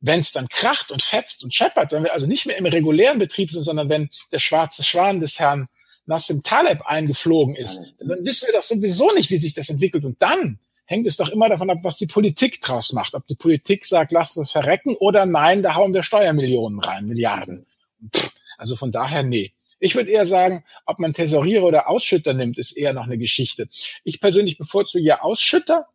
wenn 0.00 0.20
es 0.20 0.32
dann 0.32 0.48
kracht 0.48 0.90
und 0.90 1.02
fetzt 1.02 1.44
und 1.44 1.52
scheppert, 1.52 1.92
wenn 1.92 2.04
wir 2.04 2.14
also 2.14 2.26
nicht 2.26 2.46
mehr 2.46 2.56
im 2.56 2.66
regulären 2.66 3.18
Betrieb 3.18 3.50
sind, 3.50 3.64
sondern 3.64 3.88
wenn 3.88 4.08
der 4.32 4.38
schwarze 4.38 4.82
Schwan 4.82 5.20
des 5.20 5.38
Herrn 5.38 5.68
Nassim 6.06 6.42
Taleb 6.42 6.82
eingeflogen 6.86 7.54
ist, 7.56 7.94
dann 7.98 8.24
wissen 8.24 8.48
wir 8.48 8.54
doch 8.54 8.62
sowieso 8.62 9.12
nicht, 9.12 9.30
wie 9.30 9.36
sich 9.36 9.52
das 9.52 9.70
entwickelt. 9.70 10.04
Und 10.04 10.20
dann 10.20 10.58
hängt 10.86 11.06
es 11.06 11.16
doch 11.16 11.28
immer 11.28 11.48
davon 11.48 11.70
ab, 11.70 11.78
was 11.82 11.96
die 11.96 12.06
Politik 12.06 12.60
draus 12.60 12.92
macht. 12.92 13.14
Ob 13.14 13.26
die 13.26 13.36
Politik 13.36 13.84
sagt, 13.84 14.12
lass 14.12 14.36
uns 14.36 14.50
verrecken 14.50 14.96
oder 14.98 15.24
nein, 15.24 15.62
da 15.62 15.76
hauen 15.76 15.94
wir 15.94 16.02
Steuermillionen 16.02 16.80
rein, 16.80 17.06
Milliarden. 17.06 17.66
Pff, 18.14 18.30
also 18.58 18.76
von 18.76 18.90
daher, 18.90 19.22
nee. 19.22 19.52
Ich 19.78 19.94
würde 19.94 20.10
eher 20.10 20.26
sagen, 20.26 20.64
ob 20.84 20.98
man 20.98 21.14
Tesorierer 21.14 21.64
oder 21.64 21.88
Ausschütter 21.88 22.34
nimmt, 22.34 22.58
ist 22.58 22.72
eher 22.72 22.92
noch 22.92 23.04
eine 23.04 23.16
Geschichte. 23.18 23.68
Ich 24.04 24.20
persönlich 24.20 24.58
bevorzuge 24.58 25.04
ja 25.04 25.22
Ausschütter, 25.22 25.86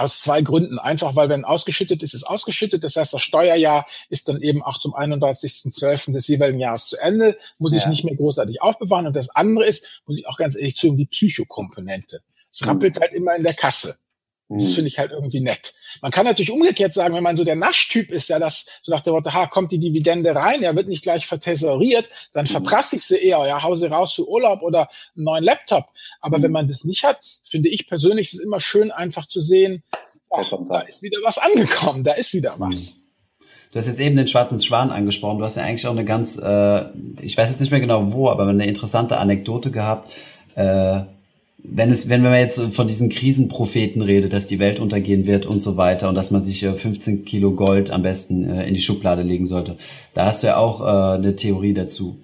aus 0.00 0.20
zwei 0.20 0.42
Gründen. 0.42 0.78
Einfach, 0.78 1.16
weil 1.16 1.28
wenn 1.28 1.44
ausgeschüttet 1.44 2.02
ist, 2.02 2.14
ist 2.14 2.24
ausgeschüttet. 2.24 2.84
Das 2.84 2.96
heißt, 2.96 3.12
das 3.12 3.22
Steuerjahr 3.22 3.86
ist 4.08 4.28
dann 4.28 4.40
eben 4.40 4.62
auch 4.62 4.78
zum 4.78 4.94
31.12. 4.94 6.12
des 6.12 6.28
jeweiligen 6.28 6.60
Jahres 6.60 6.86
zu 6.86 6.96
Ende, 6.98 7.36
muss 7.58 7.72
ja. 7.74 7.78
ich 7.78 7.86
nicht 7.86 8.04
mehr 8.04 8.16
großartig 8.16 8.62
aufbewahren. 8.62 9.06
Und 9.06 9.16
das 9.16 9.30
andere 9.30 9.66
ist, 9.66 10.02
muss 10.06 10.18
ich 10.18 10.26
auch 10.26 10.36
ganz 10.36 10.56
ehrlich 10.56 10.76
zugeben, 10.76 10.96
die 10.96 11.06
Psychokomponente. 11.06 12.22
Es 12.50 12.66
rappelt 12.66 12.96
mhm. 12.96 13.00
halt 13.00 13.12
immer 13.12 13.36
in 13.36 13.42
der 13.42 13.54
Kasse. 13.54 13.98
Das 14.48 14.70
mhm. 14.70 14.74
finde 14.74 14.88
ich 14.88 14.98
halt 14.98 15.12
irgendwie 15.12 15.40
nett. 15.40 15.74
Man 16.00 16.10
kann 16.10 16.24
natürlich 16.24 16.50
umgekehrt 16.50 16.94
sagen, 16.94 17.14
wenn 17.14 17.22
man 17.22 17.36
so 17.36 17.44
der 17.44 17.56
Naschtyp 17.56 18.10
ist, 18.10 18.28
ja, 18.28 18.38
das 18.38 18.66
so 18.82 18.90
nach 18.90 19.02
der 19.02 19.12
Worte, 19.12 19.34
ha, 19.34 19.46
kommt 19.46 19.72
die 19.72 19.78
Dividende 19.78 20.34
rein, 20.34 20.62
ja, 20.62 20.74
wird 20.74 20.88
nicht 20.88 21.02
gleich 21.02 21.26
vertesoriert, 21.26 22.08
dann 22.32 22.44
mhm. 22.46 22.50
verprasse 22.50 22.96
ich 22.96 23.04
sie 23.04 23.16
eher, 23.16 23.44
ja, 23.46 23.62
hau 23.62 23.74
sie 23.74 23.90
raus 23.90 24.14
für 24.14 24.26
Urlaub 24.26 24.62
oder 24.62 24.88
einen 25.16 25.24
neuen 25.24 25.44
Laptop. 25.44 25.86
Aber 26.20 26.38
mhm. 26.38 26.42
wenn 26.44 26.52
man 26.52 26.68
das 26.68 26.84
nicht 26.84 27.04
hat, 27.04 27.20
finde 27.44 27.68
ich 27.68 27.86
persönlich, 27.86 28.28
ist 28.28 28.34
es 28.34 28.40
immer 28.40 28.60
schön, 28.60 28.90
einfach 28.90 29.26
zu 29.26 29.42
sehen, 29.42 29.82
ach, 30.30 30.50
da 30.68 30.80
ist 30.80 31.02
wieder 31.02 31.18
was 31.22 31.36
angekommen, 31.38 32.02
da 32.02 32.12
ist 32.12 32.32
wieder 32.32 32.56
mhm. 32.56 32.60
was. 32.60 32.98
Du 33.70 33.78
hast 33.78 33.86
jetzt 33.86 34.00
eben 34.00 34.16
den 34.16 34.28
schwarzen 34.28 34.60
Schwan 34.60 34.90
angesprochen. 34.90 35.38
Du 35.38 35.44
hast 35.44 35.58
ja 35.58 35.62
eigentlich 35.62 35.86
auch 35.86 35.92
eine 35.92 36.06
ganz, 36.06 36.38
äh, 36.38 36.84
ich 37.20 37.36
weiß 37.36 37.50
jetzt 37.50 37.60
nicht 37.60 37.70
mehr 37.70 37.80
genau 37.80 38.14
wo, 38.14 38.30
aber 38.30 38.46
eine 38.46 38.66
interessante 38.66 39.18
Anekdote 39.18 39.70
gehabt. 39.70 40.10
Äh, 40.54 41.02
wenn 41.58 41.90
es, 41.90 42.08
wenn 42.08 42.22
man 42.22 42.34
jetzt 42.34 42.60
von 42.72 42.86
diesen 42.86 43.08
Krisenpropheten 43.08 44.00
redet, 44.00 44.32
dass 44.32 44.46
die 44.46 44.60
Welt 44.60 44.78
untergehen 44.78 45.26
wird 45.26 45.44
und 45.44 45.60
so 45.60 45.76
weiter 45.76 46.08
und 46.08 46.14
dass 46.14 46.30
man 46.30 46.40
sich 46.40 46.64
15 46.64 47.24
Kilo 47.24 47.52
Gold 47.52 47.90
am 47.90 48.02
besten 48.02 48.48
äh, 48.48 48.66
in 48.66 48.74
die 48.74 48.80
Schublade 48.80 49.22
legen 49.22 49.46
sollte, 49.46 49.76
da 50.14 50.26
hast 50.26 50.42
du 50.42 50.48
ja 50.48 50.56
auch 50.56 50.80
äh, 50.80 51.16
eine 51.16 51.34
Theorie 51.34 51.74
dazu. 51.74 52.20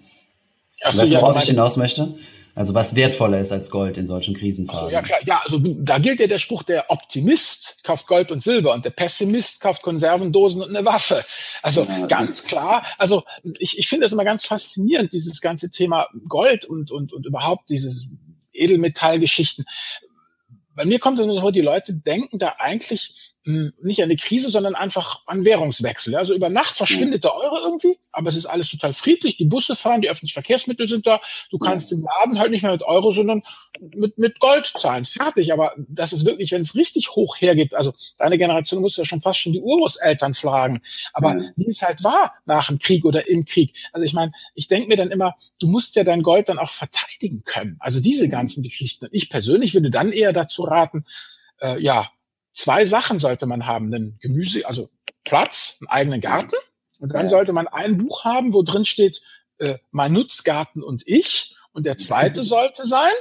Ach 0.82 0.92
so, 0.92 1.02
weißt 1.02 1.12
du, 1.12 1.16
worauf 1.16 1.42
ich 1.42 1.48
hinaus 1.48 1.76
möchte? 1.76 2.14
Also 2.56 2.72
was 2.72 2.94
wertvoller 2.94 3.40
ist 3.40 3.50
als 3.50 3.68
Gold 3.68 3.98
in 3.98 4.06
solchen 4.06 4.34
Krisenphasen. 4.34 4.86
So, 4.86 4.92
ja 4.92 5.02
klar, 5.02 5.18
ja, 5.26 5.40
also 5.44 5.58
da 5.58 5.98
gilt 5.98 6.20
ja 6.20 6.28
der 6.28 6.38
Spruch, 6.38 6.62
der 6.62 6.88
Optimist 6.88 7.82
kauft 7.82 8.06
Gold 8.06 8.30
und 8.30 8.44
Silber 8.44 8.72
und 8.74 8.84
der 8.84 8.90
Pessimist 8.90 9.60
kauft 9.60 9.82
Konservendosen 9.82 10.62
und 10.62 10.68
eine 10.68 10.86
Waffe. 10.86 11.24
Also 11.62 11.82
ja, 11.82 12.06
ganz 12.06 12.44
klar, 12.44 12.86
also 12.96 13.24
ich, 13.58 13.76
ich 13.76 13.88
finde 13.88 14.04
das 14.04 14.12
immer 14.12 14.24
ganz 14.24 14.44
faszinierend, 14.44 15.12
dieses 15.12 15.40
ganze 15.40 15.70
Thema 15.70 16.06
Gold 16.28 16.64
und, 16.64 16.92
und, 16.92 17.12
und 17.12 17.26
überhaupt 17.26 17.70
dieses 17.70 18.06
Edelmetallgeschichten. 18.54 19.64
Bei 20.74 20.84
mir 20.84 20.98
kommt 20.98 21.18
es 21.18 21.26
so 21.26 21.40
vor, 21.40 21.52
die 21.52 21.60
Leute 21.60 21.94
denken 21.94 22.38
da 22.38 22.56
eigentlich 22.58 23.33
nicht 23.46 24.02
an 24.02 24.08
die 24.08 24.16
Krise, 24.16 24.48
sondern 24.48 24.74
einfach 24.74 25.20
an 25.26 25.44
Währungswechsel. 25.44 26.14
Also 26.14 26.34
über 26.34 26.48
Nacht 26.48 26.76
verschwindet 26.76 27.24
der 27.24 27.34
Euro 27.34 27.58
irgendwie, 27.58 27.98
aber 28.12 28.30
es 28.30 28.36
ist 28.36 28.46
alles 28.46 28.70
total 28.70 28.94
friedlich. 28.94 29.36
Die 29.36 29.44
Busse 29.44 29.76
fahren, 29.76 30.00
die 30.00 30.08
öffentlichen 30.08 30.32
Verkehrsmittel 30.32 30.88
sind 30.88 31.06
da. 31.06 31.20
Du 31.50 31.58
kannst 31.58 31.92
im 31.92 32.02
Laden 32.02 32.38
halt 32.38 32.50
nicht 32.52 32.62
mehr 32.62 32.72
mit 32.72 32.82
Euro, 32.82 33.10
sondern 33.10 33.42
mit, 33.94 34.16
mit 34.16 34.40
Gold 34.40 34.66
zahlen. 34.66 35.04
Fertig. 35.04 35.52
Aber 35.52 35.72
das 35.76 36.14
ist 36.14 36.24
wirklich, 36.24 36.52
wenn 36.52 36.62
es 36.62 36.74
richtig 36.74 37.10
hoch 37.10 37.36
hergeht, 37.38 37.74
also 37.74 37.92
deine 38.16 38.38
Generation 38.38 38.80
muss 38.80 38.96
ja 38.96 39.04
schon 39.04 39.20
fast 39.20 39.40
schon 39.40 39.52
die 39.52 39.60
Urgroßeltern 39.60 40.32
fragen. 40.32 40.80
Aber 41.12 41.36
ja. 41.36 41.50
wie 41.56 41.68
es 41.68 41.82
halt 41.82 42.02
war 42.02 42.32
nach 42.46 42.68
dem 42.68 42.78
Krieg 42.78 43.04
oder 43.04 43.28
im 43.28 43.44
Krieg. 43.44 43.76
Also 43.92 44.04
ich 44.04 44.14
meine, 44.14 44.32
ich 44.54 44.68
denke 44.68 44.88
mir 44.88 44.96
dann 44.96 45.10
immer, 45.10 45.36
du 45.58 45.66
musst 45.66 45.96
ja 45.96 46.04
dein 46.04 46.22
Gold 46.22 46.48
dann 46.48 46.58
auch 46.58 46.70
verteidigen 46.70 47.42
können. 47.44 47.76
Also 47.78 48.00
diese 48.00 48.30
ganzen 48.30 48.62
Geschichten. 48.62 49.06
Ich 49.12 49.28
persönlich 49.28 49.74
würde 49.74 49.90
dann 49.90 50.12
eher 50.12 50.32
dazu 50.32 50.62
raten, 50.62 51.04
äh, 51.60 51.78
ja, 51.78 52.10
zwei 52.54 52.84
Sachen 52.86 53.18
sollte 53.18 53.46
man 53.46 53.66
haben. 53.66 53.92
Einen 53.92 54.18
Gemüse, 54.20 54.66
also 54.66 54.88
Platz, 55.24 55.78
einen 55.80 55.88
eigenen 55.88 56.20
Garten. 56.20 56.56
Und 56.98 57.12
dann 57.12 57.28
sollte 57.28 57.52
man 57.52 57.66
ein 57.68 57.98
Buch 57.98 58.24
haben, 58.24 58.54
wo 58.54 58.62
drin 58.62 58.86
steht, 58.86 59.20
äh, 59.58 59.76
mein 59.90 60.12
Nutzgarten 60.12 60.82
und 60.82 61.06
ich. 61.06 61.54
Und 61.72 61.84
der 61.84 61.98
zweite 61.98 62.42
sollte 62.44 62.86
sein, 62.86 63.12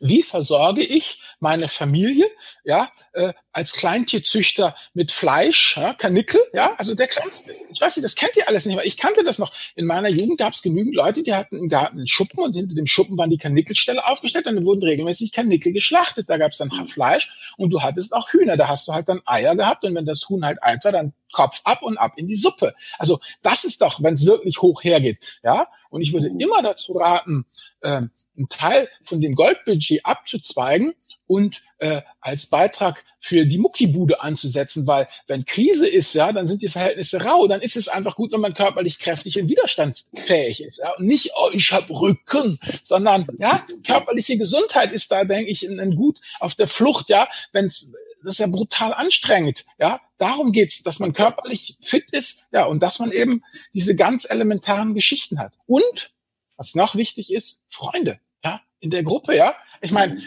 wie 0.00 0.22
versorge 0.22 0.82
ich 0.82 1.20
meine 1.40 1.68
Familie, 1.68 2.26
ja, 2.64 2.90
äh, 3.12 3.32
als 3.52 3.72
Kleintierzüchter 3.72 4.74
mit 4.94 5.10
Fleisch, 5.10 5.76
ja, 5.76 5.94
Kanickel, 5.94 6.40
ja, 6.52 6.74
also 6.76 6.94
der 6.94 7.08
kleinste, 7.08 7.54
ich 7.70 7.80
weiß 7.80 7.96
nicht, 7.96 8.04
das 8.04 8.14
kennt 8.14 8.36
ihr 8.36 8.48
alles 8.48 8.66
nicht, 8.66 8.76
aber 8.76 8.86
ich 8.86 8.96
kannte 8.96 9.24
das 9.24 9.38
noch. 9.38 9.52
In 9.74 9.86
meiner 9.86 10.08
Jugend 10.08 10.38
gab 10.38 10.52
es 10.52 10.62
genügend 10.62 10.94
Leute, 10.94 11.22
die 11.22 11.34
hatten 11.34 11.56
im 11.56 11.68
Garten 11.68 11.98
einen 11.98 12.06
Schuppen 12.06 12.38
und 12.38 12.54
hinter 12.54 12.74
dem 12.74 12.86
Schuppen 12.86 13.18
waren 13.18 13.30
die 13.30 13.38
Kanickelställe 13.38 14.06
aufgestellt 14.06 14.46
und 14.46 14.56
dann 14.56 14.64
wurden 14.64 14.82
regelmäßig 14.82 15.32
Kanickel 15.32 15.72
geschlachtet. 15.72 16.30
Da 16.30 16.36
gab 16.36 16.52
es 16.52 16.58
dann 16.58 16.70
Fleisch 16.86 17.54
und 17.56 17.70
du 17.70 17.82
hattest 17.82 18.12
auch 18.12 18.30
Hühner, 18.30 18.56
da 18.56 18.68
hast 18.68 18.88
du 18.88 18.92
halt 18.92 19.08
dann 19.08 19.20
Eier 19.26 19.56
gehabt 19.56 19.84
und 19.84 19.94
wenn 19.94 20.06
das 20.06 20.28
Huhn 20.28 20.44
halt 20.44 20.62
alt 20.62 20.84
war, 20.84 20.92
dann 20.92 21.12
Kopf 21.32 21.60
ab 21.64 21.82
und 21.82 21.98
ab 21.98 22.12
in 22.16 22.26
die 22.26 22.36
Suppe. 22.36 22.74
Also 22.98 23.20
das 23.42 23.64
ist 23.64 23.82
doch, 23.82 24.02
wenn 24.02 24.14
es 24.14 24.24
wirklich 24.26 24.62
hoch 24.62 24.84
hergeht, 24.84 25.18
ja. 25.42 25.68
Und 25.90 26.02
ich 26.02 26.12
würde 26.12 26.28
immer 26.38 26.62
dazu 26.62 26.92
raten, 26.92 27.46
ähm, 27.82 28.10
einen 28.36 28.48
Teil 28.48 28.88
von 29.02 29.20
dem 29.20 29.34
Goldbudget 29.34 30.04
abzuzweigen 30.04 30.94
und 31.28 31.62
äh, 31.78 32.02
als 32.20 32.46
Beitrag 32.46 33.04
für 33.20 33.46
die 33.46 33.58
Muckibude 33.58 34.20
anzusetzen, 34.20 34.88
weil 34.88 35.06
wenn 35.28 35.44
Krise 35.44 35.86
ist, 35.86 36.14
ja, 36.14 36.32
dann 36.32 36.48
sind 36.48 36.62
die 36.62 36.68
Verhältnisse 36.68 37.22
rau, 37.22 37.46
dann 37.46 37.60
ist 37.60 37.76
es 37.76 37.86
einfach 37.86 38.16
gut, 38.16 38.32
wenn 38.32 38.40
man 38.40 38.54
körperlich 38.54 38.98
kräftig 38.98 39.40
und 39.40 39.48
widerstandsfähig 39.48 40.64
ist. 40.64 40.78
Ja? 40.78 40.94
Und 40.96 41.06
nicht, 41.06 41.30
oh, 41.36 41.50
ich 41.52 41.70
habe 41.70 41.92
Rücken, 41.92 42.58
sondern 42.82 43.28
ja, 43.38 43.64
körperliche 43.86 44.36
Gesundheit 44.36 44.90
ist 44.90 45.12
da, 45.12 45.24
denke 45.24 45.50
ich, 45.50 45.62
ein, 45.62 45.78
ein 45.78 45.94
Gut 45.94 46.20
auf 46.40 46.56
der 46.56 46.66
Flucht, 46.66 47.08
ja, 47.08 47.28
wenn 47.52 47.66
es 47.66 47.92
das 48.22 48.34
ist 48.34 48.38
ja 48.40 48.46
brutal 48.48 48.92
anstrengend, 48.92 49.64
ja. 49.78 50.00
Darum 50.16 50.50
geht's, 50.50 50.82
dass 50.82 50.98
man 50.98 51.12
körperlich 51.12 51.76
fit 51.80 52.10
ist, 52.10 52.48
ja, 52.50 52.64
und 52.64 52.82
dass 52.82 52.98
man 52.98 53.12
eben 53.12 53.44
diese 53.72 53.94
ganz 53.94 54.28
elementaren 54.28 54.94
Geschichten 54.94 55.38
hat. 55.38 55.56
Und 55.66 56.10
was 56.56 56.74
noch 56.74 56.96
wichtig 56.96 57.32
ist, 57.32 57.60
Freunde, 57.68 58.18
ja, 58.44 58.60
in 58.80 58.90
der 58.90 59.04
Gruppe, 59.04 59.36
ja. 59.36 59.54
Ich 59.80 59.92
meine, 59.92 60.20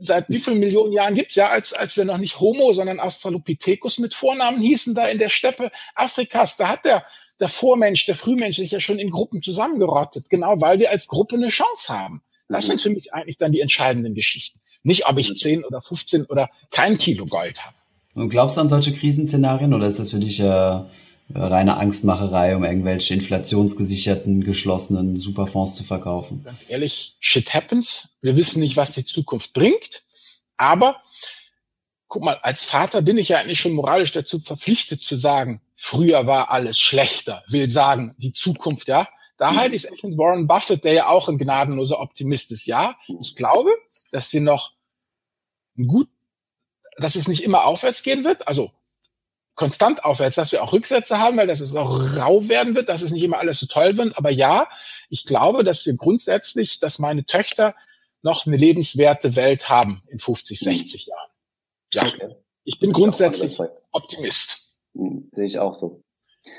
seit 0.00 0.28
wie 0.28 0.40
vielen 0.40 0.58
Millionen 0.58 0.92
Jahren 0.92 1.14
gibt's 1.14 1.34
ja, 1.34 1.48
als, 1.48 1.72
als 1.72 1.96
wir 1.96 2.04
noch 2.04 2.18
nicht 2.18 2.40
Homo, 2.40 2.72
sondern 2.72 3.00
Australopithecus 3.00 3.98
mit 3.98 4.14
Vornamen 4.14 4.60
hießen, 4.60 4.94
da 4.94 5.06
in 5.06 5.18
der 5.18 5.28
Steppe 5.28 5.70
Afrikas, 5.94 6.56
da 6.56 6.68
hat 6.68 6.84
der, 6.84 7.04
der 7.38 7.48
Vormensch, 7.48 8.06
der 8.06 8.16
Frühmensch 8.16 8.56
sich 8.56 8.70
ja 8.70 8.80
schon 8.80 8.98
in 8.98 9.10
Gruppen 9.10 9.42
zusammengerottet, 9.42 10.30
genau 10.30 10.60
weil 10.60 10.78
wir 10.78 10.90
als 10.90 11.06
Gruppe 11.06 11.36
eine 11.36 11.48
Chance 11.48 11.92
haben. 11.92 12.22
Das 12.48 12.66
sind 12.66 12.80
für 12.80 12.90
mich 12.90 13.14
eigentlich 13.14 13.36
dann 13.36 13.52
die 13.52 13.60
entscheidenden 13.60 14.14
Geschichten. 14.14 14.58
Nicht, 14.82 15.06
ob 15.06 15.18
ich 15.18 15.32
10 15.36 15.64
oder 15.64 15.80
15 15.80 16.26
oder 16.26 16.50
kein 16.70 16.98
Kilo 16.98 17.26
Gold 17.26 17.64
habe. 17.64 17.76
Und 18.14 18.28
glaubst 18.28 18.56
du 18.56 18.60
an 18.60 18.68
solche 18.68 18.92
Krisenszenarien 18.92 19.72
oder 19.72 19.86
ist 19.86 20.00
das 20.00 20.10
für 20.10 20.18
dich 20.18 20.40
äh, 20.40 20.80
reine 21.34 21.76
Angstmacherei, 21.76 22.56
um 22.56 22.64
irgendwelche 22.64 23.14
inflationsgesicherten, 23.14 24.44
geschlossenen 24.44 25.16
Superfonds 25.16 25.76
zu 25.76 25.84
verkaufen? 25.84 26.42
Ganz 26.44 26.64
ehrlich, 26.68 27.16
shit 27.20 27.54
happens. 27.54 28.10
Wir 28.20 28.36
wissen 28.36 28.60
nicht, 28.60 28.76
was 28.76 28.92
die 28.92 29.04
Zukunft 29.04 29.52
bringt. 29.52 30.02
Aber 30.56 31.00
guck 32.08 32.24
mal, 32.24 32.38
als 32.42 32.64
Vater 32.64 33.02
bin 33.02 33.16
ich 33.16 33.30
ja 33.30 33.38
eigentlich 33.38 33.60
schon 33.60 33.72
moralisch 33.72 34.12
dazu 34.12 34.40
verpflichtet 34.40 35.02
zu 35.02 35.16
sagen, 35.16 35.62
früher 35.74 36.26
war 36.26 36.50
alles 36.50 36.78
schlechter. 36.78 37.42
Will 37.48 37.68
sagen, 37.68 38.14
die 38.18 38.32
Zukunft, 38.32 38.88
ja, 38.88 39.08
da 39.38 39.54
halte 39.54 39.74
ich 39.74 39.84
es 39.84 39.90
echt 39.90 40.04
mit 40.04 40.18
Warren 40.18 40.46
Buffett, 40.46 40.84
der 40.84 40.92
ja 40.92 41.08
auch 41.08 41.28
ein 41.28 41.38
gnadenloser 41.38 42.00
Optimist 42.00 42.52
ist. 42.52 42.66
Ja, 42.66 42.96
ich 43.22 43.34
glaube, 43.34 43.70
dass 44.10 44.32
wir 44.34 44.42
noch 44.42 44.72
gut, 45.76 46.10
dass 46.98 47.16
es 47.16 47.28
nicht 47.28 47.42
immer 47.42 47.64
aufwärts 47.64 48.02
gehen 48.02 48.24
wird, 48.24 48.46
also 48.48 48.72
konstant 49.60 50.06
aufwärts, 50.06 50.36
dass 50.36 50.52
wir 50.52 50.64
auch 50.64 50.72
Rücksätze 50.72 51.18
haben, 51.18 51.36
weil 51.36 51.46
das 51.46 51.60
es 51.60 51.76
auch 51.76 52.00
rau 52.18 52.48
werden 52.48 52.74
wird, 52.74 52.88
dass 52.88 53.02
es 53.02 53.10
nicht 53.10 53.22
immer 53.22 53.36
alles 53.36 53.58
so 53.58 53.66
toll 53.66 53.98
wird. 53.98 54.16
Aber 54.16 54.30
ja, 54.30 54.70
ich 55.10 55.26
glaube, 55.26 55.64
dass 55.64 55.84
wir 55.84 55.94
grundsätzlich, 55.94 56.80
dass 56.80 56.98
meine 56.98 57.26
Töchter 57.26 57.74
noch 58.22 58.46
eine 58.46 58.56
lebenswerte 58.56 59.36
Welt 59.36 59.68
haben 59.68 60.02
in 60.08 60.18
50, 60.18 60.58
60 60.60 61.06
Jahren. 61.08 61.30
Ja, 61.92 62.06
okay. 62.06 62.36
ich 62.64 62.78
bin 62.78 62.88
ich 62.88 62.96
grundsätzlich 62.96 63.58
Optimist. 63.92 64.76
Hm, 64.94 65.28
sehe 65.30 65.44
ich 65.44 65.58
auch 65.58 65.74
so. 65.74 66.02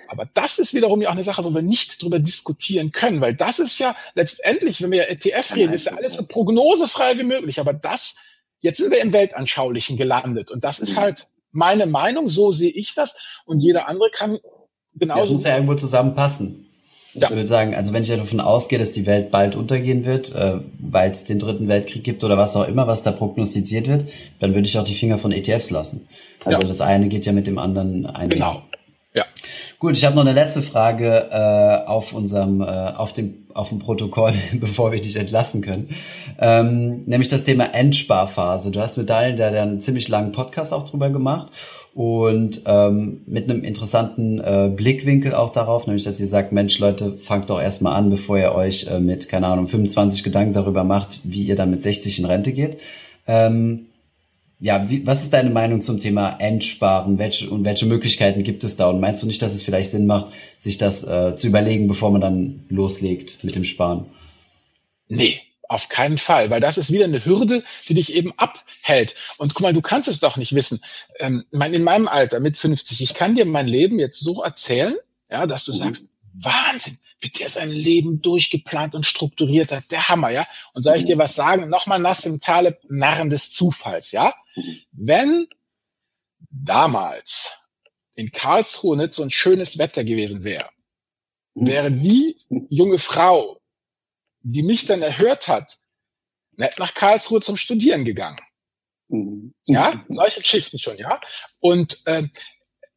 Aber 0.08 0.30
das 0.36 0.60
ist 0.60 0.76
wiederum 0.76 1.02
ja 1.02 1.10
auch 1.10 1.14
eine 1.14 1.24
Sache, 1.24 1.44
wo 1.44 1.56
wir 1.56 1.64
nicht 1.64 2.04
drüber 2.04 2.20
diskutieren 2.20 2.92
können, 2.92 3.20
weil 3.20 3.34
das 3.36 3.58
ist 3.58 3.80
ja 3.80 3.96
letztendlich, 4.14 4.84
wenn 4.84 4.92
wir 4.92 5.10
ETF 5.10 5.56
reden, 5.56 5.74
ist 5.74 5.88
ja 5.88 5.94
alles 5.94 6.14
so 6.14 6.24
prognosefrei 6.24 7.18
wie 7.18 7.24
möglich. 7.24 7.60
Aber 7.60 7.74
das, 7.74 8.18
jetzt 8.60 8.78
sind 8.78 8.92
wir 8.92 9.02
im 9.02 9.12
Weltanschaulichen 9.12 9.98
gelandet 9.98 10.52
und 10.52 10.64
das 10.64 10.80
ist 10.80 10.98
mhm. 10.98 11.02
halt 11.02 11.31
meine 11.52 11.86
Meinung, 11.86 12.30
so 12.30 12.52
sehe 12.52 12.72
ich 12.72 12.94
das 12.96 13.16
und 13.46 13.62
jeder 13.62 13.88
andere 13.88 14.10
kann 14.12 14.40
genauso. 14.96 15.22
Das 15.22 15.32
muss 15.32 15.44
ja 15.44 15.56
irgendwo 15.56 15.76
zusammenpassen. 15.76 16.68
Ich 17.14 17.22
ja. 17.22 17.30
würde 17.30 17.48
sagen, 17.48 17.76
also 17.76 17.92
wenn 17.92 18.04
ich 18.04 18.08
ja 18.08 18.16
davon 18.16 18.40
ausgehe, 18.40 18.80
dass 18.80 18.92
die 18.92 19.06
Welt 19.06 19.32
bald 19.32 19.58
untergehen 19.58 20.06
wird, 20.06 20.34
äh, 20.34 20.60
weil 20.80 21.12
es 21.12 21.26
den 21.26 21.40
dritten 21.40 21.68
Weltkrieg 21.68 22.06
gibt 22.06 22.24
oder 22.24 22.38
was 22.38 22.56
auch 22.56 22.66
immer, 22.66 22.88
was 22.88 23.02
da 23.02 23.12
prognostiziert 23.12 23.88
wird, 23.88 24.06
dann 24.40 24.56
würde 24.56 24.68
ich 24.68 24.78
auch 24.78 24.86
die 24.86 24.96
Finger 24.96 25.18
von 25.18 25.34
ETFs 25.34 25.72
lassen. 25.72 26.08
Also 26.46 26.62
ja. 26.62 26.68
das 26.68 26.80
eine 26.80 27.10
geht 27.10 27.26
ja 27.26 27.34
mit 27.34 27.48
dem 27.48 27.58
anderen 27.58 28.06
einher. 28.06 28.30
Genau. 28.30 28.64
Ja. 29.13 29.26
Gut, 29.78 29.97
ich 29.97 30.06
habe 30.06 30.15
noch 30.15 30.21
eine 30.21 30.32
letzte 30.32 30.62
Frage 30.62 31.30
äh, 31.32 31.88
auf 31.88 32.13
unserem, 32.13 32.62
äh, 32.62 32.65
auf 32.65 33.12
dem, 33.12 33.45
auf 33.54 33.69
dem 33.69 33.80
Protokoll, 33.80 34.34
bevor 34.54 34.93
wir 34.93 35.02
dich 35.02 35.17
entlassen 35.17 35.62
können. 35.62 35.89
Ähm, 36.39 37.02
nämlich 37.02 37.28
das 37.28 37.43
Thema 37.43 37.74
Endsparphase. 37.74 38.71
Du 38.71 38.80
hast 38.80 38.97
mit 38.97 39.10
Daniel 39.10 39.36
da 39.36 39.47
einen 39.47 39.82
ziemlich 39.82 40.08
langen 40.08 40.32
Podcast 40.32 40.71
auch 40.71 40.84
drüber 40.84 41.10
gemacht 41.10 41.52
und 41.93 42.62
ähm, 42.65 43.21
mit 43.26 43.50
einem 43.50 43.65
interessanten 43.65 44.39
äh, 44.39 44.71
Blickwinkel 44.74 45.36
auch 45.36 45.50
darauf, 45.50 45.88
nämlich 45.88 46.04
dass 46.04 46.21
ihr 46.21 46.28
sagt, 46.28 46.54
Mensch 46.54 46.80
Leute, 46.80 47.17
fangt 47.17 47.50
doch 47.50 47.62
erstmal 47.62 47.95
an, 47.95 48.10
bevor 48.10 48.38
ihr 48.38 48.54
euch 48.54 48.88
äh, 48.88 49.02
mit, 49.02 49.28
keine 49.28 49.47
Ahnung, 49.47 49.67
25 49.67 50.24
Gedanken 50.24 50.54
darüber 50.54 50.86
macht, 50.86 51.19
wie 51.26 51.43
ihr 51.43 51.58
dann 51.58 51.69
mit 51.69 51.82
60 51.82 52.19
in 52.19 52.26
Rente 52.26 52.54
geht. 52.54 52.80
Ähm, 53.28 53.88
ja, 54.62 54.88
wie, 54.88 55.06
was 55.08 55.24
ist 55.24 55.34
deine 55.34 55.50
Meinung 55.50 55.82
zum 55.82 56.00
Thema 56.00 56.38
Endsparen? 56.38 57.17
Welche, 57.17 57.50
und 57.50 57.65
welche 57.65 57.88
Möglichkeiten 57.88 58.43
gibt 58.43 58.63
es 58.63 58.76
da? 58.76 58.89
Und 58.89 59.00
meinst 59.00 59.24
du 59.24 59.28
nicht, 59.28 59.41
dass 59.41 59.56
es 59.56 59.63
vielleicht 59.63 59.89
Sinn 59.89 60.06
macht, 60.06 60.28
sich 60.56 60.78
das 60.78 61.04
äh, 61.04 61.36
zu 61.36 61.47
überlegen, 61.47 61.88
bevor 61.88 62.12
man 62.12 62.21
dann 62.21 62.65
loslegt 62.69 63.43
mit 63.43 63.56
dem 63.56 63.63
Sparen? 63.63 64.06
Nee, 65.10 65.41
auf 65.67 65.89
keinen 65.89 66.19
Fall, 66.19 66.52
weil 66.52 66.60
das 66.60 66.78
ist 66.78 66.91
wieder 66.91 67.06
eine 67.06 67.26
Hürde, 67.26 67.63
die 67.89 67.95
dich 67.95 68.13
eben 68.13 68.34
abhält. 68.38 69.15
Und 69.39 69.56
guck 69.56 69.63
mal, 69.63 69.74
du 69.74 69.82
kannst 69.82 70.08
es 70.08 70.19
doch 70.19 70.38
nicht 70.38 70.54
wissen. 70.54 70.80
Ähm, 71.17 71.43
in 71.52 71.84
meinem 71.84 72.08
Alter 72.08 72.39
mit 72.39 72.56
50, 72.56 73.02
ich 73.02 73.15
kann 73.15 73.34
dir 73.34 73.45
mein 73.45 73.67
Leben 73.67 73.97
jetzt 73.97 74.19
so 74.19 74.43
erzählen, 74.43 74.93
ja, 75.32 75.47
dass 75.47 75.63
du 75.63 75.74
mhm. 75.74 75.78
sagst, 75.78 76.11
Wahnsinn, 76.34 76.98
wie 77.20 77.30
der 77.30 77.50
sein 77.50 77.70
Leben 77.70 78.22
durchgeplant 78.22 78.96
und 78.96 79.06
strukturiert 79.06 79.72
hat. 79.72 79.91
Der 79.91 80.10
Hammer, 80.10 80.30
ja. 80.30 80.48
Und 80.74 80.84
soll 80.84 80.98
ich 80.98 81.06
dir 81.06 81.17
was 81.17 81.36
sagen? 81.36 81.70
Nochmal 81.70 82.00
Nassim 82.00 82.39
Taleb, 82.39 82.80
Narren 82.89 83.30
des 83.30 83.52
Zufalls, 83.52 84.12
ja. 84.12 84.34
Wenn 84.91 85.48
damals 86.50 87.54
in 88.15 88.32
Karlsruhe 88.32 88.98
nicht 88.98 89.13
so 89.13 89.24
ein 89.24 89.32
schönes 89.32 89.78
Wetter 89.78 90.04
gewesen 90.04 90.44
wäre, 90.44 90.70
wäre 91.54 91.91
die 91.91 92.38
junge 92.70 92.98
Frau, 92.98 93.62
die 94.41 94.63
mich 94.63 94.86
dann 94.86 95.02
erhört 95.02 95.48
hat, 95.48 95.78
nicht 96.58 96.80
nach 96.80 96.94
Karlsruhe 96.94 97.41
zum 97.41 97.58
Studieren 97.58 98.06
gegangen. 98.06 98.39
Ja, 99.65 100.06
solche 100.10 100.41
Geschichten 100.41 100.80
schon, 100.80 100.98
ja. 100.98 101.20
Und 101.60 102.06
äh, 102.06 102.28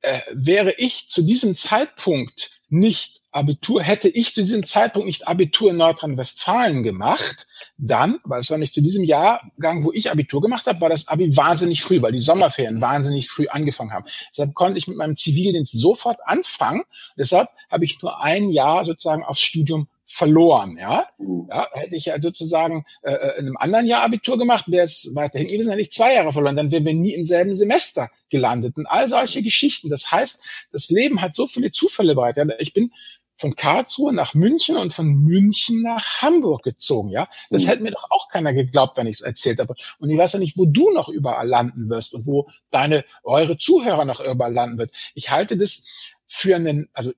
äh, 0.01 0.21
wäre 0.33 0.73
ich 0.73 1.09
zu 1.09 1.23
diesem 1.23 1.57
Zeitpunkt 1.57 2.54
nicht 2.69 3.21
Abitur, 3.31 3.83
hätte 3.83 4.09
ich 4.09 4.35
zu 4.35 4.43
diesem 4.43 4.65
Zeitpunkt 4.65 5.07
nicht 5.07 5.29
Abitur 5.29 5.71
in 5.71 5.77
Nordrhein-Westfalen 5.77 6.83
gemacht, 6.83 7.47
dann, 7.77 8.19
weil 8.25 8.41
es 8.41 8.51
war 8.51 8.59
nicht 8.59 8.75
zu 8.75 8.81
diesem 8.81 9.05
Jahrgang, 9.05 9.85
wo 9.85 9.93
ich 9.93 10.11
Abitur 10.11 10.41
gemacht 10.41 10.67
habe, 10.67 10.81
war 10.81 10.89
das 10.89 11.09
Abi 11.09 11.37
wahnsinnig 11.37 11.83
früh, 11.83 12.01
weil 12.01 12.13
die 12.13 12.19
Sommerferien 12.19 12.81
wahnsinnig 12.81 13.29
früh 13.29 13.49
angefangen 13.49 13.93
haben. 13.93 14.07
Deshalb 14.31 14.55
konnte 14.55 14.79
ich 14.79 14.89
mit 14.89 14.97
meinem 14.97 15.17
Zivildienst 15.17 15.73
sofort 15.73 16.19
anfangen. 16.25 16.83
Deshalb 17.19 17.49
habe 17.71 17.85
ich 17.85 18.01
nur 18.03 18.23
ein 18.23 18.51
Jahr 18.51 18.85
sozusagen 18.85 19.25
aufs 19.25 19.41
Studium 19.41 19.89
verloren. 20.15 20.77
Ja, 20.79 21.09
mhm. 21.19 21.49
ja 21.51 21.67
hätte 21.73 21.97
ich 21.97 22.07
ja 22.07 22.21
sozusagen 22.21 22.85
äh, 23.03 23.13
äh, 23.13 23.39
in 23.39 23.47
einem 23.47 23.57
anderen 23.57 23.87
Jahr 23.87 24.03
Abitur 24.03 24.39
gemacht, 24.39 24.67
wäre 24.69 24.85
es 24.85 25.11
weiterhin 25.15 25.49
gewesen, 25.49 25.71
hätte 25.71 25.83
ich 25.83 25.91
zwei 25.91 26.15
Jahre 26.15 26.33
verloren, 26.33 26.55
dann 26.55 26.71
wären 26.71 26.85
wir 26.85 26.95
nie 26.95 27.15
im 27.15 27.25
selben 27.25 27.55
Semester 27.55 28.09
gelandet. 28.29 28.77
Und 28.77 28.87
all 28.87 29.09
solche 29.09 29.43
Geschichten. 29.43 29.91
Das 29.91 30.13
heißt, 30.13 30.69
das 30.71 30.89
Leben 30.89 31.21
hat 31.21 31.35
so 31.35 31.49
viele 31.49 31.73
Zufälle 31.73 32.15
bereit. 32.15 32.37
Ja, 32.37 32.45
ich 32.61 32.73
bin 32.73 32.93
von 33.37 33.57
Karlsruhe 33.57 34.13
nach 34.13 34.35
München 34.35 34.77
und 34.77 34.95
von 34.95 35.09
München 35.09 35.83
nach 35.83 36.23
Hamburg 36.23 36.63
gezogen, 36.63 37.11
ja. 37.11 37.27
Das 37.51 37.65
mhm. 37.65 37.69
hätte 37.69 37.83
mir 37.83 37.91
doch 37.91 38.07
auch 38.11 38.29
keiner 38.29 38.55
geglaubt, 38.55 38.97
wenn 38.97 39.09
ich 39.09 39.17
es 39.17 39.23
erzählt 39.23 39.59
habe. 39.59 39.75
Und 39.99 40.11
ich 40.11 40.17
weiß 40.17 40.35
ja 40.35 40.39
nicht, 40.39 40.57
wo 40.57 40.65
du 40.65 40.93
noch 40.93 41.09
überall 41.09 41.49
landen 41.49 41.91
wirst 41.91 42.15
und 42.15 42.27
wo 42.27 42.49
deine, 42.71 43.05
eure 43.25 43.57
Zuhörer 43.57 44.05
noch 44.05 44.21
überall 44.21 44.53
landen 44.53 44.79
wird. 44.79 44.95
Ich 45.15 45.31
halte 45.31 45.57
das 45.57 45.83
für 46.29 46.55
einen, 46.55 46.89
also 46.93 47.13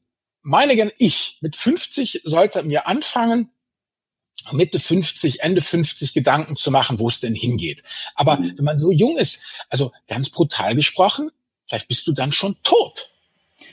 meine 0.46 0.92
ich 0.98 1.38
mit 1.40 1.56
50 1.56 2.22
sollte 2.24 2.62
mir 2.62 2.86
anfangen, 2.86 3.50
Mitte 4.52 4.78
50, 4.78 5.40
Ende 5.40 5.60
50 5.60 6.14
Gedanken 6.14 6.56
zu 6.56 6.70
machen, 6.70 7.00
wo 7.00 7.08
es 7.08 7.18
denn 7.18 7.34
hingeht. 7.34 7.82
Aber 8.14 8.36
mhm. 8.36 8.52
wenn 8.56 8.64
man 8.64 8.78
so 8.78 8.92
jung 8.92 9.18
ist, 9.18 9.40
also 9.70 9.90
ganz 10.06 10.30
brutal 10.30 10.76
gesprochen, 10.76 11.32
vielleicht 11.66 11.88
bist 11.88 12.06
du 12.06 12.12
dann 12.12 12.30
schon 12.30 12.56
tot. 12.62 13.10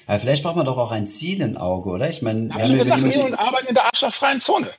Ja, 0.08 0.18
vielleicht 0.18 0.42
braucht 0.42 0.56
man 0.56 0.66
doch 0.66 0.80
auch 0.80 0.90
ein 0.90 1.08
Ziel 1.08 1.42
im 1.42 1.58
Auge, 1.58 1.92
oder? 1.92 2.10
Ich 2.10 2.24
meine, 2.24 2.52
habe 2.52 2.64
ich 2.64 2.72
ja 2.72 2.78
gesagt, 2.78 3.04
leben 3.04 3.22
und 3.22 3.36
arbeiten 3.36 3.68
in 3.68 3.76
der 3.76 3.86
arschlochfreien 3.86 4.40
Zone. 4.40 4.74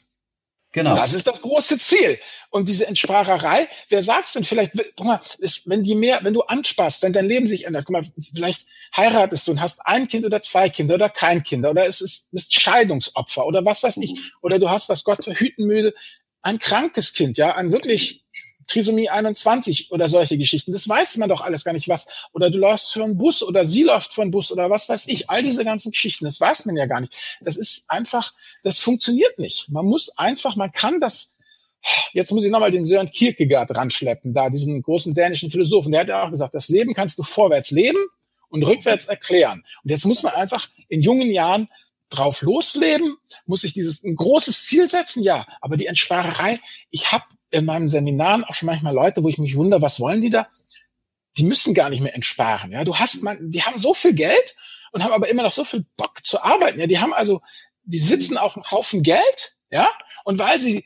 Genau. 0.74 0.96
Das 0.96 1.12
ist 1.12 1.28
das 1.28 1.40
große 1.40 1.78
Ziel. 1.78 2.18
Und 2.50 2.68
diese 2.68 2.88
Entspracherei, 2.88 3.68
wer 3.90 4.02
sagt's 4.02 4.32
denn? 4.32 4.42
Vielleicht, 4.42 4.72
guck 4.96 5.06
mal, 5.06 5.20
ist, 5.38 5.68
wenn 5.68 5.84
die 5.84 5.94
mehr, 5.94 6.18
wenn 6.22 6.34
du 6.34 6.42
ansparst, 6.42 7.00
wenn 7.02 7.12
dein 7.12 7.28
Leben 7.28 7.46
sich 7.46 7.64
ändert, 7.64 7.84
guck 7.86 7.92
mal, 7.92 8.04
vielleicht 8.34 8.66
heiratest 8.96 9.46
du 9.46 9.52
und 9.52 9.60
hast 9.60 9.86
ein 9.86 10.08
Kind 10.08 10.26
oder 10.26 10.42
zwei 10.42 10.68
Kinder 10.68 10.96
oder 10.96 11.08
kein 11.08 11.44
Kind 11.44 11.64
oder 11.64 11.86
es 11.86 12.00
ist, 12.00 12.28
ist 12.32 12.52
Scheidungsopfer 12.60 13.46
oder 13.46 13.64
was 13.64 13.84
weiß 13.84 13.98
ich. 13.98 14.32
Oder 14.42 14.58
du 14.58 14.68
hast, 14.68 14.88
was 14.88 15.04
Gott 15.04 15.22
verhüten 15.22 15.64
müde, 15.64 15.94
ein 16.42 16.58
krankes 16.58 17.12
Kind, 17.12 17.38
ja, 17.38 17.54
ein 17.54 17.70
wirklich 17.70 18.23
Trisomie 18.66 19.08
21 19.08 19.90
oder 19.90 20.08
solche 20.08 20.38
Geschichten. 20.38 20.72
Das 20.72 20.88
weiß 20.88 21.16
man 21.18 21.28
doch 21.28 21.42
alles 21.42 21.64
gar 21.64 21.72
nicht 21.72 21.88
was. 21.88 22.28
Oder 22.32 22.50
du 22.50 22.58
läufst 22.58 22.92
für 22.92 23.04
einen 23.04 23.18
Bus 23.18 23.42
oder 23.42 23.64
sie 23.64 23.82
läuft 23.82 24.12
für 24.12 24.22
einen 24.22 24.30
Bus 24.30 24.50
oder 24.50 24.70
was 24.70 24.88
weiß 24.88 25.06
ich. 25.08 25.30
All 25.30 25.42
diese 25.42 25.64
ganzen 25.64 25.92
Geschichten, 25.92 26.24
das 26.24 26.40
weiß 26.40 26.64
man 26.66 26.76
ja 26.76 26.86
gar 26.86 27.00
nicht. 27.00 27.38
Das 27.40 27.56
ist 27.56 27.84
einfach, 27.88 28.32
das 28.62 28.80
funktioniert 28.80 29.38
nicht. 29.38 29.68
Man 29.68 29.86
muss 29.86 30.10
einfach, 30.16 30.56
man 30.56 30.72
kann 30.72 31.00
das, 31.00 31.36
jetzt 32.12 32.32
muss 32.32 32.44
ich 32.44 32.50
nochmal 32.50 32.70
den 32.70 32.86
Sören 32.86 33.10
Kierkegaard 33.10 33.76
ranschleppen, 33.76 34.34
da 34.34 34.50
diesen 34.50 34.82
großen 34.82 35.14
dänischen 35.14 35.50
Philosophen. 35.50 35.92
Der 35.92 36.02
hat 36.02 36.08
ja 36.08 36.24
auch 36.24 36.30
gesagt, 36.30 36.54
das 36.54 36.68
Leben 36.68 36.94
kannst 36.94 37.18
du 37.18 37.22
vorwärts 37.22 37.70
leben 37.70 37.98
und 38.48 38.62
rückwärts 38.62 39.06
erklären. 39.06 39.64
Und 39.82 39.90
jetzt 39.90 40.04
muss 40.04 40.22
man 40.22 40.34
einfach 40.34 40.68
in 40.88 41.00
jungen 41.00 41.30
Jahren 41.30 41.68
drauf 42.10 42.42
losleben, 42.42 43.16
muss 43.46 43.64
ich 43.64 43.72
dieses 43.72 44.02
ein 44.04 44.14
großes 44.14 44.64
Ziel 44.64 44.88
setzen, 44.88 45.22
ja, 45.22 45.46
aber 45.60 45.76
die 45.76 45.86
Entsparerei, 45.86 46.60
ich 46.90 47.12
habe 47.12 47.24
in 47.54 47.64
meinen 47.64 47.88
Seminaren 47.88 48.44
auch 48.44 48.54
schon 48.54 48.66
manchmal 48.66 48.94
Leute, 48.94 49.22
wo 49.22 49.28
ich 49.28 49.38
mich 49.38 49.56
wundere, 49.56 49.80
was 49.80 50.00
wollen 50.00 50.20
die 50.20 50.30
da? 50.30 50.48
Die 51.36 51.44
müssen 51.44 51.74
gar 51.74 51.88
nicht 51.88 52.02
mehr 52.02 52.14
entsparen. 52.14 52.72
Ja, 52.72 52.84
du 52.84 52.96
hast 52.96 53.22
man, 53.22 53.50
die 53.50 53.62
haben 53.62 53.78
so 53.78 53.94
viel 53.94 54.12
Geld 54.12 54.56
und 54.92 55.02
haben 55.02 55.12
aber 55.12 55.28
immer 55.28 55.42
noch 55.42 55.52
so 55.52 55.64
viel 55.64 55.84
Bock 55.96 56.24
zu 56.24 56.42
arbeiten. 56.42 56.80
Ja, 56.80 56.86
die 56.86 56.98
haben 56.98 57.12
also, 57.12 57.40
die 57.84 57.98
sitzen 57.98 58.36
auf 58.36 58.56
einem 58.56 58.70
Haufen 58.70 59.02
Geld, 59.02 59.56
ja, 59.70 59.88
und 60.24 60.38
weil 60.38 60.58
sie 60.58 60.84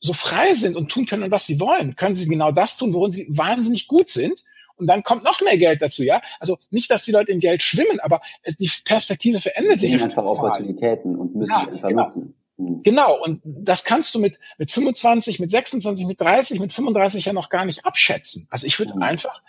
so 0.00 0.12
frei 0.12 0.54
sind 0.54 0.76
und 0.76 0.90
tun 0.90 1.06
können, 1.06 1.30
was 1.30 1.46
sie 1.46 1.58
wollen, 1.58 1.96
können 1.96 2.14
sie 2.14 2.28
genau 2.28 2.52
das 2.52 2.76
tun, 2.76 2.92
worin 2.92 3.10
sie 3.10 3.26
wahnsinnig 3.28 3.88
gut 3.88 4.10
sind. 4.10 4.44
Und 4.76 4.88
dann 4.88 5.02
kommt 5.02 5.24
noch 5.24 5.40
mehr 5.40 5.56
Geld 5.56 5.80
dazu, 5.80 6.02
ja. 6.02 6.20
Also 6.38 6.58
nicht, 6.70 6.90
dass 6.90 7.04
die 7.04 7.12
Leute 7.12 7.32
im 7.32 7.40
Geld 7.40 7.62
schwimmen, 7.62 7.98
aber 8.00 8.20
die 8.60 8.70
Perspektive 8.84 9.40
verändert 9.40 9.80
sich. 9.80 9.94
einfach 9.94 10.24
Opportunitäten 10.24 11.16
und 11.16 11.34
müssen 11.34 11.50
ja, 11.50 11.60
einfach 11.60 11.88
genau. 11.88 12.02
nutzen. 12.02 12.34
Mhm. 12.56 12.82
Genau, 12.82 13.22
und 13.22 13.40
das 13.44 13.84
kannst 13.84 14.14
du 14.14 14.18
mit, 14.18 14.38
mit 14.58 14.70
25, 14.70 15.38
mit 15.38 15.50
26, 15.50 16.06
mit 16.06 16.20
30, 16.20 16.60
mit 16.60 16.72
35 16.72 17.24
ja 17.26 17.32
noch 17.32 17.50
gar 17.50 17.64
nicht 17.64 17.84
abschätzen. 17.84 18.46
Also 18.50 18.66
ich 18.66 18.78
würde 18.78 18.94
mhm. 18.94 19.02
einfach 19.02 19.42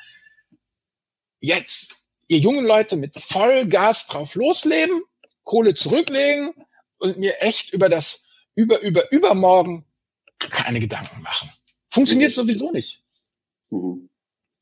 jetzt, 1.39 1.95
ihr 2.27 2.39
jungen 2.39 2.65
Leute, 2.65 2.97
mit 2.97 3.17
Vollgas 3.19 4.07
drauf 4.07 4.35
losleben, 4.35 5.01
Kohle 5.43 5.73
zurücklegen 5.75 6.53
und 6.97 7.17
mir 7.17 7.41
echt 7.41 7.73
über 7.73 7.89
das, 7.89 8.25
über, 8.55 8.81
über, 8.81 9.11
übermorgen 9.11 9.85
keine 10.39 10.79
Gedanken 10.79 11.21
machen. 11.21 11.49
Funktioniert 11.89 12.31
mhm. 12.31 12.35
sowieso 12.35 12.71
nicht. 12.71 13.03
Mhm. 13.69 14.09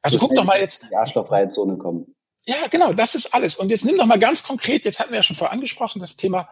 Also 0.02 0.20
guck 0.20 0.36
doch 0.36 0.44
mal 0.44 0.60
jetzt. 0.60 0.88
Die 0.92 0.96
arschlochfreie 0.96 1.50
Zone 1.50 1.78
kommen. 1.78 2.16
Ja, 2.46 2.68
genau, 2.70 2.94
das 2.94 3.16
ist 3.16 3.34
alles. 3.34 3.56
Und 3.56 3.70
jetzt 3.70 3.86
nimm 3.86 3.98
doch 3.98 4.06
mal 4.06 4.20
ganz 4.20 4.44
konkret, 4.44 4.86
jetzt 4.86 5.00
hatten 5.00 5.10
wir 5.10 5.18
ja 5.18 5.24
schon 5.24 5.36
vorher 5.36 5.52
angesprochen, 5.52 6.00
das 6.00 6.16
Thema 6.16 6.48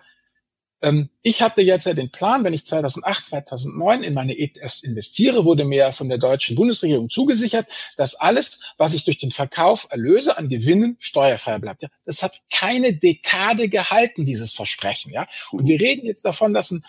ich 1.21 1.41
hatte 1.41 1.61
jetzt 1.61 1.85
ja 1.85 1.93
den 1.93 2.11
Plan, 2.11 2.43
wenn 2.43 2.53
ich 2.53 2.65
2008, 2.65 3.25
2009 3.27 4.03
in 4.03 4.13
meine 4.13 4.37
ETFs 4.37 4.83
investiere, 4.83 5.45
wurde 5.45 5.63
mir 5.63 5.93
von 5.93 6.09
der 6.09 6.17
deutschen 6.17 6.57
Bundesregierung 6.57 7.07
zugesichert, 7.07 7.67
dass 7.95 8.15
alles, 8.15 8.73
was 8.77 8.93
ich 8.93 9.05
durch 9.05 9.17
den 9.17 9.31
Verkauf 9.31 9.87
erlöse 9.91 10.37
an 10.37 10.49
Gewinnen, 10.49 10.97
steuerfrei 10.99 11.59
bleibt. 11.59 11.83
Ja, 11.83 11.89
das 12.05 12.21
hat 12.21 12.41
keine 12.51 12.93
Dekade 12.93 13.69
gehalten, 13.69 14.25
dieses 14.25 14.53
Versprechen. 14.53 15.13
Ja, 15.13 15.25
und 15.51 15.67
wir 15.67 15.79
reden 15.79 16.05
jetzt 16.05 16.25
davon, 16.25 16.53
dass 16.53 16.71
ein 16.71 16.83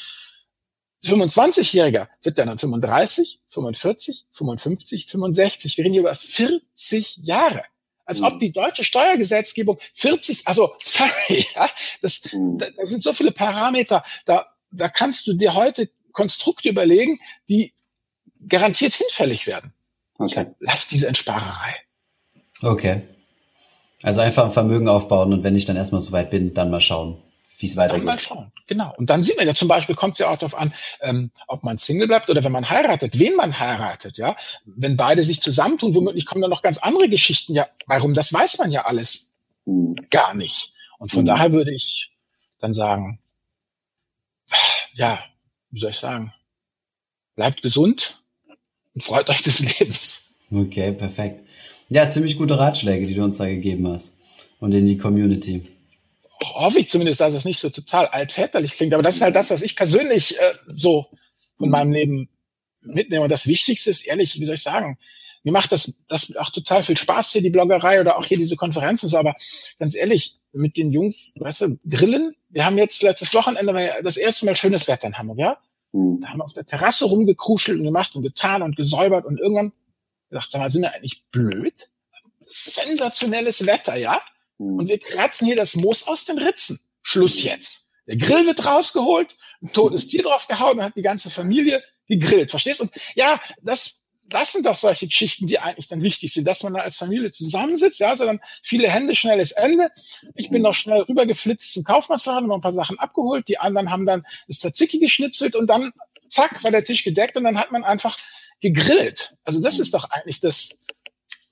25-Jähriger 1.04 2.08
wird 2.22 2.38
dann 2.38 2.58
35, 2.58 3.40
45, 3.48 4.26
55, 4.32 5.06
65. 5.06 5.76
Wir 5.76 5.84
reden 5.84 5.94
hier 5.94 6.02
über 6.02 6.14
40 6.14 7.18
Jahre. 7.22 7.62
Als 8.06 8.20
ob 8.22 8.34
mhm. 8.34 8.38
die 8.38 8.52
deutsche 8.52 8.84
Steuergesetzgebung 8.84 9.78
40, 9.92 10.46
also 10.46 10.74
sorry, 10.82 11.46
ja, 11.54 11.68
das, 12.02 12.32
mhm. 12.32 12.58
da, 12.58 12.66
da 12.76 12.86
sind 12.86 13.02
so 13.02 13.12
viele 13.12 13.32
Parameter, 13.32 14.04
da, 14.24 14.46
da 14.70 14.88
kannst 14.88 15.26
du 15.26 15.34
dir 15.34 15.54
heute 15.54 15.88
Konstrukte 16.12 16.68
überlegen, 16.68 17.18
die 17.48 17.72
garantiert 18.46 18.92
hinfällig 18.94 19.46
werden. 19.46 19.72
Okay. 20.18 20.46
Lass 20.60 20.86
diese 20.86 21.08
Entsparerei. 21.08 21.76
Okay. 22.62 23.02
Also 24.02 24.20
einfach 24.20 24.44
ein 24.44 24.52
Vermögen 24.52 24.88
aufbauen 24.88 25.32
und 25.32 25.42
wenn 25.42 25.56
ich 25.56 25.64
dann 25.64 25.76
erstmal 25.76 26.00
so 26.00 26.12
weit 26.12 26.30
bin, 26.30 26.54
dann 26.54 26.70
mal 26.70 26.80
schauen 26.80 27.22
wie 27.58 27.66
es 27.66 27.76
weitergeht. 27.76 28.00
Dann 28.00 28.14
mal 28.14 28.18
schauen, 28.18 28.52
genau. 28.66 28.92
Und 28.96 29.10
dann 29.10 29.22
sieht 29.22 29.36
man 29.36 29.46
ja 29.46 29.54
zum 29.54 29.68
Beispiel, 29.68 29.94
kommt 29.94 30.14
es 30.14 30.18
ja 30.18 30.28
auch 30.28 30.36
darauf 30.36 30.58
an, 30.58 30.72
ähm, 31.00 31.30
ob 31.46 31.62
man 31.62 31.78
Single 31.78 32.06
bleibt 32.06 32.28
oder 32.28 32.42
wenn 32.44 32.52
man 32.52 32.68
heiratet, 32.68 33.18
wen 33.18 33.36
man 33.36 33.58
heiratet, 33.58 34.18
ja. 34.18 34.36
Wenn 34.64 34.96
beide 34.96 35.22
sich 35.22 35.40
zusammentun, 35.40 35.94
womöglich 35.94 36.26
kommen 36.26 36.42
dann 36.42 36.50
noch 36.50 36.62
ganz 36.62 36.78
andere 36.78 37.08
Geschichten. 37.08 37.54
Ja, 37.54 37.68
warum? 37.86 38.14
Das 38.14 38.32
weiß 38.32 38.58
man 38.58 38.70
ja 38.70 38.84
alles 38.84 39.36
mhm. 39.64 39.96
gar 40.10 40.34
nicht. 40.34 40.72
Und 40.98 41.10
von 41.10 41.22
mhm. 41.22 41.26
daher 41.26 41.52
würde 41.52 41.74
ich 41.74 42.12
dann 42.60 42.74
sagen, 42.74 43.20
ja, 44.94 45.22
wie 45.70 45.80
soll 45.80 45.90
ich 45.90 45.98
sagen, 45.98 46.32
bleibt 47.34 47.62
gesund 47.62 48.22
und 48.94 49.02
freut 49.02 49.28
euch 49.30 49.42
des 49.42 49.78
Lebens. 49.78 50.34
Okay, 50.50 50.92
perfekt. 50.92 51.46
Ja, 51.88 52.08
ziemlich 52.08 52.38
gute 52.38 52.58
Ratschläge, 52.58 53.06
die 53.06 53.14
du 53.14 53.22
uns 53.22 53.38
da 53.38 53.46
gegeben 53.46 53.88
hast 53.88 54.14
und 54.60 54.72
in 54.72 54.86
die 54.86 54.96
Community 54.96 55.66
hoffe 56.42 56.80
ich 56.80 56.88
zumindest, 56.88 57.20
dass 57.20 57.34
es 57.34 57.44
nicht 57.44 57.60
so 57.60 57.70
total 57.70 58.06
altväterlich 58.06 58.72
klingt. 58.72 58.94
Aber 58.94 59.02
das 59.02 59.16
ist 59.16 59.22
halt 59.22 59.36
das, 59.36 59.50
was 59.50 59.62
ich 59.62 59.76
persönlich 59.76 60.38
äh, 60.38 60.54
so 60.66 61.06
von 61.58 61.70
meinem 61.70 61.92
Leben 61.92 62.28
mitnehme. 62.82 63.24
Und 63.24 63.32
das 63.32 63.46
Wichtigste 63.46 63.90
ist, 63.90 64.06
ehrlich, 64.06 64.38
wie 64.38 64.44
soll 64.44 64.56
ich 64.56 64.62
sagen, 64.62 64.98
mir 65.42 65.52
macht 65.52 65.72
das, 65.72 66.00
das 66.08 66.34
auch 66.36 66.50
total 66.50 66.82
viel 66.82 66.96
Spaß 66.96 67.32
hier, 67.32 67.42
die 67.42 67.50
Bloggerei 67.50 68.00
oder 68.00 68.18
auch 68.18 68.24
hier 68.24 68.38
diese 68.38 68.56
Konferenzen 68.56 69.08
so. 69.08 69.18
Aber 69.18 69.34
ganz 69.78 69.94
ehrlich, 69.94 70.38
mit 70.52 70.76
den 70.76 70.90
Jungs, 70.90 71.34
weißt 71.38 71.60
du, 71.62 71.78
grillen. 71.88 72.34
Wir 72.48 72.64
haben 72.64 72.78
jetzt 72.78 73.02
letztes 73.02 73.34
Wochenende 73.34 73.92
das 74.02 74.16
erste 74.16 74.46
Mal 74.46 74.54
schönes 74.54 74.88
Wetter 74.88 75.08
in 75.08 75.18
Hamburg, 75.18 75.38
ja? 75.38 75.58
Mhm. 75.92 76.20
Da 76.20 76.28
haben 76.28 76.38
wir 76.38 76.44
auf 76.44 76.52
der 76.52 76.66
Terrasse 76.66 77.04
rumgekruschelt 77.04 77.78
und 77.78 77.84
gemacht 77.84 78.14
und 78.14 78.22
getan 78.22 78.62
und 78.62 78.76
gesäubert 78.76 79.26
und 79.26 79.38
irgendwann 79.38 79.72
gesagt, 80.30 80.50
sag 80.50 80.60
mal, 80.60 80.70
sind 80.70 80.82
wir 80.82 80.94
eigentlich 80.94 81.24
blöd? 81.30 81.88
Sensationelles 82.40 83.66
Wetter, 83.66 83.96
ja? 83.96 84.20
Mhm. 84.58 84.78
Und 84.78 84.88
wir 84.88 84.98
kratzen 84.98 85.46
hier 85.46 85.56
das 85.56 85.76
Moos 85.76 86.06
aus 86.06 86.24
den 86.24 86.38
Ritzen. 86.38 86.80
Schluss 87.02 87.42
jetzt. 87.42 87.92
Der 88.06 88.16
Grill 88.16 88.46
wird 88.46 88.66
rausgeholt, 88.66 89.36
ein 89.62 89.72
totes 89.72 90.08
Tier 90.08 90.22
draufgehauen, 90.22 90.76
dann 90.76 90.86
hat 90.86 90.96
die 90.96 91.02
ganze 91.02 91.30
Familie 91.30 91.82
gegrillt. 92.06 92.50
Verstehst 92.50 92.80
du? 92.80 92.84
Und 92.84 92.92
ja, 93.14 93.40
das, 93.62 94.06
das 94.26 94.52
sind 94.52 94.66
doch 94.66 94.76
solche 94.76 95.06
Geschichten, 95.06 95.46
die 95.46 95.58
eigentlich 95.58 95.88
dann 95.88 96.02
wichtig 96.02 96.32
sind, 96.32 96.46
dass 96.46 96.62
man 96.62 96.74
da 96.74 96.80
als 96.80 96.96
Familie 96.96 97.32
zusammensitzt, 97.32 98.00
ja, 98.00 98.14
dann 98.14 98.40
viele 98.62 98.90
Hände, 98.90 99.14
schnelles 99.14 99.52
Ende. 99.52 99.90
Ich 100.34 100.50
bin 100.50 100.62
noch 100.62 100.74
schnell 100.74 101.02
rübergeflitzt 101.02 101.72
zum 101.72 101.84
Kaufmannsladen, 101.84 102.48
noch 102.48 102.56
ein 102.56 102.60
paar 102.60 102.72
Sachen 102.72 102.98
abgeholt, 102.98 103.48
die 103.48 103.58
anderen 103.58 103.90
haben 103.90 104.04
dann 104.04 104.24
das 104.48 104.58
Tzatziki 104.58 104.98
geschnitzelt 104.98 105.56
und 105.56 105.66
dann 105.66 105.92
zack, 106.28 106.62
war 106.62 106.70
der 106.70 106.84
Tisch 106.84 107.04
gedeckt 107.04 107.36
und 107.36 107.44
dann 107.44 107.58
hat 107.58 107.72
man 107.72 107.84
einfach 107.84 108.18
gegrillt. 108.60 109.36
Also 109.44 109.62
das 109.62 109.78
ist 109.78 109.94
doch 109.94 110.10
eigentlich 110.10 110.40
das, 110.40 110.80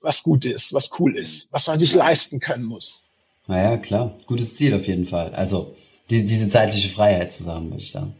was 0.03 0.21
gut 0.21 0.45
ist, 0.45 0.73
was 0.73 0.89
cool 0.99 1.17
ist, 1.17 1.47
was 1.51 1.65
man 1.67 1.79
sich 1.79 1.95
leisten 1.95 2.39
können 2.39 2.65
muss. 2.65 3.03
Naja, 3.47 3.77
klar. 3.77 4.15
Gutes 4.27 4.55
Ziel 4.55 4.73
auf 4.75 4.87
jeden 4.87 5.07
Fall. 5.07 5.33
Also 5.33 5.75
die, 6.09 6.25
diese 6.25 6.47
zeitliche 6.47 6.89
Freiheit 6.89 7.31
zusammen, 7.31 7.71
würde 7.71 7.81
ich 7.81 7.91
sagen. 7.91 8.13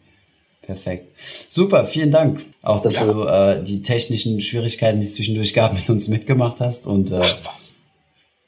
Perfekt. 0.62 1.14
Super, 1.50 1.86
vielen 1.86 2.12
Dank. 2.12 2.46
Auch, 2.62 2.80
dass 2.80 2.96
ja. 2.96 3.06
du 3.06 3.24
äh, 3.24 3.64
die 3.64 3.82
technischen 3.82 4.40
Schwierigkeiten, 4.40 5.02
die 5.02 5.06
es 5.06 5.14
zwischendurch 5.14 5.54
gab, 5.54 5.74
mit 5.74 5.90
uns 5.90 6.08
mitgemacht 6.08 6.62
hast. 6.62 6.88
Und, 6.88 7.12
äh, 7.12 7.20
Ach, 7.22 7.40
was. 7.44 7.76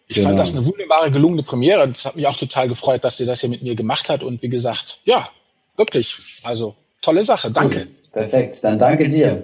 Ich 0.08 0.16
genau. 0.16 0.30
fand 0.30 0.40
das 0.40 0.54
eine 0.54 0.66
wunderbare, 0.66 1.12
gelungene 1.12 1.44
Premiere. 1.44 1.88
Das 1.90 2.06
hat 2.06 2.16
mich 2.16 2.26
auch 2.28 2.38
total 2.38 2.70
gefreut, 2.70 3.04
dass 3.04 3.18
sie 3.18 3.26
das 3.26 3.42
hier 3.42 3.50
mit 3.50 3.64
mir 3.64 3.76
gemacht 3.76 4.08
hat. 4.08 4.24
Und 4.24 4.42
wie 4.42 4.50
gesagt, 4.50 5.02
ja, 5.04 5.30
wirklich. 5.76 6.16
Also 6.44 6.76
tolle 7.02 7.24
Sache. 7.24 7.52
Danke. 7.52 7.88
Perfekt. 8.14 8.64
Dann 8.64 8.80
danke 8.80 9.10
dir. 9.10 9.44